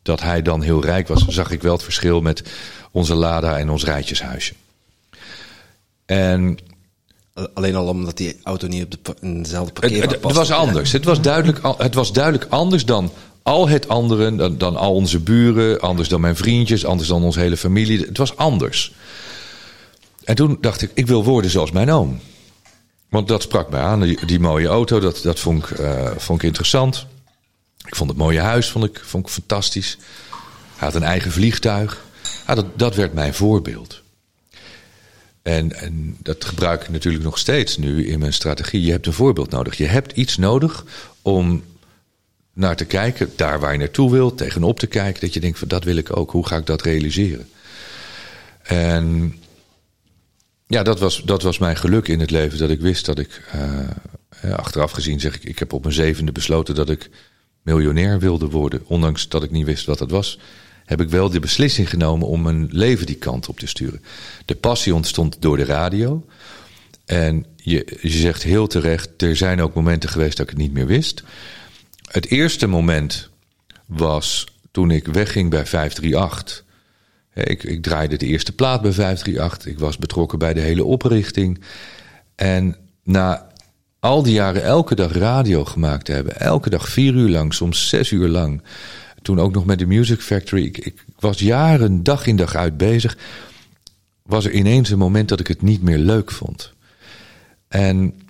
[0.02, 2.44] dat hij dan heel rijk was, zag ik wel het verschil met
[2.92, 4.54] onze Lada en ons rijtjeshuisje.
[6.06, 6.58] En
[7.54, 10.92] Alleen al omdat die auto niet op de, in dezelfde parkeerbak het, het was anders.
[10.92, 13.12] Het was, duidelijk, het was duidelijk anders dan
[13.44, 17.58] al het andere, dan, al onze buren, anders dan mijn vriendjes, anders dan onze hele
[17.58, 18.00] familie.
[18.00, 18.94] Het was anders.
[20.24, 22.20] En toen dacht ik, ik wil worden zoals mijn oom.
[23.10, 26.46] Want dat sprak mij aan, die, mooie auto, dat, dat vond, ik, uh, vond ik
[26.46, 27.06] interessant.
[27.86, 29.98] Ik vond het mooie huis vond ik, vond ik fantastisch.
[30.76, 32.04] Hij had een eigen vliegtuig.
[32.48, 34.02] Ja, dat, dat werd mijn voorbeeld.
[35.42, 38.82] En, en dat gebruik ik natuurlijk nog steeds nu in mijn strategie.
[38.82, 39.78] Je hebt een voorbeeld nodig.
[39.78, 40.86] Je hebt iets nodig
[41.22, 41.64] om
[42.54, 45.68] naar te kijken, daar waar je naartoe wilt, tegenop te kijken, dat je denkt van
[45.68, 47.50] dat wil ik ook, hoe ga ik dat realiseren?
[48.64, 49.36] En
[50.68, 53.42] ja, dat was, dat was mijn geluk in het leven, dat ik wist dat ik,
[53.56, 57.10] uh, achteraf gezien zeg ik, ik heb op mijn zevende besloten dat ik
[57.62, 60.40] miljonair wilde worden, ondanks dat ik niet wist wat dat was.
[60.86, 64.02] Heb ik wel de beslissing genomen om mijn leven die kant op te sturen.
[64.46, 66.26] De passie ontstond door de radio.
[67.06, 70.74] En je, je zegt heel terecht, er zijn ook momenten geweest dat ik het niet
[70.74, 71.24] meer wist.
[72.14, 73.30] Het eerste moment
[73.86, 76.64] was toen ik wegging bij 538.
[77.34, 79.72] Ik, ik draaide de eerste plaat bij 538.
[79.72, 81.62] Ik was betrokken bij de hele oprichting.
[82.36, 83.48] En na
[84.00, 87.90] al die jaren elke dag radio gemaakt te hebben, elke dag vier uur lang, soms
[87.90, 88.62] zes uur lang.
[89.22, 90.64] Toen ook nog met de Music Factory.
[90.64, 93.18] Ik, ik was jaren dag in dag uit bezig.
[94.24, 96.74] Was er ineens een moment dat ik het niet meer leuk vond.
[97.68, 98.23] En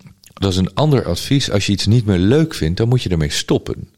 [0.44, 1.52] dat is een ander advies.
[1.52, 3.90] Als je iets niet meer leuk vindt, dan moet je ermee stoppen.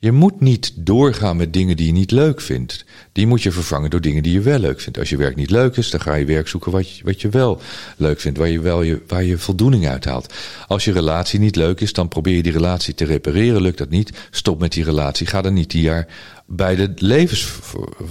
[0.00, 2.84] Je moet niet doorgaan met dingen die je niet leuk vindt.
[3.12, 4.98] Die moet je vervangen door dingen die je wel leuk vindt.
[4.98, 7.28] Als je werk niet leuk is, dan ga je werk zoeken wat je, wat je
[7.28, 7.60] wel
[7.96, 10.34] leuk vindt, waar je, wel je, waar je voldoening uit haalt.
[10.66, 13.62] Als je relatie niet leuk is, dan probeer je die relatie te repareren.
[13.62, 15.26] Lukt dat niet, stop met die relatie.
[15.26, 16.06] Ga dan niet die jaar
[16.46, 17.52] bij de levens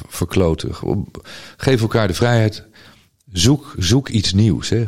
[0.08, 0.72] verkloten.
[1.58, 2.67] Geef elkaar de vrijheid
[3.38, 4.70] Zoek, zoek iets nieuws.
[4.70, 4.84] Hè.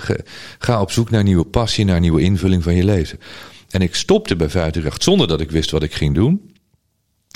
[0.59, 3.19] Ga op zoek naar nieuwe passie, naar nieuwe invulling van je leven.
[3.69, 6.51] En ik stopte bij 538 zonder dat ik wist wat ik ging doen.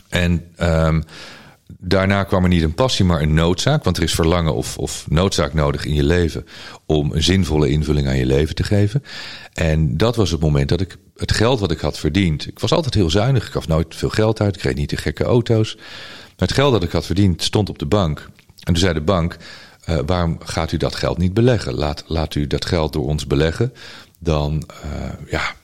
[0.10, 1.04] En um,
[1.80, 3.84] daarna kwam er niet een passie, maar een noodzaak.
[3.84, 6.46] Want er is verlangen of, of noodzaak nodig in je leven
[6.86, 9.04] om een zinvolle invulling aan je leven te geven.
[9.54, 12.48] En dat was het moment dat ik het geld wat ik had verdiend.
[12.48, 13.46] Ik was altijd heel zuinig.
[13.46, 14.56] Ik gaf nooit veel geld uit.
[14.56, 15.76] Ik kreeg niet de gekke auto's.
[15.76, 18.30] Maar het geld dat ik had verdiend stond op de bank.
[18.64, 19.38] En toen zei de bank:
[19.90, 21.74] uh, waarom gaat u dat geld niet beleggen?
[21.74, 23.74] Laat, laat u dat geld door ons beleggen.
[24.20, 25.56] Dan, uh, ja,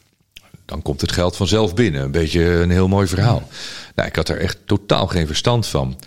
[0.66, 2.02] dan komt het geld vanzelf binnen.
[2.02, 3.48] Een beetje een heel mooi verhaal.
[3.96, 6.00] Nou, ik had er echt totaal geen verstand van.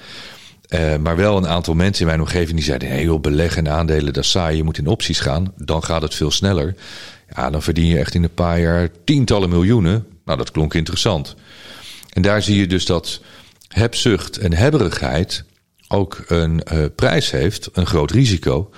[0.68, 4.24] Uh, maar wel een aantal mensen in mijn omgeving die zeiden: beleggen in aandelen, dat
[4.24, 4.56] saai.
[4.56, 5.52] Je moet in opties gaan.
[5.56, 6.74] Dan gaat het veel sneller.
[7.36, 10.06] Ja, dan verdien je echt in een paar jaar tientallen miljoenen.
[10.24, 11.34] Nou, dat klonk interessant.
[12.12, 13.20] En daar zie je dus dat
[13.68, 15.44] hebzucht en hebberigheid
[15.92, 18.70] ook een uh, prijs heeft, een groot risico.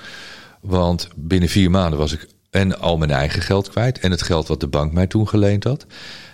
[0.61, 4.49] Want binnen vier maanden was ik en al mijn eigen geld kwijt en het geld
[4.49, 5.86] wat de bank mij toen geleend had.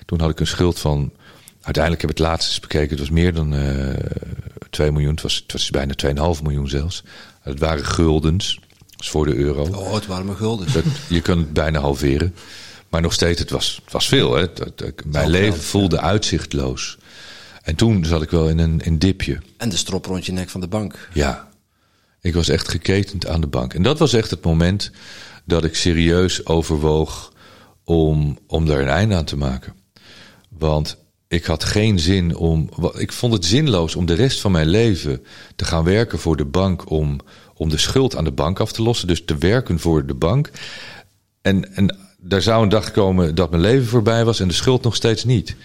[0.06, 1.12] Toen had ik een schuld van,
[1.62, 3.94] uiteindelijk heb ik het laatst eens bekeken, het was meer dan uh,
[4.70, 5.94] 2 miljoen, het was, het was bijna
[6.36, 7.02] 2,5 miljoen zelfs.
[7.40, 8.60] Het waren guldens.
[8.90, 9.62] Dat is voor de euro.
[9.74, 10.72] Oh, het waren maar gulden.
[10.72, 12.34] Dat, je kunt het bijna halveren.
[12.88, 14.34] Maar nog steeds, het was, het was veel.
[14.34, 14.52] Hè.
[14.52, 16.98] Dat- dat- mijn leven voelde uitzichtloos.
[17.62, 19.38] En toen zat ik wel in een in dipje.
[19.56, 21.08] En de strop rond je nek van de bank.
[21.12, 21.48] Ja,
[22.20, 23.74] ik was echt geketend aan de bank.
[23.74, 24.90] En dat was echt het moment
[25.44, 27.32] dat ik serieus overwoog
[27.84, 29.74] om, om daar een einde aan te maken.
[30.48, 30.96] Want
[31.28, 32.68] ik had geen zin om.
[32.96, 35.24] Ik vond het zinloos om de rest van mijn leven
[35.56, 37.20] te gaan werken voor de bank om,
[37.54, 39.08] om de schuld aan de bank af te lossen.
[39.08, 40.50] Dus te werken voor de bank.
[41.42, 44.82] En, en daar zou een dag komen dat mijn leven voorbij was en de schuld
[44.82, 45.56] nog steeds niet.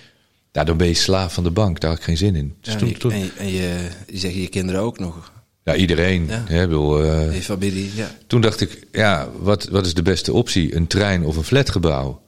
[0.55, 1.79] Nou, dan ben je slaaf van de bank.
[1.79, 2.55] Daar had ik geen zin in.
[2.61, 4.99] Dus Ja, toen- en je, toen- en je, en je, je zeggen je kinderen ook
[4.99, 5.31] nog.
[5.63, 6.25] ja, iedereen.
[6.27, 6.43] Ja.
[6.47, 8.11] Hè, bedoel, eh, familie, ja.
[8.27, 10.75] toen dacht ik, ja, wat, wat is de beste optie?
[10.75, 12.21] Een trein of een flatgebouw?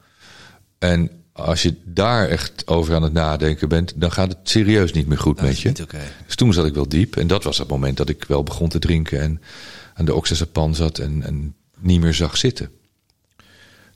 [0.79, 5.07] En als je daar echt over aan het nadenken bent, dan gaat het serieus niet
[5.07, 5.71] meer goed Dat met je.
[6.25, 7.15] Dus toen zat ik wel diep.
[7.15, 9.41] En dat was het moment dat ik wel begon te drinken en
[9.93, 12.69] aan de oxazapan zat en, en niet meer zag zitten.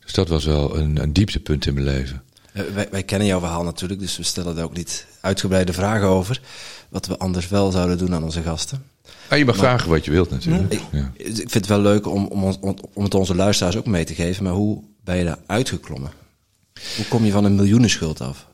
[0.03, 2.21] Dus dat was wel een, een dieptepunt in mijn leven.
[2.53, 6.07] Eh, Wij, wij kennen jouw verhaal natuurlijk, dus we stellen daar ook niet uitgebreide vragen
[6.07, 6.41] over.
[6.89, 8.83] Wat we anders wel zouden doen aan onze gasten.
[9.27, 10.73] Ah, je mag vragen wat je wilt natuurlijk.
[10.73, 11.11] Ik, Ja.
[11.15, 14.15] ik vind het wel leuk om, om, om, om het onze luisteraars ook mee te
[14.15, 16.11] geven, maar hoe ben je daar uitgeklommen?
[16.95, 18.47] Hoe kom je van een miljoenenschuld af?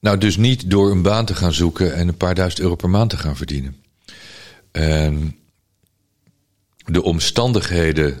[0.00, 2.90] Nou, dus niet door een baan te gaan zoeken en een paar duizend euro per
[2.90, 3.76] maand te gaan verdienen.
[4.72, 5.36] En
[6.84, 8.20] de omstandigheden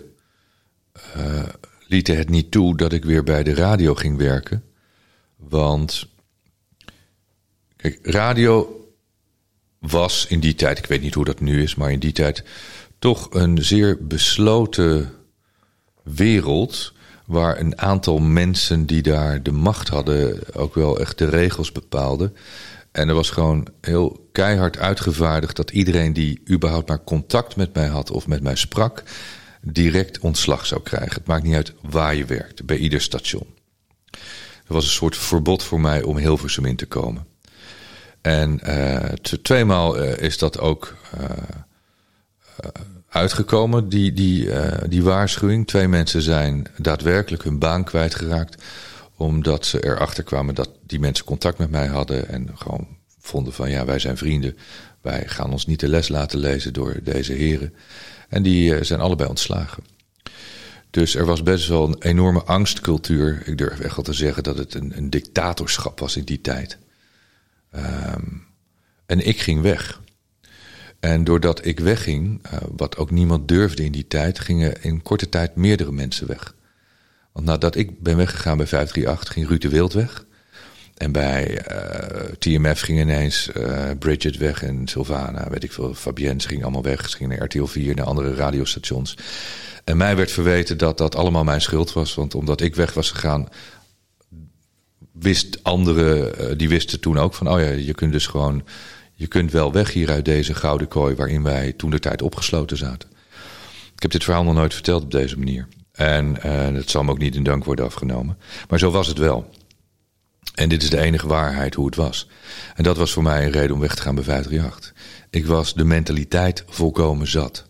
[1.14, 1.42] eh,
[1.88, 4.64] lieten het niet toe dat ik weer bij de radio ging werken.
[5.36, 6.08] Want,
[7.76, 8.86] kijk, radio
[9.78, 12.44] was in die tijd, ik weet niet hoe dat nu is, maar in die tijd
[12.98, 15.12] toch een zeer besloten
[16.02, 16.92] wereld
[17.26, 22.36] waar een aantal mensen die daar de macht hadden ook wel echt de regels bepaalden.
[22.92, 27.86] En er was gewoon heel keihard uitgevaardigd dat iedereen die überhaupt maar contact met mij
[27.86, 29.02] had of met mij sprak,
[29.62, 31.14] direct ontslag zou krijgen.
[31.14, 33.46] Het maakt niet uit waar je werkt, bij ieder station.
[34.66, 37.26] Er was een soort verbod voor mij om Hilversum in te komen.
[38.20, 38.60] En
[39.22, 41.30] t- tweemaal eh, is dat ook eh,
[43.08, 44.50] uitgekomen, die, die,
[44.88, 45.66] die waarschuwing.
[45.66, 48.62] Twee mensen zijn daadwerkelijk hun baan kwijtgeraakt.
[49.16, 52.28] Omdat ze erachter kwamen dat die mensen contact met mij hadden.
[52.28, 52.86] En gewoon
[53.20, 54.56] vonden van ja, wij zijn vrienden.
[55.00, 57.74] Wij gaan ons niet de les laten lezen door deze heren.
[58.28, 59.84] En die eh, zijn allebei ontslagen.
[60.90, 63.42] Dus er was best wel een enorme angstcultuur.
[63.44, 66.78] Ik durf echt wel te zeggen dat het een, een dictatorschap was in die tijd.
[67.70, 68.26] Ehm,
[69.06, 70.00] en ik ging weg.
[71.00, 75.28] En doordat ik wegging, eh, wat ook niemand durfde in die tijd, gingen in korte
[75.28, 76.54] tijd meerdere mensen weg.
[77.32, 80.24] Want nadat ik ben weggegaan bij 538, ging Ruud de Wild weg.
[80.98, 86.40] En bij eh, TMF ging ineens eh, Bridget weg en Sylvana, weet ik veel, Fabienne,
[86.40, 87.10] ze gingen allemaal weg.
[87.10, 89.16] Ze gingen naar RTL 4, naar andere radiostations.
[89.84, 92.14] En mij werd verweten dat dat allemaal mijn schuld was.
[92.14, 93.48] Want omdat ik weg was gegaan,
[95.12, 98.64] wist anderen, eh, die wisten toen ook van, oh ja, je kunt dus gewoon,
[99.14, 102.76] je kunt wel weg hier uit deze gouden kooi waarin wij toen de tijd opgesloten
[102.76, 103.08] zaten.
[103.94, 105.68] Ik heb dit verhaal nog nooit verteld op deze manier.
[105.92, 106.36] En
[106.74, 108.38] het zal me ook niet in dank worden afgenomen.
[108.68, 109.50] Maar zo was het wel.
[110.58, 112.28] En dit is de enige waarheid hoe het was.
[112.74, 114.94] En dat was voor mij een reden om weg te gaan bij 538.
[115.30, 117.66] Ik was de mentaliteit volkomen zat.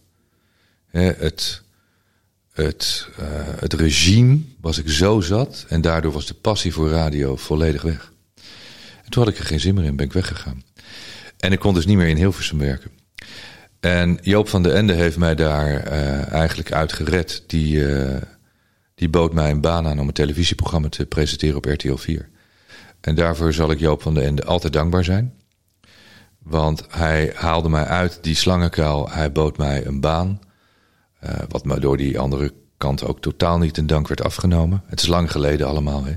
[0.90, 1.62] Het,
[2.52, 3.26] het, eh,
[3.58, 5.64] het regime was ik zo zat.
[5.68, 8.12] En daardoor was de passie voor radio volledig weg.
[9.04, 10.62] En toen had ik er geen zin meer in, ben ik weggegaan.
[11.38, 12.90] En ik kon dus niet meer in Hilversum werken.
[13.80, 17.42] En Joop van den Ende heeft mij daar eh, eigenlijk uit gered.
[17.46, 18.22] Die, eh,
[18.94, 22.28] die bood mij een baan aan om een televisieprogramma te presenteren op RTL 4.
[23.08, 25.34] En daarvoor zal ik Joop van den Ende altijd dankbaar zijn.
[26.38, 29.10] Want hij haalde mij uit die slangenkuil.
[29.10, 30.40] Hij bood mij een baan.
[31.20, 34.82] eh, wat me door die andere kant ook totaal niet in dank werd afgenomen.
[34.86, 36.04] Het is lang geleden allemaal.
[36.04, 36.12] Hè.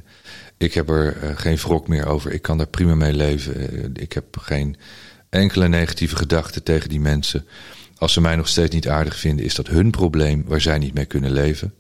[0.58, 2.32] Ik heb er eh, geen wrok meer over.
[2.32, 3.56] Ik kan daar prima mee leven.
[3.56, 4.76] Eh, ik heb geen
[5.30, 7.46] enkele negatieve gedachten tegen die mensen.
[7.98, 10.94] Als ze mij nog steeds niet aardig vinden, is dat hun probleem waar zij niet
[10.94, 11.74] mee kunnen leven.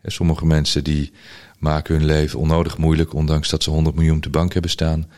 [0.00, 1.12] En sommige mensen die
[1.60, 5.10] maken hun leven onnodig moeilijk, ondanks dat ze 100 miljoen op de bank hebben staan.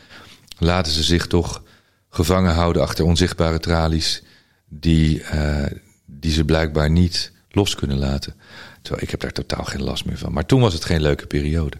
[0.57, 1.63] Laten ze zich toch
[2.09, 4.23] gevangen houden achter onzichtbare tralies,
[4.69, 5.65] die, uh,
[6.05, 8.35] die ze blijkbaar niet los kunnen laten.
[8.81, 10.33] Terwijl ik heb daar totaal geen last meer van.
[10.33, 11.77] Maar toen was het geen leuke periode.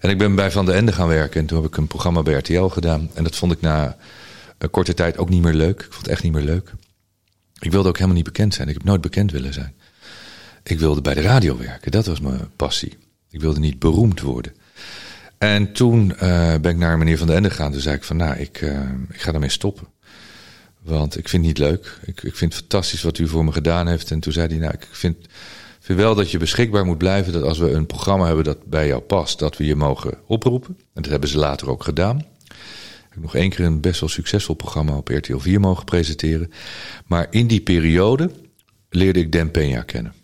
[0.00, 2.22] En ik ben bij Van de Ende gaan werken en toen heb ik een programma
[2.22, 3.10] bij RTL gedaan.
[3.14, 3.96] En dat vond ik na
[4.58, 5.80] een korte tijd ook niet meer leuk.
[5.80, 6.72] Ik vond het echt niet meer leuk.
[7.58, 8.68] Ik wilde ook helemaal niet bekend zijn.
[8.68, 9.74] Ik heb nooit bekend willen zijn.
[10.62, 11.90] Ik wilde bij de radio werken.
[11.90, 12.98] Dat was mijn passie.
[13.30, 14.52] Ik wilde niet beroemd worden.
[15.38, 17.72] En toen uh, ben ik naar meneer Van den Ende gegaan.
[17.72, 18.80] Toen zei ik van, nou, ik, uh,
[19.10, 19.86] ik ga daarmee stoppen.
[20.82, 21.98] Want ik vind het niet leuk.
[22.04, 24.10] Ik, ik vind het fantastisch wat u voor me gedaan heeft.
[24.10, 25.16] En toen zei hij, nou, ik vind,
[25.80, 27.32] vind wel dat je beschikbaar moet blijven.
[27.32, 30.76] Dat als we een programma hebben dat bij jou past, dat we je mogen oproepen.
[30.78, 32.18] En dat hebben ze later ook gedaan.
[32.18, 36.52] Ik heb nog één keer een best wel succesvol programma op RTL 4 mogen presenteren.
[37.06, 38.30] Maar in die periode
[38.88, 40.14] leerde ik Dan Peña kennen.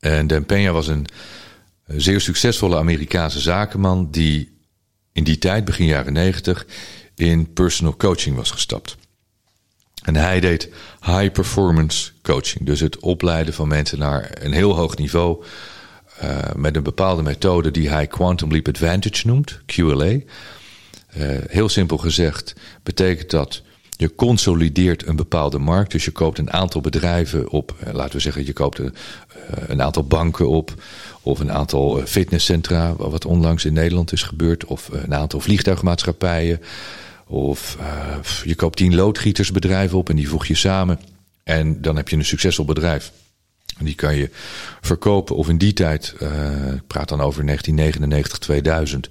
[0.00, 1.06] En Peña was een
[1.86, 4.52] zeer succesvolle Amerikaanse zakenman die
[5.12, 6.66] in die tijd, begin jaren negentig,
[7.14, 8.96] in personal coaching was gestapt.
[10.02, 10.68] En hij deed
[11.00, 12.66] high performance coaching.
[12.66, 15.44] Dus het opleiden van mensen naar een heel hoog niveau.
[16.22, 20.04] Uh, met een bepaalde methode die hij Quantum Leap Advantage noemt, QLA.
[20.04, 20.20] Uh,
[21.46, 23.62] heel simpel gezegd betekent dat
[23.96, 25.92] je consolideert een bepaalde markt.
[25.92, 27.74] Dus je koopt een aantal bedrijven op.
[27.86, 28.94] Uh, laten we zeggen, je koopt een,
[29.66, 30.74] een aantal banken op.
[31.22, 34.64] Of een aantal fitnesscentra, wat onlangs in Nederland is gebeurd.
[34.64, 36.60] Of een aantal vliegtuigmaatschappijen.
[37.26, 37.78] Of
[38.44, 41.00] je koopt tien loodgietersbedrijven op en die voeg je samen.
[41.42, 43.12] En dan heb je een succesvol bedrijf.
[43.78, 44.30] Die kan je
[44.80, 45.36] verkopen.
[45.36, 46.14] Of in die tijd,
[46.74, 49.08] ik praat dan over 1999, 2000,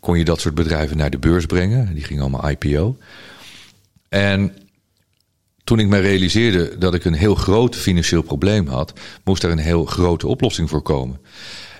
[0.00, 1.94] kon je dat soort bedrijven naar de beurs brengen.
[1.94, 2.96] Die gingen allemaal IPO.
[4.08, 4.56] En
[5.64, 8.92] toen ik me realiseerde dat ik een heel groot financieel probleem had,
[9.24, 11.20] moest er een heel grote oplossing voor komen.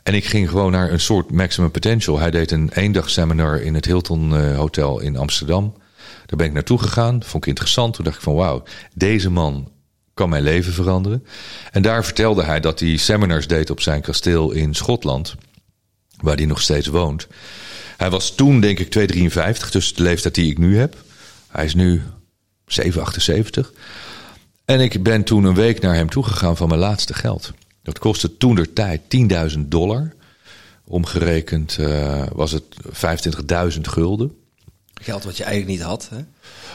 [0.02, 2.18] En ik ging gewoon naar een soort maximum potential.
[2.18, 5.74] Hij deed een eendagseminar in het Hilton uh, Hotel in Amsterdam.
[6.26, 7.22] Daar ben ik naartoe gegaan.
[7.24, 7.94] Vond ik interessant.
[7.94, 8.62] Toen dacht ik van wauw,
[8.94, 9.70] deze man
[10.14, 11.26] kan mijn leven veranderen.
[11.70, 15.34] En daar vertelde hij dat hij seminars deed op zijn kasteel in Schotland.
[16.16, 17.26] Waar hij nog steeds woont.
[17.96, 20.96] Hij was toen denk ik 253, dus de leeftijd die ik nu heb.
[21.48, 22.02] Hij is nu
[22.66, 23.72] 778.
[24.64, 27.52] En ik ben toen een week naar hem toegegaan van mijn laatste geld.
[27.82, 29.00] Dat kostte toen de tijd
[29.54, 30.12] 10.000 dollar.
[30.84, 32.64] Omgerekend uh, was het
[33.74, 34.32] 25.000 gulden.
[35.02, 36.18] Geld wat je eigenlijk niet had, hè?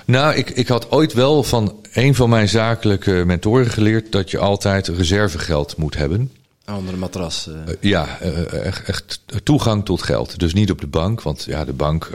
[0.06, 4.12] Nou, ik, ik had ooit wel van een van mijn zakelijke mentoren geleerd...
[4.12, 6.32] dat je altijd reservegeld moet hebben.
[6.66, 7.48] Onder de matras.
[7.48, 7.56] Uh.
[7.56, 10.40] Uh, ja, uh, echt, echt, toegang tot geld.
[10.40, 12.10] Dus niet op de bank, want ja, de bank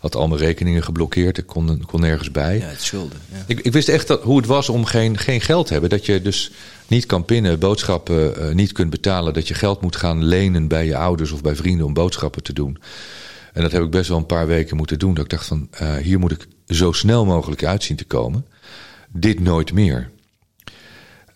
[0.00, 1.38] had al mijn rekeningen geblokkeerd.
[1.38, 2.58] Ik kon, kon nergens bij.
[2.58, 3.18] Ja, het schulden.
[3.32, 3.44] Ja.
[3.46, 5.90] Ik, ik wist echt dat, hoe het was om geen, geen geld te hebben.
[5.90, 6.50] Dat je dus
[6.86, 9.34] niet kan pinnen, boodschappen niet kunt betalen.
[9.34, 12.52] Dat je geld moet gaan lenen bij je ouders of bij vrienden om boodschappen te
[12.52, 12.78] doen.
[13.52, 15.14] En dat heb ik best wel een paar weken moeten doen.
[15.14, 15.68] Dat ik dacht van,
[16.02, 18.46] hier moet ik zo snel mogelijk uit zien te komen.
[19.12, 20.10] Dit nooit meer.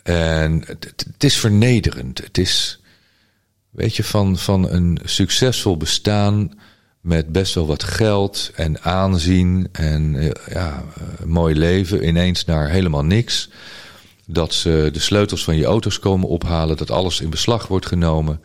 [0.03, 2.19] En het, is vernederend.
[2.19, 2.81] Het is,
[3.71, 6.59] weet je, van, van een succesvol bestaan
[7.01, 10.85] met best wel wat geld en aanzien en ja,
[11.19, 13.51] een mooi leven ineens naar helemaal niks.
[14.27, 18.41] Dat ze de sleutels van je auto's komen ophalen, dat alles in beslag wordt genomen.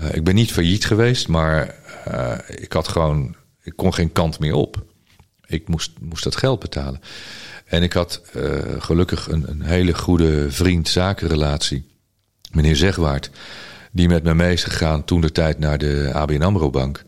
[0.00, 1.74] Uh, ik ben niet failliet geweest, maar
[2.08, 4.84] uh, ik had gewoon, ik kon geen kant meer op.
[5.46, 7.00] Ik moest, moest dat geld betalen.
[7.64, 11.86] En ik had uh, gelukkig een, een, hele goede vriend-zakenrelatie.
[12.52, 13.30] Meneer Zegwaard.
[13.92, 17.04] Die met me mee is gegaan toen de tijd naar de ABN AMRO bank.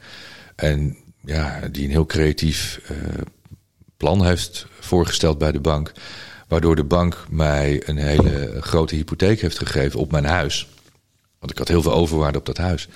[0.56, 2.96] En ja, die een heel creatief uh,
[3.96, 5.92] plan heeft voorgesteld bij de bank.
[6.48, 10.68] Waardoor de bank mij een hele grote hypotheek heeft gegeven op mijn huis.
[11.38, 12.88] Want ik had heel veel overwaarde op dat huis.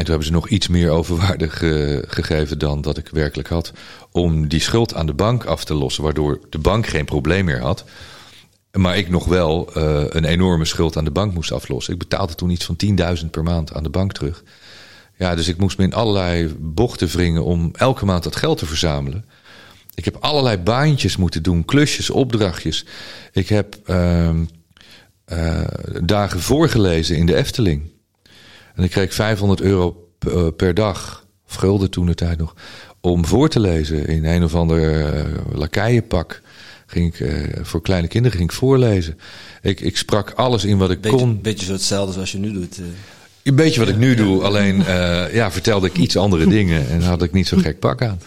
[0.00, 3.72] En toen hebben ze nog iets meer overwaarde ge gegeven dan dat ik werkelijk had.
[4.10, 6.02] Om die schuld aan de bank af te lossen.
[6.02, 7.84] Waardoor de bank geen probleem meer had.
[8.72, 11.92] Maar ik nog wel uh, een enorme schuld aan de bank moest aflossen.
[11.92, 12.76] Ik betaalde toen iets van
[13.22, 14.44] 10.000 per maand aan de bank terug.
[15.16, 18.66] Ja, dus ik moest me in allerlei bochten wringen om elke maand dat geld te
[18.66, 19.24] verzamelen.
[19.94, 22.86] Ik heb allerlei baantjes moeten doen, klusjes, opdrachtjes.
[23.32, 24.30] Ik heb uh,
[25.32, 25.60] uh,
[26.02, 27.98] dagen voorgelezen in de Efteling.
[28.80, 30.08] En ik kreeg 500 euro
[30.56, 32.54] per dag, of gulden toen de tijd nog,
[33.00, 36.42] om voor te lezen in een of ander uh, lakaienpak.
[36.86, 37.32] Ging ik, uh,
[37.62, 39.18] voor kleine kinderen ging ik voorlezen.
[39.62, 41.40] Ik, ik sprak alles in wat ik beetje, kon.
[41.42, 42.78] Beetje zo hetzelfde zoals je nu doet.
[42.78, 42.86] Uh.
[43.42, 47.02] Een beetje wat ik nu doe, alleen uh, ja, vertelde ik iets andere dingen en
[47.02, 48.20] had ik niet zo gek pak aan.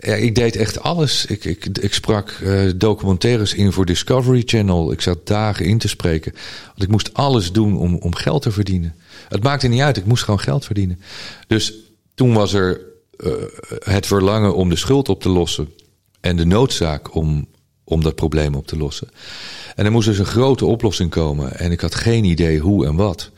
[0.00, 1.26] Ja, ik deed echt alles.
[1.26, 4.92] Ik, ik, ik sprak uh, documentaires in voor Discovery Channel.
[4.92, 6.32] Ik zat dagen in te spreken.
[6.66, 8.94] Want ik moest alles doen om, om geld te verdienen.
[9.30, 11.00] Het maakte niet uit, ik moest gewoon geld verdienen.
[11.46, 11.74] Dus
[12.14, 12.80] toen was er
[13.16, 13.32] uh,
[13.78, 15.72] het verlangen om de schuld op te lossen.
[16.20, 17.48] En de noodzaak om,
[17.84, 19.08] om dat probleem op te lossen.
[19.74, 21.58] En er moest dus een grote oplossing komen.
[21.58, 23.30] En ik had geen idee hoe en wat.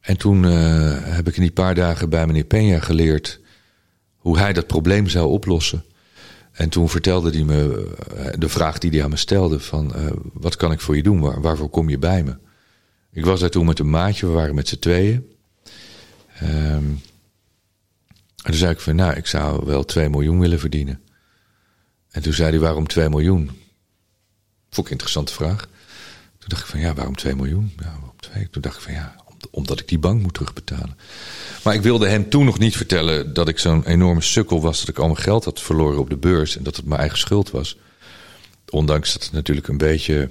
[0.00, 3.40] En toen uh, heb ik in die paar dagen bij meneer Peña geleerd
[4.16, 5.84] hoe hij dat probleem zou oplossen.
[6.52, 7.88] En toen vertelde hij me
[8.38, 9.92] de vraag die hij aan me stelde: van
[10.32, 11.20] wat kan ik voor je doen?
[11.20, 12.36] Waar, waarvoor kom je bij me?
[13.14, 15.28] Ik was daar toen met een maatje, we waren met z'n tweeën.
[16.42, 17.00] Um,
[18.42, 21.00] en toen zei ik van, nou, ik zou wel 2 miljoen willen verdienen.
[22.10, 23.46] En toen zei hij, waarom 2 miljoen?
[24.70, 25.68] Vond ik een interessante vraag.
[26.38, 27.72] Toen dacht ik van, ja, waarom 2 miljoen?
[27.76, 28.48] Ja, waarom 2?
[28.50, 29.14] Toen dacht ik van, ja,
[29.50, 30.96] omdat ik die bank moet terugbetalen.
[31.64, 34.80] Maar ik wilde hem toen nog niet vertellen dat ik zo'n enorme sukkel was...
[34.80, 37.18] dat ik al mijn geld had verloren op de beurs en dat het mijn eigen
[37.18, 37.78] schuld was.
[38.70, 40.30] Ondanks dat het natuurlijk een beetje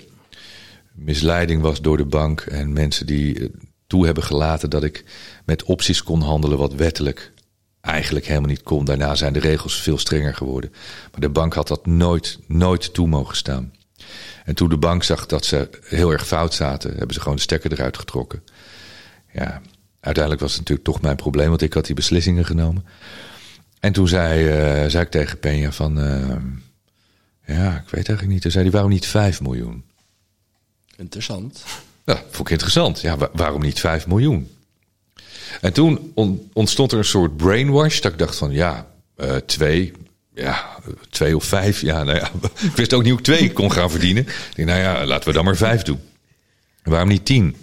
[0.94, 2.42] misleiding was door de bank...
[2.42, 3.50] en mensen die eh,
[3.88, 5.04] toe hebben gelaten dat ik
[5.46, 6.58] met opties kon handelen...
[6.58, 7.32] wat wettelijk
[7.82, 8.86] eigenlijk helemaal niet kon.
[8.86, 10.72] Daarna zijn de regels veel strenger geworden.
[11.12, 13.74] Maar de bank had dat nooit, nooit toe mogen staan.
[14.46, 16.90] En toen de bank zag dat ze heel erg fout zaten...
[16.90, 18.44] hebben ze gewoon de stekker eruit getrokken
[19.34, 19.62] ja,
[20.00, 22.86] uiteindelijk was het natuurlijk toch mijn probleem, want ik had die beslissingen genomen.
[23.80, 26.36] En toen zei, uh, zei ik tegen Penja van, uh,
[27.46, 28.42] ja, ik weet eigenlijk niet.
[28.42, 29.84] Toen zei hij, waarom niet 5 miljoen?
[30.98, 31.64] Interessant.
[32.06, 33.02] Ja, vond ik interessant.
[33.02, 34.52] Ja, waarom niet 5 miljoen?
[35.62, 36.14] En toen
[36.54, 38.88] ontstond er een soort brainwash, dat ik dacht van, ja,
[39.18, 39.92] uh, twee,
[40.34, 40.80] ja,
[41.10, 41.82] twee of vijf.
[41.82, 42.32] Ja, nou ja,
[42.70, 44.24] ik wist ook niet hoe ik twee kon gaan verdienen.
[44.24, 46.00] Ik dacht, nou ja, laten we dan maar vijf doen.
[46.84, 47.56] Waarom niet tien?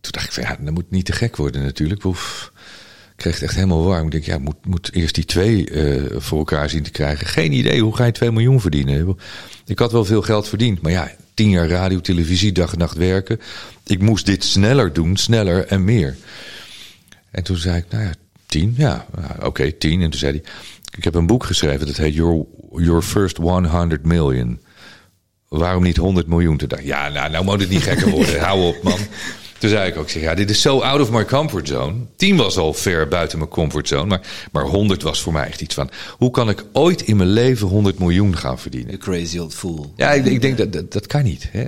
[0.00, 2.04] toen dacht ik van ja, dat moet niet te gek worden natuurlijk.
[2.04, 4.04] Ik kreeg het echt helemaal warm.
[4.04, 7.26] Ik denk, ja, moet, moet eerst die twee uh, voor elkaar zien te krijgen.
[7.26, 9.18] Geen idee, hoe ga je 2 miljoen verdienen?
[9.66, 11.10] Ik had wel veel geld verdiend, maar ja,
[11.40, 13.40] tien jaar radio, televisie, dag en nacht werken.
[13.86, 16.16] Ik moest dit sneller doen, sneller en meer.
[17.30, 18.12] En toen zei ik, nou ja,
[18.46, 19.06] tien, ja,
[19.36, 20.02] oké, okay, tien.
[20.02, 20.52] En toen zei hij,
[20.96, 22.44] ik heb een boek geschreven, dat heet Your,
[22.76, 24.60] Your First 100 Million.
[25.48, 26.56] Waarom niet 100 miljoen?
[26.56, 28.40] Toen dacht ja, nou, nou moet het niet gekker worden.
[28.46, 28.98] Hou op, man.
[29.60, 31.94] Toen zei ik ook, zeg, ja, dit is zo out of my comfort zone.
[32.16, 34.20] 10 was al ver buiten mijn comfortzone, maar,
[34.52, 35.90] maar 100 was voor mij echt iets van...
[36.10, 38.94] hoe kan ik ooit in mijn leven 100 miljoen gaan verdienen?
[38.94, 39.92] A crazy old fool.
[39.96, 41.48] Ja, ik, ik denk dat, dat, dat kan niet.
[41.50, 41.66] Hè?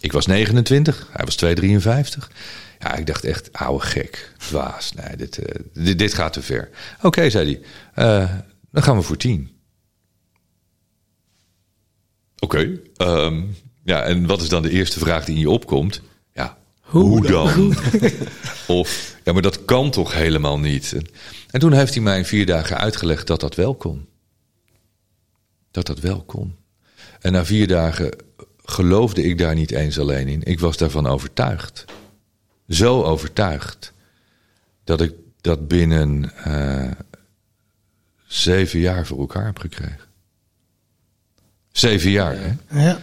[0.00, 2.30] Ik was 29, hij was 253.
[2.78, 4.92] Ja, ik dacht echt, ouwe gek, dwaas.
[4.92, 5.44] Nee, dit, uh,
[5.84, 6.68] dit, dit, gaat te ver.
[7.02, 7.60] Oké, zei
[7.94, 8.30] hij, uh,
[8.70, 9.50] dan gaan we voor 10.
[12.38, 16.02] Oké, okay, um, ja, en wat is dan de eerste vraag die in je opkomt?
[16.90, 17.74] Hoe, dan?
[18.78, 20.96] of, ja, maar dat kan toch helemaal niet?
[21.50, 24.06] En toen heeft hij mij in vier dagen uitgelegd dat dat wel kon.
[25.70, 26.56] Dat dat wel kon.
[27.20, 28.10] En na vier dagen
[28.64, 30.42] geloofde ik daar niet eens alleen in.
[30.42, 31.84] Ik was daarvan overtuigd.
[32.68, 33.92] Zo overtuigd.
[34.84, 36.90] Dat ik dat binnen uh,
[38.26, 40.08] zeven jaar voor elkaar heb gekregen.
[41.72, 42.82] Zeven jaar, hè?
[42.84, 42.98] Ja.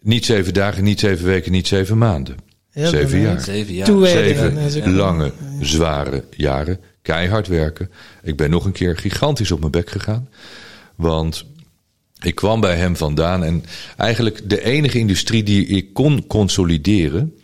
[0.00, 2.36] Niet zeven dagen, niet zeven weken, niet zeven maanden.
[2.74, 3.40] Zeven, jaar.
[3.40, 4.06] zeven jaar.
[4.06, 6.80] Zeven lange, zware jaren.
[7.02, 7.90] Keihard werken.
[8.22, 10.28] Ik ben nog een keer gigantisch op mijn bek gegaan.
[10.94, 11.44] Want
[12.20, 13.44] ik kwam bij hem vandaan.
[13.44, 13.64] En
[13.96, 17.34] eigenlijk de enige industrie die ik kon consolideren.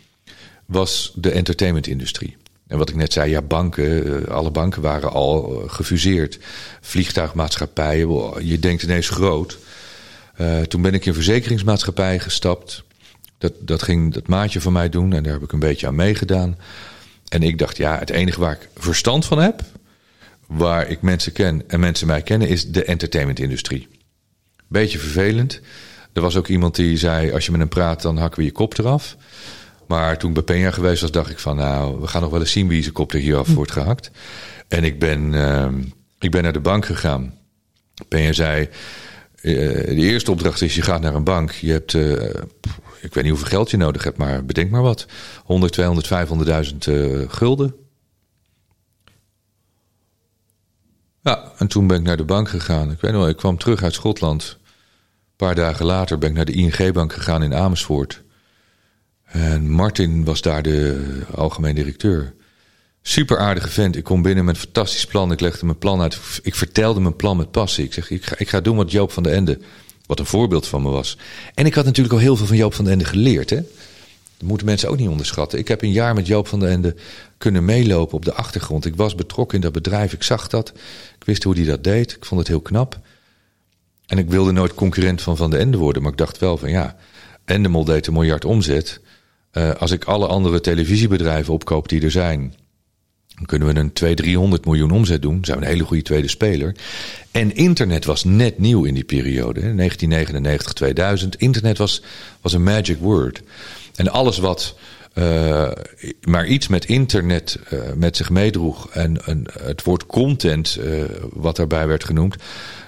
[0.65, 2.37] was de entertainmentindustrie.
[2.67, 6.39] En wat ik net zei, ja, banken, eh, alle banken waren al eh, gefuseerd.
[6.81, 9.57] Vliegtuigmaatschappijen, je denkt ineens groot.
[10.41, 12.83] Uh, toen ben ik in verzekeringsmaatschappij gestapt.
[13.41, 15.95] Dat, dat ging dat maatje van mij doen en daar heb ik een beetje aan
[15.95, 16.57] meegedaan.
[17.27, 19.63] En ik dacht, ja, het enige waar ik verstand van heb,
[20.47, 23.87] waar ik mensen ken en mensen mij kennen, is de entertainmentindustrie.
[24.67, 25.59] Beetje vervelend.
[26.13, 28.51] Er was ook iemand die zei, als je met hem praat, dan hakken we je
[28.51, 29.17] kop eraf.
[29.87, 32.39] Maar toen ik bij Peña geweest was, dacht ik van, nou, we gaan nog wel
[32.39, 34.11] eens zien wie zijn kop er hier af wordt gehakt.
[34.67, 35.67] En ik ben, uh,
[36.19, 37.33] ik ben naar de bank gegaan.
[38.03, 38.69] Peña zei,
[39.41, 39.53] uh,
[39.85, 41.51] de eerste opdracht is, je gaat naar een bank.
[41.51, 42.29] Je hebt, uh,
[43.01, 45.05] ik weet niet hoeveel geld je nodig hebt, maar bedenk maar wat.
[45.43, 46.07] 100, 200,
[46.71, 47.75] 500.000 uh, gulden.
[51.21, 52.91] Ja, en toen ben ik naar de bank gegaan.
[52.91, 54.57] Ik weet nog, ik kwam terug uit Schotland.
[54.61, 58.23] Een paar dagen later ben ik naar de ING-bank gegaan in Amersfoort.
[59.23, 62.33] En Martin was daar de algemeen directeur.
[63.01, 63.95] Super aardige vent.
[63.95, 65.31] Ik kom binnen met een fantastisch plan.
[65.31, 66.19] Ik legde mijn plan uit.
[66.43, 67.85] Ik vertelde mijn plan met passie.
[67.85, 69.59] Ik zeg, ik ga, ik ga doen wat Joop van de Ende
[70.11, 71.17] wat een voorbeeld van me was.
[71.53, 73.49] En ik had natuurlijk al heel veel van Joop van den Ende geleerd.
[73.49, 73.55] Hè?
[74.37, 75.59] Dat moeten mensen ook niet onderschatten.
[75.59, 76.95] Ik heb een jaar met Joop van den Ende
[77.37, 78.85] kunnen meelopen op de achtergrond.
[78.85, 80.13] Ik was betrokken in dat bedrijf.
[80.13, 80.69] Ik zag dat.
[81.19, 82.11] Ik wist hoe hij dat deed.
[82.11, 82.99] Ik vond het heel knap.
[84.05, 86.01] En ik wilde nooit concurrent van Van den Ende worden.
[86.01, 86.95] Maar ik dacht wel van ja,
[87.45, 88.99] Endemol deed een miljard omzet.
[89.53, 92.55] Uh, als ik alle andere televisiebedrijven opkoop die er zijn...
[93.41, 95.45] Dan kunnen we een 200, 300 miljoen omzet doen.
[95.45, 96.75] Zijn we een hele goede tweede speler.
[97.31, 99.59] En internet was net nieuw in die periode.
[99.59, 101.35] 1999, 2000.
[101.35, 102.03] Internet was,
[102.41, 103.41] was een magic word.
[103.95, 104.75] En alles wat
[105.13, 105.71] uh,
[106.21, 108.89] maar iets met internet uh, met zich meedroeg.
[108.89, 111.03] En, en het woord content, uh,
[111.33, 112.35] wat daarbij werd genoemd.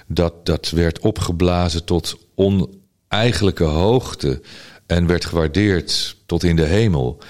[0.06, 4.40] Dat, dat werd opgeblazen tot oneigenlijke hoogte.
[4.86, 7.22] En werd gewaardeerd tot in de hemel.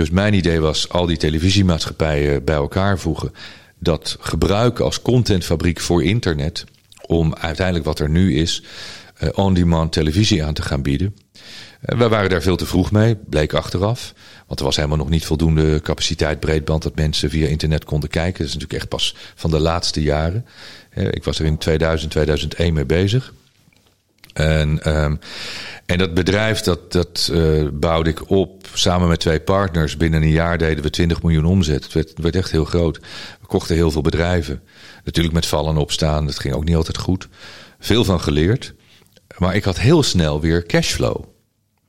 [0.00, 3.32] Dus mijn idee was al die televisiemaatschappijen bij elkaar voegen.
[3.78, 6.64] Dat gebruiken als contentfabriek voor internet.
[7.06, 8.62] om uiteindelijk wat er nu is,
[9.22, 11.16] uh, on-demand televisie aan te gaan bieden.
[11.34, 14.14] Uh, we waren daar veel te vroeg mee, bleek achteraf.
[14.46, 18.38] Want er was helemaal nog niet voldoende capaciteit breedband dat mensen via internet konden kijken.
[18.38, 20.46] Dat is natuurlijk echt pas van de laatste jaren.
[20.94, 23.32] Uh, ik was er in 2000, 2001 mee bezig.
[24.32, 25.18] En, um,
[25.86, 29.96] en dat bedrijf dat, dat uh, bouwde ik op samen met twee partners.
[29.96, 31.84] Binnen een jaar deden we 20 miljoen omzet.
[31.84, 32.98] Het werd, werd echt heel groot.
[33.40, 34.62] We kochten heel veel bedrijven.
[35.04, 36.26] Natuurlijk met vallen en opstaan.
[36.26, 37.28] Dat ging ook niet altijd goed.
[37.78, 38.74] Veel van geleerd.
[39.38, 41.24] Maar ik had heel snel weer cashflow.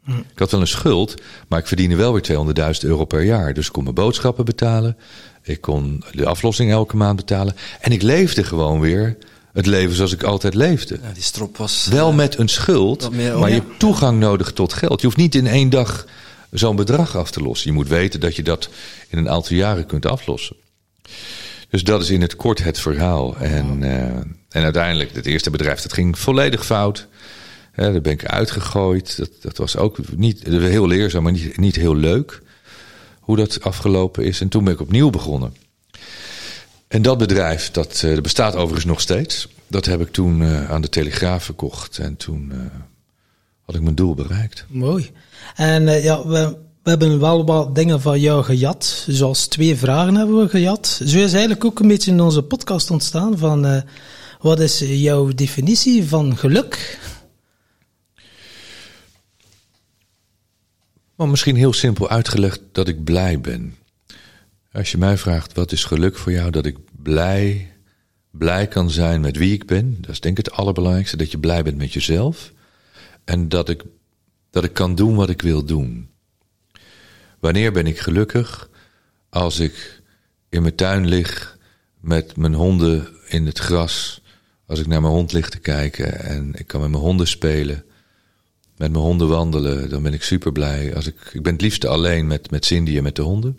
[0.07, 3.53] Ik had wel een schuld, maar ik verdiende wel weer 200.000 euro per jaar.
[3.53, 4.97] Dus ik kon mijn boodschappen betalen.
[5.43, 7.55] Ik kon de aflossing elke maand betalen.
[7.79, 9.17] En ik leefde gewoon weer
[9.53, 10.99] het leven zoals ik altijd leefde.
[11.03, 11.87] Ja, die strop was...
[11.87, 14.99] Wel uh, met een schuld, maar je hebt toegang nodig tot geld.
[14.99, 16.05] Je hoeft niet in één dag
[16.51, 17.69] zo'n bedrag af te lossen.
[17.69, 18.69] Je moet weten dat je dat
[19.09, 20.55] in een aantal jaren kunt aflossen.
[21.69, 23.37] Dus dat is in het kort het verhaal.
[23.37, 24.01] En, uh,
[24.49, 27.07] en uiteindelijk, het eerste bedrijf, dat ging volledig fout.
[27.75, 29.17] Ja, daar ben ik uitgegooid.
[29.17, 32.41] Dat, dat was ook niet heel leerzaam, maar niet, niet heel leuk.
[33.19, 34.41] Hoe dat afgelopen is.
[34.41, 35.55] En toen ben ik opnieuw begonnen.
[36.91, 39.47] En dat bedrijf, dat, uh, bestaat overigens nog steeds.
[39.67, 41.97] Dat heb ik toen uh, aan de Telegraaf verkocht.
[41.97, 42.59] En toen uh,
[43.61, 44.65] had ik mijn doel bereikt.
[44.67, 45.11] Mooi.
[45.55, 49.05] En ja, we, we hebben wel wat dingen van jou gejat.
[49.07, 51.01] Zoals twee vragen hebben we gejat.
[51.05, 53.83] Zo is eigenlijk ook een beetje in onze podcast ontstaan van...
[54.39, 56.99] wat is jouw definitie van geluk?
[61.15, 63.75] Maar misschien heel simpel uitgelegd dat ik blij ben.
[64.71, 67.73] Als je mij vraagt wat is geluk voor jou, dat ik blij,
[68.31, 69.97] blij kan zijn met wie ik ben.
[70.01, 72.51] Dat is denk ik het allerbelangrijkste, dat je blij bent met jezelf.
[73.23, 73.83] En dat ik,
[74.49, 76.09] dat ik kan doen wat ik wil doen.
[77.39, 78.69] Wanneer ben ik gelukkig?
[79.29, 80.01] Als ik
[80.49, 81.57] in mijn tuin lig
[81.99, 84.21] met mijn honden in het gras.
[84.65, 87.85] Als ik naar mijn hond lig te kijken en ik kan met mijn honden spelen.
[88.77, 90.95] Met mijn honden wandelen, dan ben ik super blij.
[90.95, 93.57] Als ik, ik ben het liefste alleen met, met Cindy en met de honden.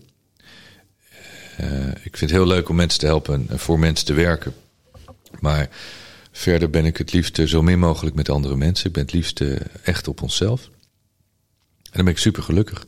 [1.60, 4.54] Uh, ik vind het heel leuk om mensen te helpen en voor mensen te werken.
[5.40, 5.68] Maar
[6.32, 8.86] verder ben ik het liefste zo min mogelijk met andere mensen.
[8.86, 10.70] Ik ben het liefste echt op onszelf.
[11.82, 12.86] En dan ben ik super gelukkig.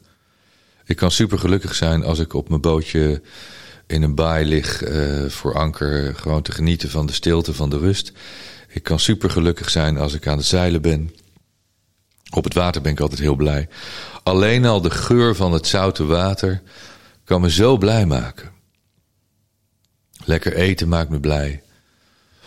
[0.85, 3.23] Ik kan super gelukkig zijn als ik op mijn bootje
[3.87, 6.15] in een baai lig uh, voor anker.
[6.15, 8.13] Gewoon te genieten van de stilte, van de rust.
[8.69, 11.15] Ik kan super gelukkig zijn als ik aan het zeilen ben.
[12.31, 13.69] Op het water ben ik altijd heel blij.
[14.23, 16.63] Alleen al de geur van het zoute water
[17.25, 18.54] kan me zo blij maken.
[20.25, 21.63] Lekker eten maakt me blij.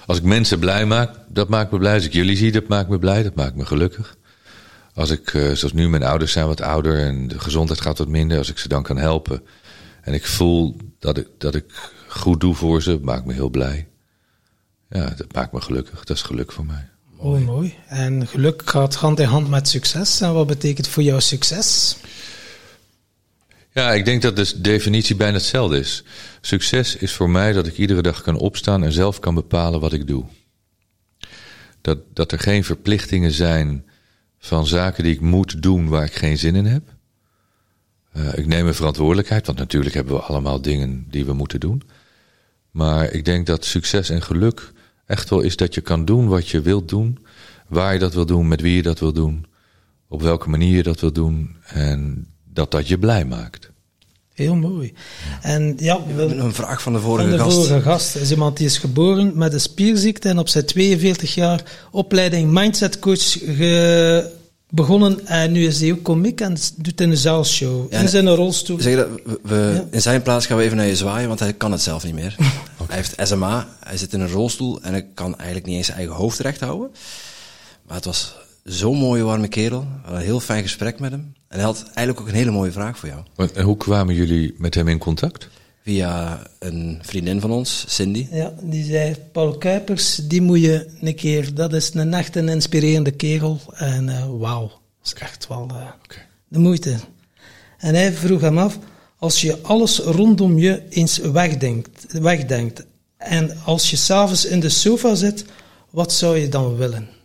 [0.05, 1.93] Als ik mensen blij maak, dat maakt me blij.
[1.93, 3.23] Als ik jullie zie, dat maakt me blij.
[3.23, 4.17] Dat maakt me gelukkig.
[4.93, 8.07] Als ik, uh, zoals nu, mijn ouders zijn wat ouder en de gezondheid gaat wat
[8.07, 8.37] minder.
[8.37, 9.41] Als ik ze dan kan helpen.
[10.01, 11.65] En ik voel dat ik, dat ik
[12.07, 13.87] goed doe voor ze, maakt me heel blij.
[14.89, 16.03] Ja, dat maakt me gelukkig.
[16.03, 16.89] Dat is geluk voor mij.
[17.21, 17.75] Mooi, mooi.
[17.87, 20.21] En geluk gaat hand in hand met succes.
[20.21, 21.97] En wat betekent voor jou succes?
[23.73, 26.03] Ja, ik denk dat de definitie bijna hetzelfde is.
[26.41, 29.93] Succes is voor mij dat ik iedere dag kan opstaan en zelf kan bepalen wat
[29.93, 30.25] ik doe.
[31.81, 33.85] Dat, dat er geen verplichtingen zijn
[34.39, 36.95] van zaken die ik moet doen waar ik geen zin in heb.
[38.17, 41.81] Uh, ik neem mijn verantwoordelijkheid, want natuurlijk hebben we allemaal dingen die we moeten doen.
[42.71, 44.71] Maar ik denk dat succes en geluk
[45.05, 47.25] echt wel is dat je kan doen wat je wilt doen,
[47.67, 49.45] waar je dat wil doen, met wie je dat wil doen,
[50.07, 52.27] op welke manier je dat wil doen en
[52.57, 53.69] dat dat je blij maakt.
[54.33, 54.93] Heel mooi.
[55.41, 57.55] En ja, we, een vraag van de vorige van de gast.
[57.55, 61.63] vorige gast is iemand die is geboren met een spierziekte en op zijn 42 jaar
[61.91, 64.31] opleiding mindset coach ge,
[64.69, 67.91] begonnen en nu is hij ook komiek en doet in een zaalshow.
[67.91, 68.79] Ja, in zijn rolstoel.
[68.79, 69.87] Zeg dat, we, we ja.
[69.91, 72.13] In zijn plaats gaan we even naar je zwaaien, want hij kan het zelf niet
[72.13, 72.35] meer.
[72.37, 72.51] okay.
[72.87, 75.97] Hij heeft SMA, hij zit in een rolstoel en hij kan eigenlijk niet eens zijn
[75.97, 76.91] eigen hoofd recht houden.
[77.87, 78.35] Maar het was
[78.67, 79.87] zo'n mooie warme kerel.
[80.05, 81.33] Een heel fijn gesprek met hem.
[81.47, 83.49] En hij had eigenlijk ook een hele mooie vraag voor jou.
[83.53, 85.49] En hoe kwamen jullie met hem in contact?
[85.83, 88.27] Via een vriendin van ons, Cindy.
[88.31, 91.53] Ja, die zei, Paul Kuipers, die moet je een keer...
[91.53, 93.59] Dat is een echt een inspirerende kerel.
[93.73, 96.25] En uh, wauw, dat is echt wel uh, okay.
[96.47, 96.95] de moeite.
[97.77, 98.79] En hij vroeg hem af,
[99.17, 102.85] als je alles rondom je eens wegdenkt, wegdenkt
[103.17, 105.45] en als je s'avonds in de sofa zit,
[105.89, 107.16] wat zou je dan willen?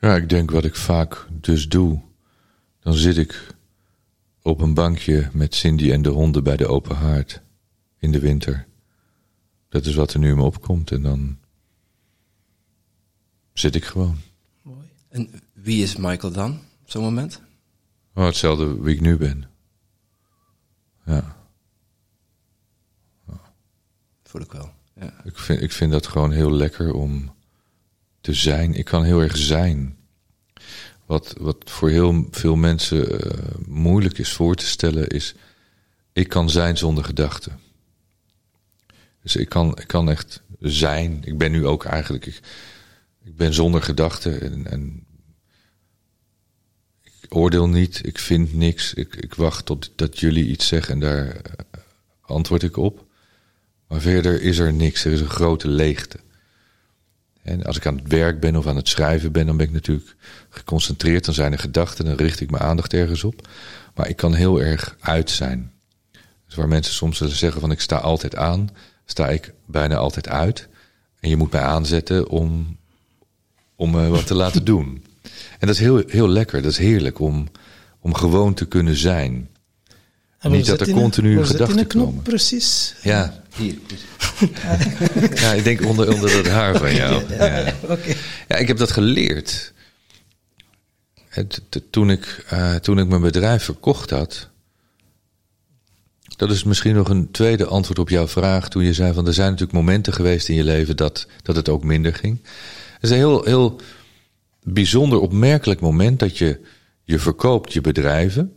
[0.00, 2.02] Ja, ik denk wat ik vaak dus doe.
[2.80, 3.54] Dan zit ik
[4.42, 7.42] op een bankje met Cindy en de honden bij de open haard
[7.98, 8.66] in de winter.
[9.68, 11.38] Dat is wat er nu in me opkomt en dan
[13.52, 14.18] zit ik gewoon.
[15.08, 17.42] En wie is Michael dan op zo'n moment?
[18.14, 19.44] Oh, hetzelfde wie ik nu ben.
[21.04, 21.36] Ja.
[24.22, 24.72] Voel ik wel.
[24.94, 25.24] Ja.
[25.24, 27.34] Ik vind, ik vind dat gewoon heel lekker om
[28.20, 28.74] te zijn.
[28.74, 29.96] Ik kan heel erg zijn.
[31.06, 35.34] Wat, wat voor heel veel mensen uh, moeilijk is voor te stellen, is:
[36.12, 37.60] ik kan zijn zonder gedachten.
[39.22, 41.20] Dus ik kan, ik kan echt zijn.
[41.24, 42.26] Ik ben nu ook eigenlijk.
[42.26, 42.40] Ik,
[43.36, 45.06] ben zonder gedachten en, en
[47.20, 48.94] ik oordeel niet, ik vind niks.
[48.94, 51.32] Ik, ik wacht tot dat jullie iets zeggen en daar uh,
[52.20, 53.06] antwoord ik op.
[53.88, 55.04] Maar verder is er niks.
[55.04, 56.20] Er is een grote leegte.
[57.42, 59.72] En als ik aan het werk ben of aan het schrijven ben, dan ben ik
[59.72, 60.16] natuurlijk
[60.48, 61.24] geconcentreerd.
[61.24, 63.48] Dan zijn er gedachten, dan richt ik mijn aandacht ergens op.
[63.94, 65.72] Maar ik kan heel erg uit zijn.
[66.46, 68.68] Dus waar mensen soms zeggen van ik sta altijd aan,
[69.04, 70.68] sta ik bijna altijd uit.
[71.20, 72.76] En je moet mij aanzetten om,
[73.76, 75.04] om uh, wat te laten doen.
[75.58, 77.48] En dat is heel, heel lekker, dat is heerlijk om,
[78.00, 79.48] om gewoon te kunnen zijn.
[80.40, 82.22] En Niet dat er continu gedachten komen.
[82.22, 82.94] precies?
[83.02, 83.74] Ja, Hier.
[85.34, 87.22] ja, ik denk onder, onder dat haar van jou.
[87.28, 87.74] Ja.
[87.82, 88.14] Oké.
[88.48, 89.72] Ja, ik heb dat geleerd.
[91.28, 94.48] Het, toen, ik, eh, toen ik mijn bedrijf verkocht had.
[96.36, 98.68] Dat is misschien nog een tweede antwoord op jouw vraag.
[98.68, 101.68] Toen je zei van er zijn natuurlijk momenten geweest in je leven dat, dat het
[101.68, 102.40] ook minder ging.
[102.92, 103.80] Het is een heel, heel
[104.62, 106.60] bijzonder opmerkelijk moment dat je,
[107.04, 108.52] je verkoopt je bedrijven.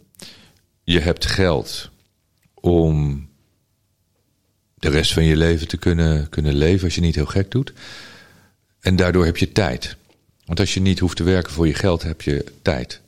[0.84, 1.90] Je hebt geld
[2.54, 3.28] om
[4.76, 7.74] de rest van je leven te kunnen, kunnen leven als je niet heel gek doet.
[8.80, 9.98] En daardoor heb je tijd.
[10.46, 13.02] Want als je niet hoeft te werken voor je geld, heb je tijd.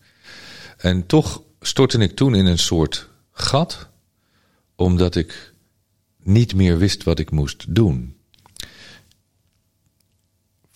[0.77, 3.87] En toch stortte ik toen in een soort gat,
[4.75, 5.53] omdat ik
[6.23, 8.15] niet meer wist wat ik moest doen.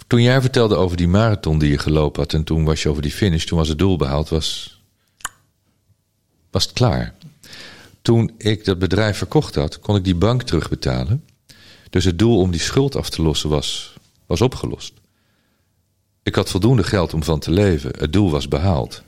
[0.08, 3.02] Toen jij vertelde over die marathon die je gelopen had en toen was je over
[3.02, 4.79] die finish, toen was het doel behaald, was,
[6.52, 7.14] was het klaar.
[8.02, 11.24] Toen ik dat bedrijf verkocht had, kon ik die bank terugbetalen.
[11.90, 13.94] Dus het doel om die schuld af te lossen was,
[14.26, 14.94] was opgelost.
[16.24, 17.92] Ik had voldoende geld om van te leven.
[17.98, 19.04] Het doel was behaald.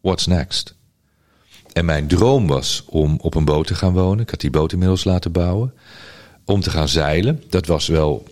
[0.00, 0.74] What's next?
[1.72, 4.20] En mijn droom was om op een boot te gaan wonen.
[4.20, 5.74] Ik had die boot inmiddels laten bouwen.
[6.44, 7.42] Om te gaan zeilen.
[7.48, 8.24] Dat was wel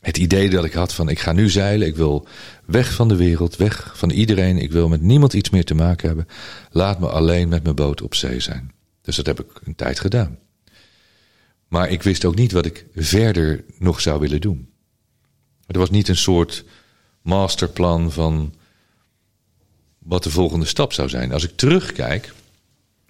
[0.00, 1.86] het idee dat ik had van ik ga nu zeilen.
[1.86, 2.26] Ik wil
[2.64, 4.58] weg van de wereld, weg van iedereen.
[4.58, 6.26] Ik wil met niemand iets meer te maken hebben.
[6.70, 8.72] Laat me alleen met mijn boot op zee zijn.
[9.02, 10.38] Dus dat heb ik een tijd gedaan.
[11.68, 14.68] Maar ik wist ook niet wat ik verder nog zou willen doen.
[15.66, 16.64] Er was niet een soort
[17.22, 18.54] masterplan van
[19.98, 21.32] wat de volgende stap zou zijn.
[21.32, 22.32] Als ik terugkijk,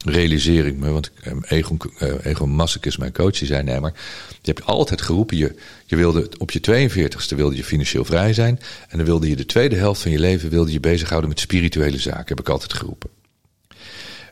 [0.04, 3.80] realiseer ik me, want eh, Egon, eh, Egon Massek is mijn coach, die zei nee,
[3.80, 3.92] maar
[4.42, 5.54] je hebt altijd geroepen, je,
[5.86, 9.46] je wilde op je 42ste wilde je financieel vrij zijn en dan wilde je de
[9.46, 13.10] tweede helft van je leven wilde je bezighouden met spirituele zaken, heb ik altijd geroepen.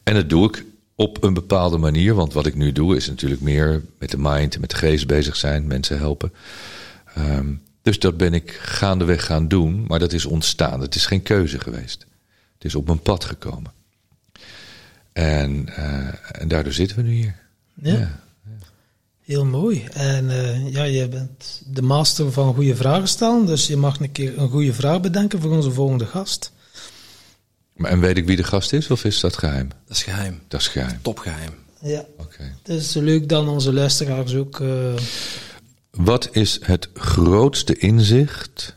[0.02, 0.64] En dat doe ik
[0.94, 4.54] op een bepaalde manier, want wat ik nu doe is natuurlijk meer met de mind
[4.54, 6.32] en met de geest bezig zijn, mensen helpen.
[7.18, 10.80] Um, dus dat ben ik gaandeweg gaan doen, maar dat is ontstaan.
[10.80, 12.06] Het is geen keuze geweest.
[12.54, 13.72] Het is op mijn pad gekomen.
[15.18, 17.34] En, uh, en daardoor zitten we nu hier.
[17.74, 17.92] Ja.
[17.92, 18.20] ja.
[19.24, 19.84] Heel mooi.
[19.92, 24.12] En uh, ja, je bent de master van goede vragen stellen, dus je mag een
[24.12, 26.52] keer een goede vraag bedenken voor onze volgende gast.
[27.72, 29.68] Maar, en weet ik wie de gast is, of is dat geheim?
[29.86, 30.40] Dat is geheim.
[30.48, 30.98] Dat is geheim.
[31.02, 31.52] Topgeheim.
[31.80, 32.00] Ja.
[32.00, 32.22] Oké.
[32.22, 32.54] Okay.
[32.62, 34.58] Het is leuk dan onze luisteraars ook.
[34.58, 34.94] Uh...
[35.90, 38.76] Wat is het grootste inzicht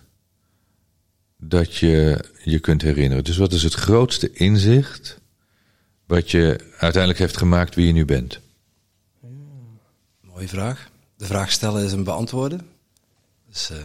[1.37, 3.23] dat je je kunt herinneren?
[3.23, 5.20] Dus wat is het grootste inzicht
[6.11, 8.39] wat je uiteindelijk heeft gemaakt wie je nu bent?
[10.21, 10.89] Mooie vraag.
[11.17, 12.69] De vraag stellen is een beantwoorden.
[13.49, 13.77] Dus uh,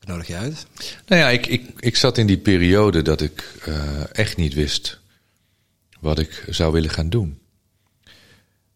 [0.00, 0.66] ik nodig je uit.
[1.06, 5.00] Nou ja, ik, ik, ik zat in die periode dat ik uh, echt niet wist
[6.00, 7.38] wat ik zou willen gaan doen.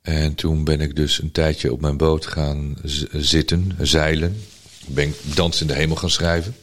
[0.02, 2.76] En toen ben ik dus een tijdje op mijn boot gaan
[3.12, 4.42] zitten, zeilen.
[4.86, 6.56] Ben ik Dans in de Hemel gaan schrijven.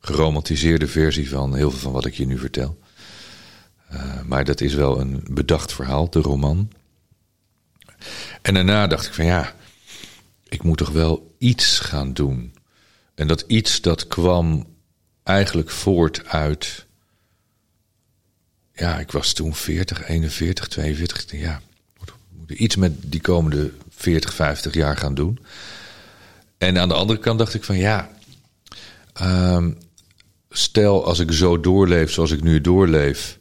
[0.00, 2.78] Geromantiseerde versie van heel veel van wat ik je nu vertel.
[3.92, 6.70] Uh, maar dat is wel een bedacht verhaal, de roman.
[8.42, 9.54] En daarna dacht ik van ja,
[10.48, 12.54] ik moet toch wel iets gaan doen.
[13.14, 14.66] En dat iets dat kwam
[15.22, 16.86] eigenlijk voort uit.
[18.74, 21.30] Ja, ik was toen 40, 41, 42.
[21.30, 21.60] Ja,
[22.46, 25.38] iets met die komende 40, 50 jaar gaan doen.
[26.58, 28.10] En aan de andere kant dacht ik van ja,
[29.22, 29.78] um,
[30.50, 33.38] stel als ik zo doorleef zoals ik nu doorleef,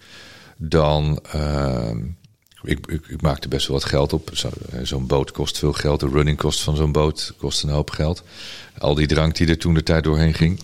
[0.59, 1.19] dan.
[1.35, 1.91] Uh,
[2.63, 4.29] ik, ik, ik, maakte best wel wat geld op.
[4.33, 4.51] Zo'n
[4.83, 5.99] zo boot kost veel geld.
[5.99, 8.23] De running kost van zo'n boot kost een hoop geld.
[8.77, 10.59] Al die drank die er toen de tijd doorheen ging.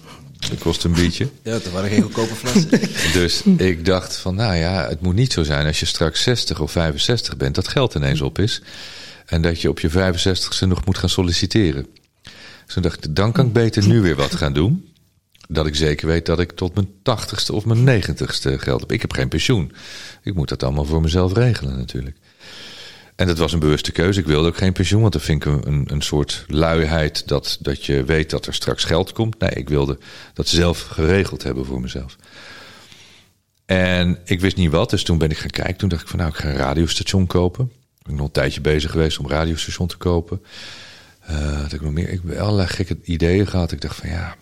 [0.50, 1.30] Dat kost een beetje.
[1.44, 2.70] Ja, er waren geen goedkope flessen.
[3.20, 6.60] Dus ik dacht van, nou ja, het moet niet zo zijn als je straks 60
[6.60, 8.62] of 65 bent, dat geld ineens op is.
[9.26, 11.88] En dat je op je 65ste nog moet gaan solliciteren.
[12.66, 14.95] Dus toen dacht ik, dan kan ik beter nu weer wat gaan doen.
[15.48, 18.92] Dat ik zeker weet dat ik tot mijn 80ste of mijn 90ste geld heb.
[18.92, 19.72] Ik heb geen pensioen.
[20.24, 22.18] Ik moet dat allemaal voor mezelf regelen natuurlijk.
[23.16, 24.20] En dat was een bewuste keuze.
[24.20, 27.86] Ik wilde ook geen pensioen, want dat vind ik een, een soort luiheid dat, dat
[27.86, 29.40] je weet dat er straks geld komt.
[29.40, 29.98] Nee, ik wilde
[30.34, 32.16] dat zelf geregeld hebben voor mezelf.
[33.66, 35.78] En ik wist niet wat, dus toen ben ik gaan kijken.
[35.78, 37.72] Toen dacht ik van nou, ik ga een radiostation kopen.
[38.00, 40.42] Ik ben nog een tijdje bezig geweest om een radiostation te kopen.
[41.62, 42.10] Had ik nog meer.
[42.10, 43.72] Ik heb allerlei gekke ideeën gehad.
[43.72, 44.36] Ik dacht van ja,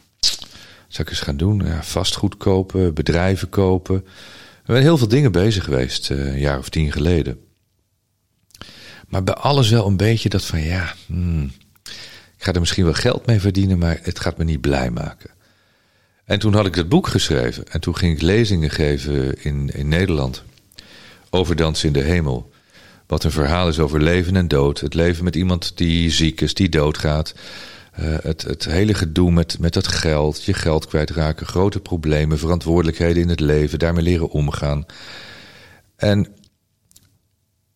[0.93, 1.61] zou ik eens gaan doen?
[1.65, 4.03] Ja, vastgoed kopen, bedrijven kopen.
[4.65, 7.39] We zijn heel veel dingen bezig geweest, uh, een jaar of tien geleden.
[9.07, 11.51] Maar bij alles wel een beetje dat van ja, hmm,
[12.37, 15.29] ik ga er misschien wel geld mee verdienen, maar het gaat me niet blij maken.
[16.25, 19.87] En toen had ik het boek geschreven en toen ging ik lezingen geven in, in
[19.87, 20.43] Nederland
[21.29, 22.51] over Dansen in de Hemel.
[23.07, 24.79] Wat een verhaal is over leven en dood.
[24.79, 27.33] Het leven met iemand die ziek is, die doodgaat.
[27.99, 33.21] Uh, het, het hele gedoe met, met dat geld, je geld kwijtraken, grote problemen, verantwoordelijkheden
[33.21, 34.85] in het leven, daarmee leren omgaan.
[35.95, 36.27] En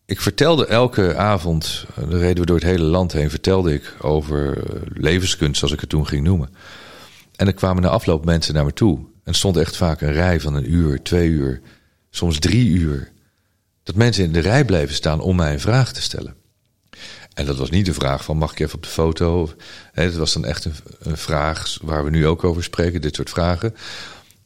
[0.04, 4.62] ik vertelde elke avond, dan reden we door het hele land heen, vertelde ik over
[4.92, 6.48] levenskunst, zoals ik het toen ging noemen.
[7.36, 9.06] En er kwamen na afloop mensen naar me toe.
[9.24, 11.60] En stond echt vaak een rij van een uur, twee uur,
[12.10, 13.12] soms drie uur.
[13.82, 16.34] Dat mensen in de rij bleven staan om mij een vraag te stellen.
[17.38, 19.50] En dat was niet de vraag van mag ik even op de foto?
[19.94, 23.30] Nee, dat was dan echt een, vraag waar we nu ook over spreken, dit soort
[23.30, 23.74] vragen.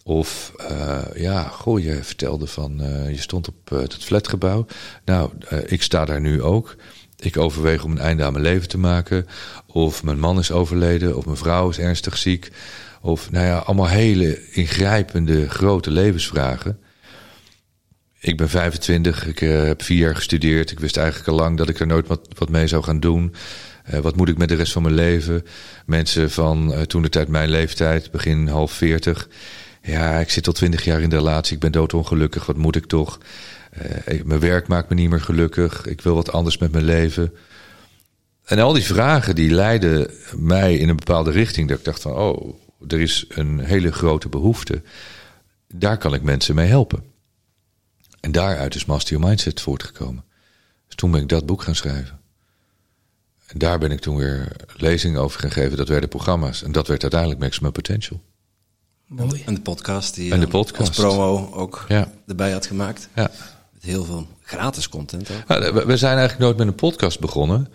[0.05, 4.67] Of uh, ja, goh, je vertelde van uh, je stond op het flatgebouw.
[5.05, 5.31] Nou,
[5.67, 6.77] ik sta daar nu ook.
[7.17, 9.27] Ik overweeg om een einde aan mijn leven te maken.
[9.67, 12.51] Of mijn man is overleden, of mijn vrouw is ernstig ziek.
[13.01, 16.79] Of nou ja, allemaal hele ingrijpende, grote levensvragen.
[18.23, 20.71] Ik ben 25, ik heb vier jaar gestudeerd.
[20.71, 23.35] Ik wist eigenlijk al lang dat ik er nooit wat, wat mee zou gaan doen.
[24.01, 25.45] wat moet ik met de rest van mijn leven?
[25.87, 29.29] Mensen van toen de tijd mijn leeftijd, begin half 40
[29.83, 32.87] ja, ik zit al twintig jaar in de relatie, ik ben doodongelukkig, wat moet ik
[32.87, 33.19] toch?
[34.25, 37.33] Mijn werk maakt me niet meer gelukkig, ik wil wat anders met mijn leven.
[38.45, 42.15] En al die vragen die leidden mij in een bepaalde richting, dat ik dacht van,
[42.15, 42.55] oh,
[42.89, 44.83] er is een hele grote behoefte.
[45.75, 47.12] Daar kan ik mensen mee helpen.
[48.23, 50.25] En daaruit is Master Your Mindset voortgekomen.
[50.87, 52.21] Dus toen ben ik dat boek gaan schrijven.
[53.47, 55.77] En daar ben ik toen weer lezingen over gaan geven.
[55.77, 56.63] Dat werden programma's.
[56.63, 58.21] En dat werd uiteindelijk Maximum Potential.
[59.07, 59.43] Mooi.
[59.47, 60.89] En de podcast die en de podcast.
[60.89, 62.13] als promo ook ja.
[62.27, 63.09] erbij had gemaakt.
[63.15, 63.31] Ja.
[63.73, 65.49] Met heel veel gratis content ook.
[65.49, 67.69] Ja, we zijn eigenlijk nooit met een podcast begonnen.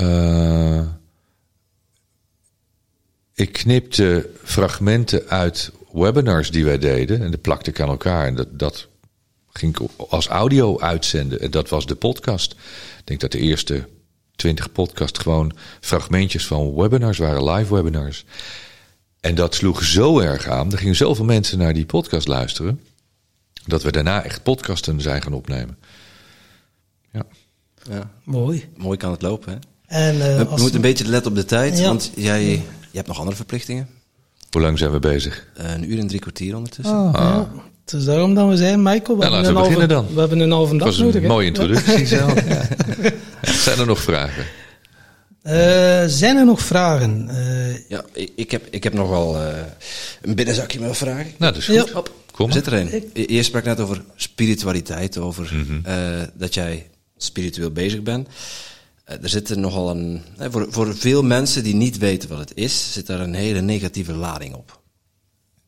[0.00, 0.80] Uh,
[3.34, 7.22] ik knipte fragmenten uit webinars die wij deden.
[7.22, 8.26] En dat plakte ik aan elkaar.
[8.26, 8.88] En dat, dat
[9.56, 11.40] ging ik als audio uitzenden.
[11.40, 12.52] En dat was de podcast.
[12.98, 13.88] Ik denk dat de eerste
[14.36, 18.24] twintig podcasts gewoon fragmentjes van webinars waren, live webinars.
[19.20, 20.72] En dat sloeg zo erg aan.
[20.72, 22.80] Er gingen zoveel mensen naar die podcast luisteren.
[23.64, 25.78] Dat we daarna echt podcasten zijn gaan opnemen.
[27.12, 27.22] Ja.
[27.90, 28.10] ja.
[28.24, 28.68] Mooi.
[28.76, 29.58] Mooi kan het lopen, hè?
[29.86, 31.86] En, uh, we moeten een beetje letten op de tijd, ja.
[31.86, 32.62] want jij
[32.96, 33.88] je hebt nog andere verplichtingen.
[34.50, 35.46] Hoe lang zijn we bezig?
[35.60, 36.94] Uh, een uur en drie kwartier ondertussen.
[36.94, 37.50] Ah, ja.
[37.86, 39.18] Het is daarom dat we zijn, Michael.
[39.18, 40.06] We, nou, laten we beginnen dan.
[40.14, 41.04] We hebben een halve dag nodig.
[41.04, 42.32] Dat was een mooie introductie zelf.
[43.42, 44.44] Zijn er nog vragen?
[45.42, 47.28] Uh, zijn er nog vragen?
[47.30, 49.48] Uh, ja, ik, ik, heb, ik heb nog wel uh,
[50.22, 51.32] een binnenzakje met vragen.
[51.38, 51.90] Nou, dat is goed.
[51.94, 52.02] Ja.
[52.30, 53.10] Kom Zit erin.
[53.12, 55.82] Je sprak net over spiritualiteit, over mm -hmm.
[56.34, 58.28] dat jij spiritueel bezig bent.
[59.04, 60.22] er zit nogal een.
[60.38, 64.12] voor, voor veel mensen die niet weten wat het is, zit daar een hele negatieve
[64.12, 64.80] lading op.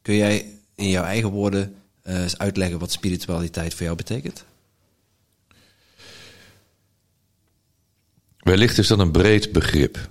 [0.02, 1.74] Kun jij in jouw eigen woorden
[2.08, 4.44] eens uitleggen wat spiritualiteit voor jou betekent?
[8.38, 10.08] Wellicht is dat een breed begrip.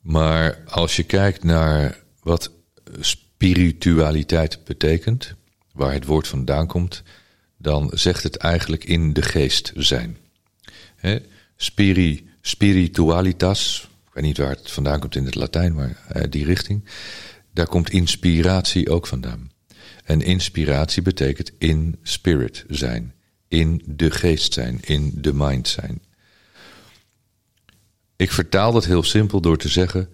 [0.00, 2.50] Maar als je kijkt naar wat
[3.00, 5.34] spiritualiteit betekent,
[5.72, 7.02] waar het woord vandaan komt,
[7.56, 10.16] dan zegt het eigenlijk in de geest zijn.
[11.56, 16.44] Spiri, spiritualitas, ik weet niet waar het vandaan komt in het Latijn, maar uh, die
[16.44, 16.84] richting,
[17.52, 19.51] daar komt inspiratie ook vandaan.
[20.12, 23.14] En inspiratie betekent in spirit zijn,
[23.48, 26.02] in de geest zijn, in de mind zijn.
[28.16, 30.08] Ik vertaal dat heel simpel door te zeggen: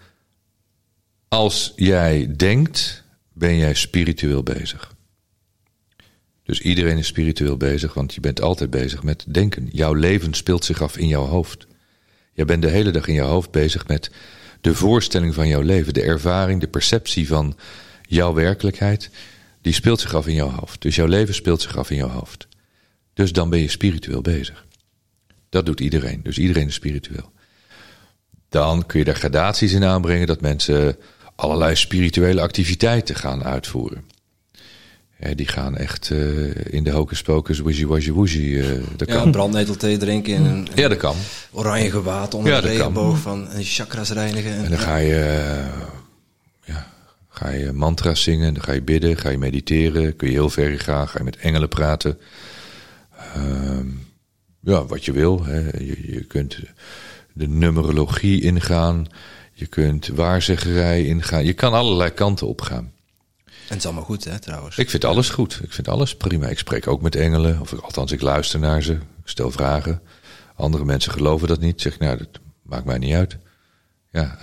[1.29, 4.95] als jij denkt, ben jij spiritueel bezig.
[6.43, 9.69] Dus iedereen is spiritueel bezig, want je bent altijd bezig met denken.
[9.73, 11.67] Jouw leven speelt zich af in jouw hoofd.
[12.33, 14.11] Jij bent de hele dag in jouw hoofd bezig met
[14.61, 17.57] de voorstelling van jouw leven, de ervaring, de perceptie van
[18.03, 19.11] jouw werkelijkheid,
[19.69, 20.83] die speelt zich af in jouw hoofd.
[20.83, 22.49] Dus jouw leven speelt zich af in jouw hoofd.
[23.15, 24.65] Dus dan ben je spiritueel bezig.
[25.49, 26.21] Dat doet iedereen.
[26.23, 27.33] Dus iedereen is spiritueel.
[28.49, 30.97] Dan kun je daar gradaties in aanbrengen dat mensen
[31.35, 34.05] allerlei spirituele activiteiten gaan uitvoeren.
[35.35, 38.39] die gaan echt uh, in de hocus pocus, wishy washy wooshy.
[38.39, 38.67] Uh,
[38.97, 39.31] dat ja, kan.
[39.31, 41.17] brandnetelthee drinken in een, ja, dat kan.
[41.51, 42.77] oranje gewaad onder Ja, de kan.
[42.77, 44.53] regenboog van en chakras reinigen.
[44.53, 45.98] En dan ga je, eh, ja,
[47.39, 50.81] ga je mantra's zingen, dan ga je bidden, ga je mediteren, kun je heel ver
[50.81, 52.19] gaan, ga je met engelen praten.
[53.35, 53.87] Ehm,
[54.61, 55.45] ja, wat je wil.
[55.45, 55.59] Hè.
[55.59, 56.59] Je, je kunt
[57.33, 59.07] de numerologie ingaan,
[59.53, 61.45] je kunt waarzeggerij ingaan.
[61.45, 62.93] Je kan allerlei kanten opgaan.
[63.45, 64.79] En het is allemaal goed, hè, trouwens.
[64.79, 65.61] Ik vind alles goed.
[65.63, 66.47] Ik vind alles prima.
[66.47, 67.61] Ik spreek ook met engelen.
[67.61, 68.93] Of althans, ik luister naar ze.
[68.93, 70.03] Ik stel vragen.
[70.55, 71.81] Andere mensen geloven dat niet.
[71.81, 73.37] Zeg ik, nou, dat maakt mij niet uit.
[74.11, 74.39] Ja,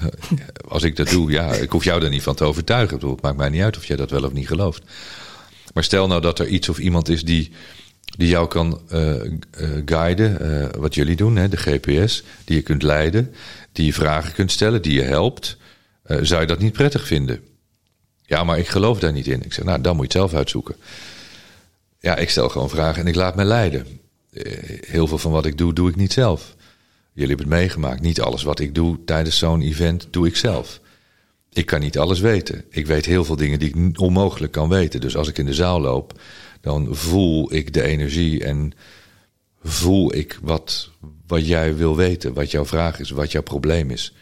[0.68, 3.08] als ik dat doe, ja, ik hoef jou er niet van te overtuigen.
[3.08, 4.82] Het maakt mij niet uit of jij dat wel of niet gelooft.
[5.74, 7.52] Maar stel nou dat er iets of iemand is die,
[8.16, 9.14] die jou kan eh,
[9.84, 13.34] guiden, eh, wat jullie doen, hè, de GPS, die je kunt leiden,
[13.72, 15.56] die je vragen kunt stellen, die je helpt.
[16.20, 17.40] zou je dat niet prettig vinden?
[18.22, 19.44] Ja, maar ik geloof daar niet in.
[19.44, 20.76] Ik zeg, nou, dan moet je het zelf uitzoeken.
[22.00, 23.86] Ja, ik stel gewoon vragen en ik laat me leiden.
[24.86, 26.56] Heel veel van wat ik doe, doe ik niet zelf.
[27.18, 28.00] Jullie hebben het meegemaakt.
[28.00, 30.80] Niet alles wat ik doe tijdens zo'n event, doe ik zelf.
[31.52, 32.64] Ik kan niet alles weten.
[32.70, 35.00] Ik weet heel veel dingen die ik onmogelijk kan weten.
[35.00, 36.20] Dus als ik in de zaal loop,
[36.60, 38.72] dan voel ik de energie en
[39.62, 40.90] voel ik wat,
[41.26, 44.14] wat jij wil weten, wat jouw vraag is, wat jouw probleem is.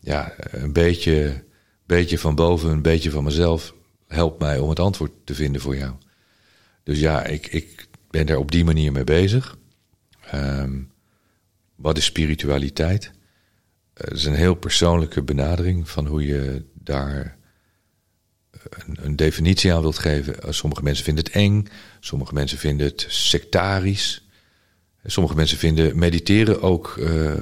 [0.00, 1.44] Ja, een beetje,
[1.86, 3.74] beetje van boven, een beetje van mezelf
[4.06, 5.92] helpt mij om het antwoord te vinden voor jou.
[6.82, 9.58] Dus ja, ik, ik ben daar op die manier mee bezig.
[10.30, 10.80] Ehm,
[11.82, 13.10] wat is spiritualiteit?
[13.94, 17.36] Eh, Het is een heel persoonlijke benadering van hoe je daar
[18.50, 20.42] eh, een, een definitie aan wilt geven.
[20.42, 21.66] Eh, Sommige mensen vinden het eng,
[22.00, 24.26] sommige mensen vinden het sectarisch.
[25.04, 27.32] Sommige mensen vinden mediteren ook eh,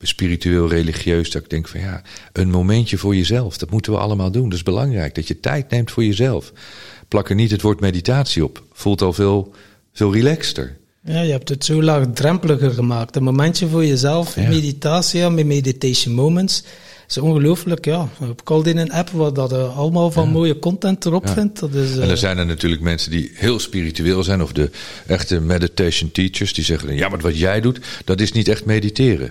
[0.00, 1.30] spiritueel, religieus.
[1.30, 2.02] Dat ik denk van ja,
[2.32, 3.58] een momentje voor jezelf.
[3.58, 4.44] Dat moeten we allemaal doen.
[4.48, 5.14] Dat is belangrijk.
[5.14, 6.52] Dat je tijd neemt voor jezelf.
[7.08, 8.64] Plak er niet het woord meditatie op.
[8.72, 9.54] Voelt al veel,
[9.92, 10.78] veel relaxter.
[11.04, 13.16] Ja, je hebt het zo laagdrempeliger gemaakt.
[13.16, 14.48] Een momentje voor jezelf, Ja.
[14.48, 16.64] meditatie, met meditation moments.
[17.08, 18.08] is ongelooflijk, ja.
[18.38, 21.32] Ik al in een app waar dat eh, allemaal van mooie content erop Ja.
[21.32, 21.60] vindt.
[21.60, 24.70] Dat is, En eh, er zijn er natuurlijk mensen die heel spiritueel zijn, of de
[25.06, 29.26] echte meditation teachers, die zeggen: Ja, maar wat jij doet, dat is niet echt mediteren.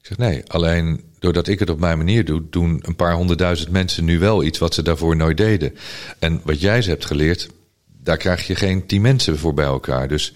[0.00, 3.70] Ik zeg nee, alleen doordat ik het op mijn manier doe, doen een paar honderdduizend
[3.70, 5.74] mensen nu wel iets wat ze daarvoor nooit deden.
[6.18, 7.48] En wat jij ze hebt geleerd,
[8.02, 10.08] daar krijg je geen tien mensen voor bij elkaar.
[10.08, 10.32] Dus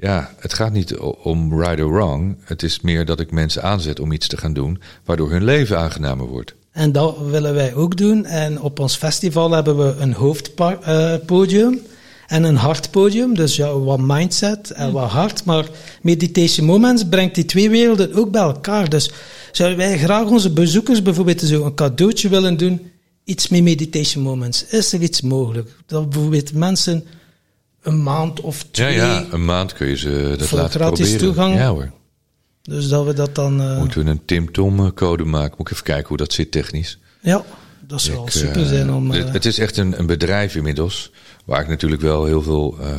[0.00, 2.36] ja, het gaat niet om right or wrong.
[2.44, 5.78] Het is meer dat ik mensen aanzet om iets te gaan doen, waardoor hun leven
[5.78, 6.54] aangenamer wordt.
[6.72, 8.24] En dat willen wij ook doen.
[8.24, 11.80] En op ons festival hebben we een hoofdpodium
[12.26, 13.34] en een hartpodium.
[13.34, 15.44] Dus ja, wat mindset en wat hart.
[15.44, 15.66] Maar
[16.02, 18.88] Meditation Moments brengt die twee werelden ook bij elkaar.
[18.88, 19.10] Dus
[19.52, 22.90] zouden wij graag onze bezoekers bijvoorbeeld zo een cadeautje willen doen?
[23.24, 24.66] Iets met Meditation Moments.
[24.66, 25.70] Is er iets mogelijk?
[25.86, 27.04] Dat bijvoorbeeld mensen
[27.88, 28.94] een maand of Ja, twee...
[28.94, 31.26] ja, een maand kun je ze dat Voor laten gratis proberen.
[31.34, 31.54] toegang?
[31.54, 31.90] Ja hoor.
[32.62, 33.60] Dus dat we dat dan...
[33.60, 35.54] eh, Moeten we een Tim-Tom code maken?
[35.58, 36.98] Moet ik even kijken hoe dat zit technisch.
[37.20, 37.44] ja,
[37.80, 39.10] dat zou wel Ik, super eh, zijn om...
[39.10, 41.10] het- eh, het is echt een, een bedrijf inmiddels.
[41.44, 42.90] Waar ik natuurlijk wel heel veel eh,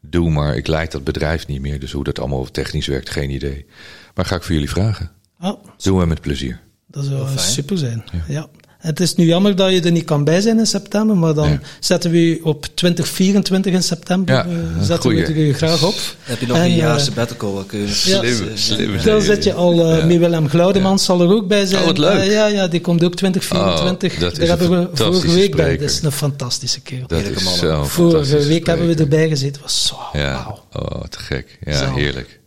[0.00, 0.30] doe.
[0.30, 1.80] Maar ik leid dat bedrijf niet meer.
[1.80, 3.66] Dus hoe dat allemaal technisch werkt, geen idee.
[4.14, 5.10] Maar ga ik voor jullie vragen.
[5.38, 6.60] ah, Doen we met plezier.
[6.86, 8.04] Dat zou super zijn.
[8.28, 8.46] Ja.
[8.82, 11.48] Het is nu jammer dat je er niet kan bij zijn in september, maar dan
[11.48, 11.60] Ja.
[11.80, 14.34] zetten we u op 2024 in september.
[14.34, 14.50] Ja, eh,
[14.80, 15.46] zetten we goeie.
[15.48, 15.94] u graag op.
[16.22, 17.64] heb je nog En, een jaar eh, sabbatical?
[17.66, 17.92] Kun je Ja.
[17.92, 19.02] Slim, slim.
[19.04, 20.04] Dan zit je al eh Ja.
[20.04, 21.80] met Willem Glaudemans, zal er ook bij zijn.
[21.80, 22.30] Oh, wat leuk.
[22.30, 24.14] Ja, ja, die komt ook 2024.
[24.14, 25.60] Oh, dat is Daar een hebben we vorige fantastische week bij.
[25.64, 25.86] spreker.
[25.86, 27.06] Dat is een fantastische kerel.
[27.06, 27.76] Dat Heerlijke is mannen.
[27.78, 29.62] zo Vorige week hebben we erbij gezeten.
[29.62, 30.84] Was zo, Ja, wauw.
[30.84, 31.58] oh, te gek.
[31.64, 31.94] Ja, Zo.
[31.94, 32.40] heerlijk.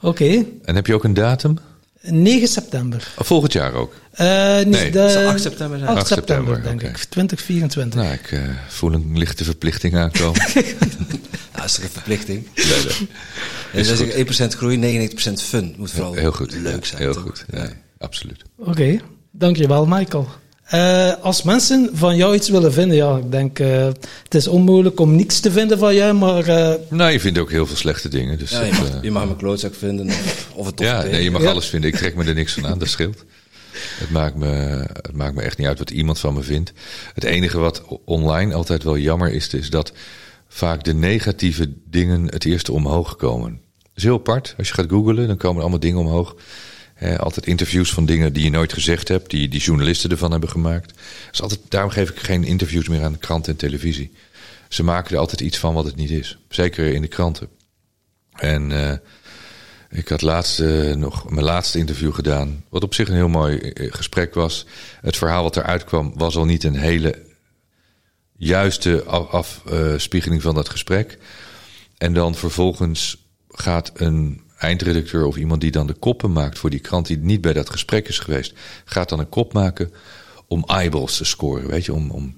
[0.00, 1.58] Oké, En heb je ook een datum?
[2.06, 3.12] 9 september.
[3.18, 3.94] Oh, volgend jaar ook?
[4.12, 5.90] Eh, nee, Nee, de, zou 8 september zijn.
[5.90, 7.04] 8 8 september, september, denk ik.
[7.04, 8.00] 2024.
[8.00, 10.40] Nou, ik eh, voel een lichte verplichting aankomen.
[11.54, 12.46] Ja, dat is toch een verplichting.
[12.54, 13.84] Nee, nee.
[13.96, 15.74] Zeg ik 1% groei, 99% fun.
[15.78, 16.54] Moet vooral Heel goed.
[16.54, 17.00] leuk zijn.
[17.02, 17.22] Heel toch?
[17.22, 17.44] goed.
[17.50, 17.68] Nee,
[17.98, 18.42] absoluut.
[18.56, 19.00] Oké,
[19.30, 20.28] dankjewel Michael.
[20.64, 23.86] Eh, als mensen van jou iets willen vinden, ja, ik denk, eh,
[24.22, 27.50] het is onmogelijk om niets te vinden van jou, maar eh, Nou, je vindt ook
[27.50, 28.38] heel veel slechte dingen.
[28.38, 31.22] Dus Ja, je, mag, je mag mijn klootzak vinden of, of het tof ja, nee,
[31.22, 31.50] je mag Ja.
[31.50, 31.90] alles vinden.
[31.90, 33.24] Ik trek me er niks van aan, dat scheelt.
[33.74, 34.46] Het maakt, me,
[34.92, 36.72] het maakt me echt niet uit wat iemand van me vindt.
[37.14, 39.92] Het enige wat online altijd wel jammer is, is dat
[40.48, 43.50] vaak de negatieve dingen het eerste omhoog komen.
[43.82, 44.54] Dat is heel apart.
[44.58, 46.36] Als je gaat googlen, dan komen er allemaal dingen omhoog.
[47.16, 50.94] Altijd interviews van dingen die je nooit gezegd hebt, die, die journalisten ervan hebben gemaakt.
[51.30, 54.12] Dus altijd, daarom geef ik geen interviews meer aan kranten en televisie.
[54.68, 56.38] Ze maken er altijd iets van wat het niet is.
[56.48, 57.48] Zeker in de kranten.
[58.32, 58.96] En eh,
[59.90, 60.58] ik had laatst
[60.94, 62.64] nog mijn laatste interview gedaan.
[62.68, 64.66] Wat op zich een heel mooi eh, gesprek was.
[65.00, 67.22] Het verhaal wat eruit kwam was al niet een hele
[68.36, 69.28] juiste af-
[69.66, 71.18] afspiegeling van dat gesprek.
[71.98, 76.80] En dan vervolgens gaat een eindredacteur of iemand die dan de koppen maakt voor die
[76.80, 78.52] krant die niet bij dat gesprek is geweest,
[78.84, 79.92] gaat dan een kop maken
[80.46, 82.34] om eyeballs te scoren, weet je, om, om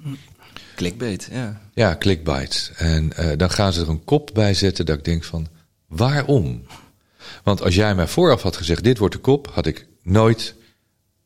[0.77, 1.61] Clickbait, ja.
[1.75, 2.73] ja, clickbait.
[2.77, 5.47] En eh, dan gaan ze er een kop bij zetten dat ik denk van,
[5.87, 6.67] waarom?
[7.43, 10.55] Want als jij mij vooraf had gezegd, dit wordt de kop, had ik nooit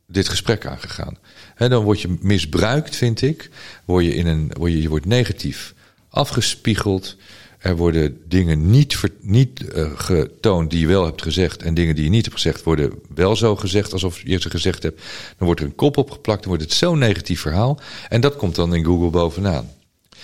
[0.07, 1.19] dit gesprek aangegaan.
[1.55, 3.51] Hè, dan word je misbruikt, vind ik.
[3.85, 5.75] Word je, in een, word je, je wordt negatief
[6.09, 7.17] afgespiegeld.
[7.61, 11.63] Er worden dingen niet, ver- niet eh, getoond die je wel hebt gezegd.
[11.63, 14.83] En dingen die je niet hebt gezegd worden wel zo gezegd alsof je ze gezegd
[14.83, 15.01] hebt.
[15.37, 16.41] Dan wordt er een kop opgeplakt.
[16.41, 17.81] Dan wordt het zo'n negatief verhaal.
[18.09, 19.69] En dat komt dan in Google bovenaan.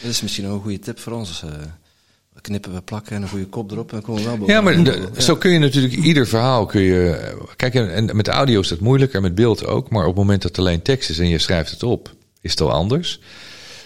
[0.00, 1.42] Dat is misschien ook een goede tip voor ons.
[1.42, 1.50] eh
[2.40, 4.54] knippen we plakken en een goede kop erop en dan komen we wel boven.
[4.54, 5.20] Ja, maar de- Ja.
[5.20, 7.34] zo kun je natuurlijk ieder verhaal kun je.
[7.56, 9.90] Kijk, en met audio is dat moeilijker, met beeld ook.
[9.90, 12.50] Maar op het moment dat het alleen tekst is en je schrijft het op, is
[12.50, 13.20] het al anders.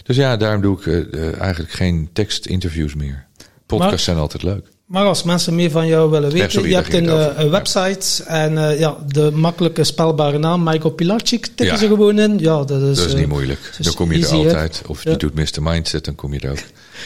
[0.02, 0.98] Dus ja, daarom doe ik eh,
[1.28, 3.26] eh, eigenlijk geen tekstinterviews meer.
[3.70, 4.66] Podcasts Maar- zijn altijd leuk.
[4.86, 8.58] Maar als mensen meer van jou willen weten, je hebt een, eh, een website en
[8.70, 11.76] eh, ja, de makkelijke spelbare naam, Michael Pilarczyk, tikken Ja.
[11.76, 12.38] ze gewoon in.
[12.38, 13.60] Ja, dat is, Dat is eh, niet moeilijk.
[13.78, 14.82] is Dan kom je er easy, altijd.
[14.86, 15.62] Of je doet Mr.
[15.62, 16.58] Mindset, dan kom je er ook.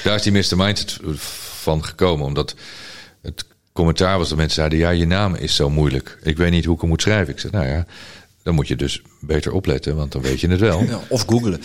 [0.04, 0.56] Daar is die Mr.
[0.56, 0.98] Mindset
[1.64, 2.26] van gekomen.
[2.26, 2.54] Omdat
[3.22, 4.78] het commentaar was dat mensen zeiden...
[4.78, 6.18] ja, je naam is zo moeilijk.
[6.22, 7.32] Ik weet niet hoe ik hem moet schrijven.
[7.34, 7.86] Ik zeg, nou ja,
[8.44, 9.96] dan moet je dus beter opletten.
[9.96, 10.82] Want dan weet je het wel.
[10.82, 11.60] Ja, of googelen.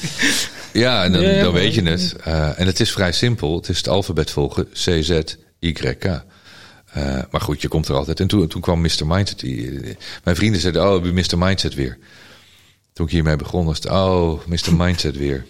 [0.73, 2.15] Ja, en dan, Ja, dan weet je het.
[2.23, 3.55] Eh, en het is vrij simpel.
[3.55, 4.67] Het is het alfabet volgen.
[4.71, 5.19] C, Z,
[5.59, 6.03] Y, K.
[6.03, 6.21] Eh,
[7.31, 8.19] maar goed, je komt er altijd.
[8.19, 9.05] En toen, toen kwam Mr.
[9.05, 9.39] Mindset.
[9.39, 11.37] Die, die- mijn vrienden zeiden, oh, Mr.
[11.37, 11.97] Mindset weer.
[12.93, 14.75] Toen ik hiermee begon, was het, oh, Mr.
[14.77, 15.45] Mindset weer.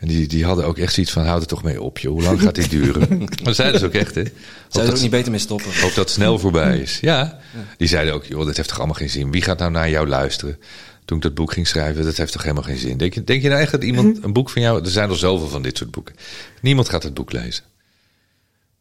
[0.00, 2.12] En die, die hadden ook echt zoiets van, houd er toch mee op, joh.
[2.12, 3.18] Hoe lang gaat dit duren?
[3.18, 4.22] maar dat zeiden ze ook echt, hè.
[4.68, 5.80] Zou je er ook niet beter mee stoppen?
[5.80, 6.98] hoop dat het snel voorbij is.
[7.00, 7.38] Ja,
[7.76, 9.30] die zeiden ook, joh, dat heeft toch allemaal geen zin.
[9.30, 10.58] Wie gaat nou naar jou luisteren?
[11.04, 12.96] Toen ik dat boek ging schrijven, dat heeft toch helemaal geen zin.
[12.96, 14.84] Denk je, denk je nou echt dat iemand een boek van jou...
[14.84, 16.14] Er zijn er zoveel van dit soort boeken.
[16.60, 17.64] Niemand gaat het boek lezen.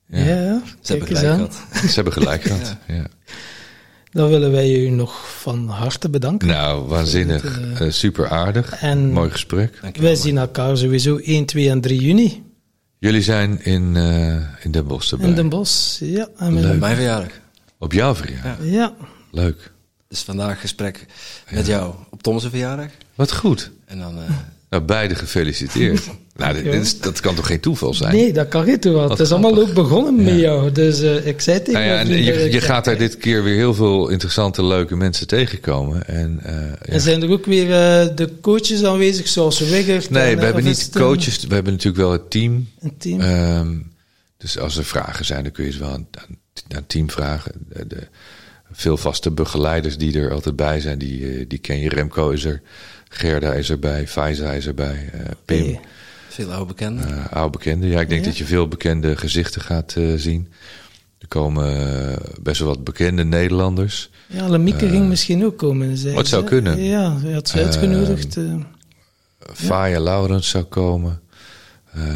[0.06, 1.90] Ja, ja Ze hebben kijk eens gelijk gehad.
[1.90, 2.76] Ze hebben gelijk gehad.
[2.88, 3.06] Ja.
[4.12, 6.48] Dan willen wij u nog van harte bedanken.
[6.48, 7.60] Nou, waanzinnig.
[7.80, 8.72] Eh, super aardig.
[8.74, 9.78] En- Mooi gesprek.
[9.82, 12.44] Dankjewel, wij zien elkaar sowieso 1, 2 en 3 juni
[13.02, 15.28] Jullie zijn in, eh in Den Bosch erbij.
[15.28, 16.00] in Den Bosch.
[16.00, 16.80] Ja, en Leuk.
[16.80, 17.32] Mijn verjaardag.
[17.78, 18.58] Op jouw verjaardag.
[18.66, 18.94] ja.
[19.32, 19.72] Leuk.
[20.08, 21.06] Dus vandaag gesprek
[21.52, 22.88] met jou op Tom's verjaardag.
[23.16, 23.72] Wat goed.
[23.86, 24.18] En dan...
[24.18, 24.30] eh,
[24.70, 26.10] Nou, beide gefeliciteerd.
[26.40, 28.16] nou, dit, dit is- dat kan toch geen toeval zijn?
[28.16, 28.84] Nee, dat kan niet.
[28.84, 30.72] Het is allemaal ook begonnen met jou.
[30.72, 33.56] Dus eh, ik zei tegen Nou ja, en je, je gaat daar dit keer weer
[33.56, 36.08] heel veel interessante, leuke mensen tegenkomen.
[36.08, 36.76] En, eh, ja.
[36.94, 40.10] En zijn er ook weer eh, de coaches aanwezig, zoals Wiggert?
[40.10, 41.46] Nee, en, we hebben niet coaches.
[41.48, 42.68] We hebben natuurlijk wel het team.
[42.80, 43.20] Een team.
[43.22, 43.76] Ehm,
[44.38, 46.08] dus als er vragen zijn, dan kun je ze wel aan,
[46.68, 47.52] het team vragen.
[47.70, 48.08] De, de-
[48.72, 51.90] veel vaste begeleiders die er altijd bij zijn, die, die ken je.
[51.90, 52.62] Remco is er,
[53.10, 55.10] Gerda is erbij, Faiza is erbij,
[55.46, 55.80] Pim.
[56.44, 57.08] Veel oude bekenden.
[57.08, 57.90] eh, oude bekenden.
[57.90, 58.28] Ja, ik denk Ja.
[58.28, 60.48] dat je veel bekende gezichten gaat eh, zien.
[61.20, 64.10] Er komen eh, best wel wat bekende Nederlanders.
[64.28, 65.98] Ja, Lemieke ging misschien ook komen.
[65.98, 66.48] Zei wat zou ze.
[66.48, 66.82] kunnen.
[66.84, 68.38] Ja, hij had ze uitgenodigd.
[69.54, 71.20] Faya Laurens zou komen.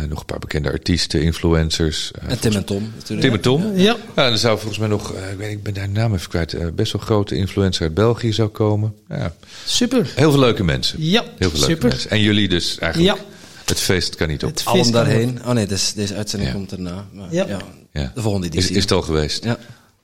[0.10, 2.12] Nog een paar bekende artiesten, influencers.
[2.28, 3.22] En Tim en Tom natuurlijk.
[3.22, 3.76] Tim en Tom.
[3.78, 6.30] ja, Ja, er zou volgens mij nog, ik, weet, ik ben daar de naam even
[6.30, 8.94] kwijt, best wel grote influencer uit België zou komen.
[9.10, 9.34] Ja,
[9.66, 10.12] super.
[10.16, 11.04] heel veel leuke mensen.
[11.04, 11.90] Ja, Heel veel leuke super.
[11.90, 12.10] mensen.
[12.10, 13.18] En jullie dus eigenlijk.
[13.18, 13.24] Ja.
[13.66, 14.50] Het feest kan niet op.
[14.50, 15.40] Het Allen daarheen.
[15.46, 16.58] Oh nee, deze, deze uitzending Ja.
[16.58, 17.06] komt erna.
[17.14, 17.46] Maar, Ja.
[17.48, 17.58] ja.
[17.94, 18.12] Ja.
[18.16, 18.76] De volgende Is, editie.
[18.76, 19.44] is het al geweest?
[19.44, 19.58] Ja,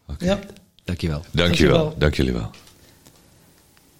[0.05, 0.27] worden.
[0.27, 0.39] Ja.
[0.85, 1.23] dankjewel.
[1.31, 1.73] Dankjewel.
[1.77, 1.95] Dankjewel.
[1.97, 2.49] Dank jullie wel.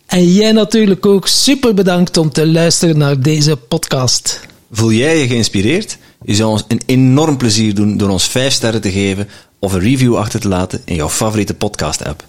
[0.06, 4.40] En jij natuurlijk ook super bedankt om te luisteren naar deze podcast.
[4.72, 5.98] Voel jij je geïnspireerd?
[6.24, 9.28] Je zou ons een enorm plezier doen door ons 5 sterren te geven
[9.60, 12.24] of een review achter te laten in jouw favoriete podcast-app.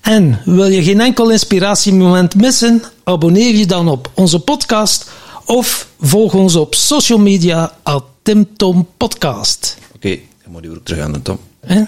[0.00, 2.82] En wil je geen enkel inspiratiemoment missen?
[3.04, 5.10] Abonneer je dan op onze podcast
[5.46, 9.76] of volg ons op social media at Tim Tom Podcast.
[9.94, 11.38] Oké, okay, dan moet je ook terug aan de Tom.
[11.60, 11.82] Hè?